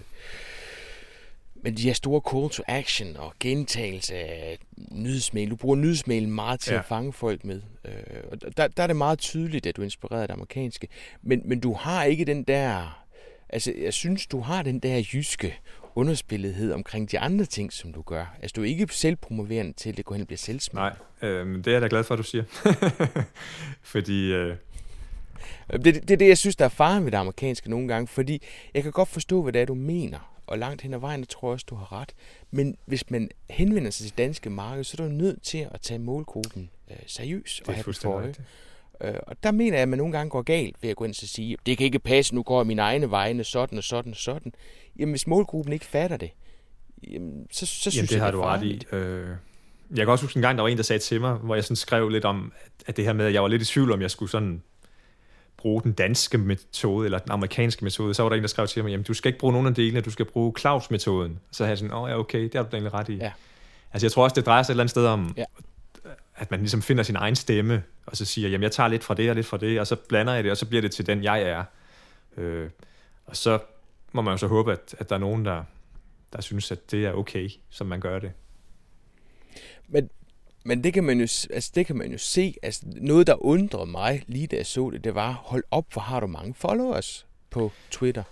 men 1.63 1.77
de 1.77 1.83
her 1.83 1.93
store 1.93 2.21
call 2.33 2.51
to 2.51 2.63
action 2.67 3.17
og 3.17 3.33
gentagelse 3.41 4.15
af 4.15 4.59
nyhedsmail, 4.91 5.51
du 5.51 5.57
bruger 5.57 5.77
nyhedsmail 5.77 6.29
meget 6.29 6.61
til 6.61 6.73
ja. 6.73 6.79
at 6.79 6.85
fange 6.85 7.13
folk 7.13 7.45
med. 7.45 7.63
Øh, 7.85 7.93
og 8.33 8.57
der, 8.57 8.69
der 8.69 8.83
er 8.83 8.87
det 8.87 8.97
meget 8.97 9.19
tydeligt, 9.19 9.67
at 9.67 9.77
du 9.77 9.83
er 9.83 9.85
inspireret 9.85 10.23
af 10.23 10.29
det 10.29 10.35
amerikanske. 10.35 10.89
Men, 11.23 11.43
men 11.45 11.61
du 11.61 11.75
har 11.75 12.05
ikke 12.05 12.25
den 12.25 12.43
der... 12.43 12.97
Altså, 13.49 13.73
jeg 13.79 13.95
synes, 13.95 14.27
du 14.27 14.41
har 14.41 14.63
den 14.63 14.79
der 14.79 15.03
jyske 15.13 15.59
underspillethed 15.95 16.73
omkring 16.73 17.11
de 17.11 17.19
andre 17.19 17.45
ting, 17.45 17.73
som 17.73 17.93
du 17.93 18.03
gør. 18.03 18.37
Altså, 18.43 18.53
du 18.57 18.63
er 18.63 18.67
ikke 18.67 18.87
selvpromoverende 18.91 19.73
til, 19.73 19.91
at 19.91 19.97
det 19.97 20.05
går 20.05 20.15
hen 20.15 20.23
og 20.23 20.27
bliver 20.27 20.39
selvsmagt. 20.39 20.99
Nej, 21.23 21.31
øh, 21.31 21.57
det 21.57 21.67
er 21.67 21.73
jeg 21.73 21.83
da 21.83 21.87
glad 21.91 22.05
for, 22.05 22.15
at 22.15 22.19
du 22.19 22.23
siger. 22.23 22.45
fordi... 23.93 24.33
Øh... 24.33 24.57
Det, 25.73 25.85
det, 25.85 26.11
er 26.11 26.17
det, 26.17 26.29
jeg 26.29 26.39
synes, 26.39 26.57
der 26.57 26.65
er 26.65 26.69
faren 26.69 27.05
ved 27.05 27.13
det 27.13 27.19
amerikanske 27.19 27.71
nogle 27.71 27.89
gange, 27.89 28.07
fordi 28.07 28.43
jeg 28.75 28.83
kan 28.83 28.93
godt 28.93 29.09
forstå, 29.09 29.43
hvad 29.43 29.53
det 29.53 29.61
er, 29.61 29.67
du 29.67 29.75
mener 29.75 30.30
og 30.51 30.59
langt 30.59 30.83
hen 30.83 30.95
ad 30.95 30.99
vejen, 30.99 31.27
tror 31.27 31.49
jeg 31.49 31.53
også, 31.53 31.67
du 31.71 31.75
har 31.75 31.93
ret. 31.93 32.15
Men 32.51 32.77
hvis 32.87 33.11
man 33.11 33.31
henvender 33.51 33.91
sig 33.91 34.07
til 34.07 34.19
danske 34.19 34.51
marked, 34.51 34.85
så 34.85 34.97
er 34.99 35.07
du 35.07 35.13
nødt 35.13 35.43
til 35.43 35.69
at 35.71 35.81
tage 35.81 35.99
målgruppen 35.99 36.71
øh, 36.91 36.97
seriøst 37.07 37.63
og 37.67 37.75
have 37.75 37.85
den 37.85 37.95
for 37.95 38.13
øje. 38.13 38.35
Øh, 39.01 39.15
og 39.23 39.43
der 39.43 39.51
mener 39.51 39.77
jeg, 39.77 39.83
at 39.83 39.89
man 39.89 39.99
nogle 39.99 40.13
gange 40.13 40.31
går 40.31 40.43
galt 40.43 40.77
ved 40.83 40.91
at 40.91 40.97
gå 40.97 41.05
ind 41.05 41.11
og 41.11 41.17
sige, 41.17 41.57
det 41.67 41.79
kan 41.79 41.85
ikke 41.85 41.99
passe, 41.99 42.35
nu 42.35 42.43
går 42.43 42.61
jeg 42.61 42.67
mine 42.67 42.83
egne 42.83 43.11
vegne, 43.11 43.45
sådan 43.45 43.79
og 43.79 43.85
sådan 43.85 44.13
og 44.13 44.17
sådan. 44.17 44.53
Jamen, 44.99 45.13
hvis 45.13 45.27
målgruppen 45.27 45.73
ikke 45.73 45.87
fatter 45.87 46.17
det, 46.17 46.31
jamen, 47.11 47.47
så, 47.51 47.67
så 47.67 47.67
synes 47.67 47.97
jamen, 47.97 48.09
det 48.09 48.15
jeg, 48.15 48.25
har 48.25 48.31
du 48.31 48.41
ret 48.41 48.63
i. 48.63 48.81
Øh, 48.93 49.29
jeg 49.91 50.07
kan 50.07 50.09
også 50.09 50.25
huske 50.25 50.37
en 50.37 50.43
gang, 50.43 50.59
der 50.59 50.63
var 50.63 50.69
en, 50.69 50.77
der 50.77 50.83
sagde 50.83 51.01
til 51.01 51.21
mig, 51.21 51.35
hvor 51.35 51.55
jeg 51.55 51.65
sådan 51.65 51.77
skrev 51.77 52.09
lidt 52.09 52.25
om, 52.25 52.53
at 52.87 52.97
det 52.97 53.05
her 53.05 53.13
med, 53.13 53.27
at 53.27 53.33
jeg 53.33 53.43
var 53.43 53.49
lidt 53.49 53.63
i 53.63 53.65
tvivl 53.65 53.93
om, 53.93 54.03
jeg 54.03 54.11
skulle 54.11 54.31
sådan 54.31 54.63
bruge 55.61 55.83
den 55.83 55.93
danske 55.93 56.39
metode, 56.39 57.05
eller 57.05 57.19
den 57.19 57.31
amerikanske 57.31 57.85
metode, 57.85 58.15
så 58.15 58.23
var 58.23 58.29
der 58.29 58.37
en, 58.37 58.43
der 58.43 58.49
skrev 58.49 58.67
til 58.67 58.85
mig, 58.85 58.91
jamen 58.91 59.05
du 59.05 59.15
skal 59.15 59.29
ikke 59.29 59.39
bruge 59.39 59.53
nogen 59.53 59.69
af 59.69 59.75
delene, 59.75 60.01
du 60.01 60.11
skal 60.11 60.27
bruge 60.27 60.55
Claus-metoden. 60.59 61.39
Så 61.51 61.65
havde 61.65 61.71
jeg 61.71 61.79
sådan, 61.79 61.95
åh 61.95 62.03
oh, 62.03 62.11
ja, 62.11 62.19
okay, 62.19 62.43
det 62.43 62.55
har 62.55 62.63
du 62.63 62.69
egentlig 62.77 62.95
ret 62.95 63.09
i. 63.09 63.17
Ja. 63.17 63.33
Altså 63.93 64.07
jeg 64.07 64.13
tror 64.13 64.25
også, 64.25 64.35
det 64.35 64.47
drejer 64.47 64.63
sig 64.63 64.71
et 64.71 64.75
eller 64.75 64.83
andet 64.83 64.91
sted 64.91 65.07
om, 65.07 65.35
ja. 65.37 65.45
at 66.37 66.51
man 66.51 66.61
ligesom 66.61 66.83
finder 66.83 67.03
sin 67.03 67.17
egen 67.17 67.37
stemme, 67.37 67.83
og 68.07 68.17
så 68.17 68.25
siger, 68.25 68.49
jamen 68.49 68.63
jeg 68.63 68.73
tager 68.73 68.89
lidt 68.89 69.05
fra 69.05 69.15
det 69.15 69.31
og 69.31 69.37
lidt 69.37 69.47
fra 69.47 69.57
det, 69.57 69.81
og 69.81 69.87
så 69.87 69.97
blander 69.97 70.35
jeg 70.35 70.45
det, 70.45 70.51
og 70.51 70.57
så 70.57 70.67
bliver 70.67 70.83
det 70.83 70.91
til 70.91 71.07
den, 71.07 71.25
jeg 71.25 71.43
er. 71.43 71.65
Øh, 72.37 72.71
og 73.27 73.37
så 73.37 73.59
må 74.13 74.23
man 74.23 74.33
jo 74.35 74.39
så 74.39 74.47
håbe, 74.47 74.73
at, 74.73 74.95
at 74.99 75.09
der 75.09 75.15
er 75.15 75.21
nogen, 75.21 75.45
der, 75.45 75.65
der 76.33 76.41
synes, 76.41 76.73
at 76.73 76.91
det 76.91 77.07
er 77.07 77.13
okay, 77.13 77.49
som 77.71 77.87
man 77.87 78.01
gør 78.01 78.19
det. 78.19 78.33
Men 79.89 80.11
men 80.71 80.85
det 80.85 80.95
kan 80.95 81.05
man 81.05 81.19
jo, 81.19 81.23
altså 81.51 81.73
det 81.75 81.87
kan 81.87 81.97
man 81.97 82.13
jo 82.13 82.19
se. 82.19 82.55
Altså 82.63 82.83
noget, 82.87 83.27
der 83.27 83.45
undrede 83.45 83.87
mig 83.87 84.23
lige 84.27 84.47
da 84.47 84.57
jeg 84.57 84.67
så 84.67 84.91
det, 84.91 85.05
det 85.05 85.15
var, 85.15 85.33
hold 85.33 85.65
op, 85.71 85.93
hvor 85.93 86.03
har 86.03 86.21
du 86.21 86.27
mange 86.27 86.55
followers 86.55 87.27
på 87.51 87.73
Twitter. 87.91 88.23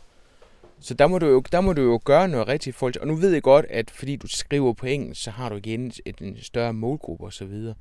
Så 0.81 0.95
der 0.95 1.07
må 1.07 1.19
du 1.19 1.27
jo, 1.27 1.43
der 1.53 1.61
må 1.61 1.73
du 1.73 1.83
jo 1.83 2.01
gøre 2.05 2.29
noget 2.29 2.49
rigtigt 2.49 2.77
folk. 2.77 2.97
Og 3.01 3.07
nu 3.07 3.15
ved 3.15 3.33
jeg 3.33 3.43
godt, 3.43 3.67
at 3.71 3.91
fordi 3.91 4.17
du 4.17 4.27
skriver 4.27 4.73
på 4.73 4.87
engelsk, 4.87 5.23
så 5.23 5.31
har 5.31 5.49
du 5.49 5.57
igen 5.57 5.93
et, 6.05 6.19
en 6.21 6.37
større 6.43 6.73
målgruppe 6.73 7.25
osv. 7.25 7.73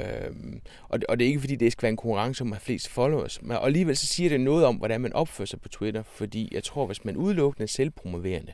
Øhm, 0.00 0.60
og, 0.88 1.00
det, 1.00 1.06
og 1.06 1.18
det 1.18 1.24
er 1.24 1.28
ikke 1.28 1.40
fordi, 1.40 1.56
det 1.56 1.72
skal 1.72 1.82
være 1.82 1.90
en 1.90 1.96
konkurrence 1.96 2.42
om 2.42 2.52
at 2.52 2.56
have 2.56 2.64
flest 2.64 2.88
followers. 2.88 3.42
Men 3.42 3.56
alligevel 3.60 3.96
så 3.96 4.06
siger 4.06 4.28
det 4.28 4.40
noget 4.40 4.64
om, 4.64 4.76
hvordan 4.76 5.00
man 5.00 5.12
opfører 5.12 5.46
sig 5.46 5.60
på 5.60 5.68
Twitter. 5.68 6.02
Fordi 6.02 6.48
jeg 6.52 6.64
tror, 6.64 6.86
hvis 6.86 7.04
man 7.04 7.16
udelukkende 7.16 7.62
er 7.62 7.68
selvpromoverende, 7.68 8.52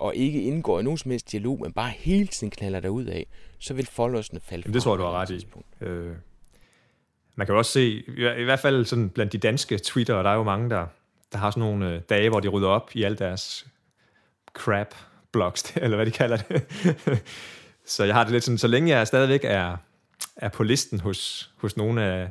og 0.00 0.14
ikke 0.16 0.42
indgår 0.42 0.80
i 0.80 0.82
nogen 0.82 0.98
som 0.98 1.10
helst 1.10 1.32
dialog, 1.32 1.60
men 1.60 1.72
bare 1.72 1.90
hele 1.90 2.26
tiden 2.26 2.50
knaller 2.50 2.88
ud 2.88 3.04
af, 3.04 3.26
så 3.58 3.74
vil 3.74 3.86
followersne 3.86 4.40
falde 4.40 4.62
fra. 4.62 4.72
Det 4.72 4.82
tror 4.82 4.92
jeg, 4.92 4.98
du 4.98 5.04
har 5.04 5.12
ret 5.12 5.30
i. 5.30 5.46
Øh, 5.80 6.12
man 7.34 7.46
kan 7.46 7.52
jo 7.52 7.58
også 7.58 7.72
se, 7.72 8.02
i 8.38 8.44
hvert 8.44 8.60
fald 8.60 8.84
sådan 8.84 9.08
blandt 9.08 9.32
de 9.32 9.38
danske 9.38 9.78
Twitter, 9.78 10.22
der 10.22 10.30
er 10.30 10.34
jo 10.34 10.42
mange, 10.42 10.70
der, 10.70 10.86
der 11.32 11.38
har 11.38 11.50
sådan 11.50 11.60
nogle 11.60 11.94
øh, 11.94 12.00
dage, 12.08 12.28
hvor 12.28 12.40
de 12.40 12.48
rydder 12.48 12.68
op 12.68 12.90
i 12.94 13.02
al 13.02 13.18
deres 13.18 13.66
crap 14.52 14.94
blogs, 15.32 15.72
eller 15.76 15.96
hvad 15.96 16.06
de 16.06 16.10
kalder 16.10 16.36
det. 16.36 16.62
så 17.94 18.04
jeg 18.04 18.14
har 18.14 18.24
det 18.24 18.32
lidt 18.32 18.44
sådan, 18.44 18.58
så 18.58 18.68
længe 18.68 18.96
jeg 18.96 19.06
stadigvæk 19.06 19.40
er, 19.44 19.76
er 20.36 20.48
på 20.48 20.62
listen 20.62 21.00
hos, 21.00 21.50
hos 21.56 21.76
nogle 21.76 22.02
af, 22.02 22.28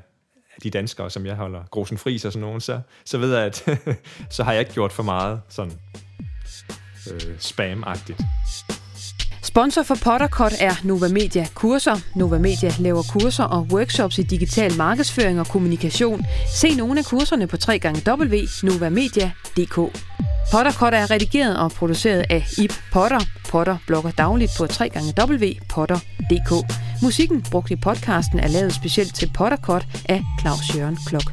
de 0.64 0.70
danskere, 0.70 1.10
som 1.10 1.26
jeg 1.26 1.36
holder 1.36 1.64
Grosen 1.72 1.98
Fris 1.98 2.26
og 2.26 2.32
sådan 2.34 2.42
nogen, 2.42 2.62
så, 2.62 2.82
så 3.06 3.18
ved 3.18 3.36
jeg, 3.36 3.46
at 3.46 3.70
så 4.36 4.44
har 4.44 4.52
jeg 4.52 4.60
ikke 4.60 4.74
gjort 4.74 4.92
for 4.92 5.04
meget 5.04 5.42
sådan 5.50 5.74
øh, 7.12 7.20
spam-agtigt. 7.40 8.22
Sponsor 9.44 9.84
for 9.84 9.96
Pottercut 10.04 10.54
er 10.60 10.76
Nova 10.84 11.08
Media 11.08 11.48
Kurser. 11.54 11.96
Nova 12.16 12.38
Media 12.38 12.72
laver 12.80 13.04
kurser 13.04 13.44
og 13.44 13.68
workshops 13.72 14.18
i 14.18 14.24
digital 14.24 14.78
markedsføring 14.78 15.40
og 15.40 15.48
kommunikation. 15.48 16.26
Se 16.56 16.76
nogle 16.76 17.00
af 17.00 17.06
kurserne 17.06 17.48
på 17.48 17.58
www.novamedia.dk. 18.08 19.76
Pottercut 20.52 20.94
er 20.94 21.12
redigeret 21.12 21.58
og 21.58 21.72
produceret 21.72 22.26
af 22.30 22.46
Ip 22.58 22.74
Potter. 22.92 23.20
Potter 23.50 23.78
blogger 23.88 24.12
dagligt 24.12 24.52
på 24.58 24.64
www.potter.dk. 24.64 26.52
Musikken 27.02 27.42
brugt 27.52 27.72
i 27.72 27.76
podcasten 27.76 28.40
er 28.40 28.48
lavet 28.48 28.74
specielt 28.74 29.16
til 29.16 29.32
Pottercut 29.34 29.86
af 30.10 30.24
Claus 30.42 30.76
Jørgen 30.76 30.98
Klok. 31.08 31.32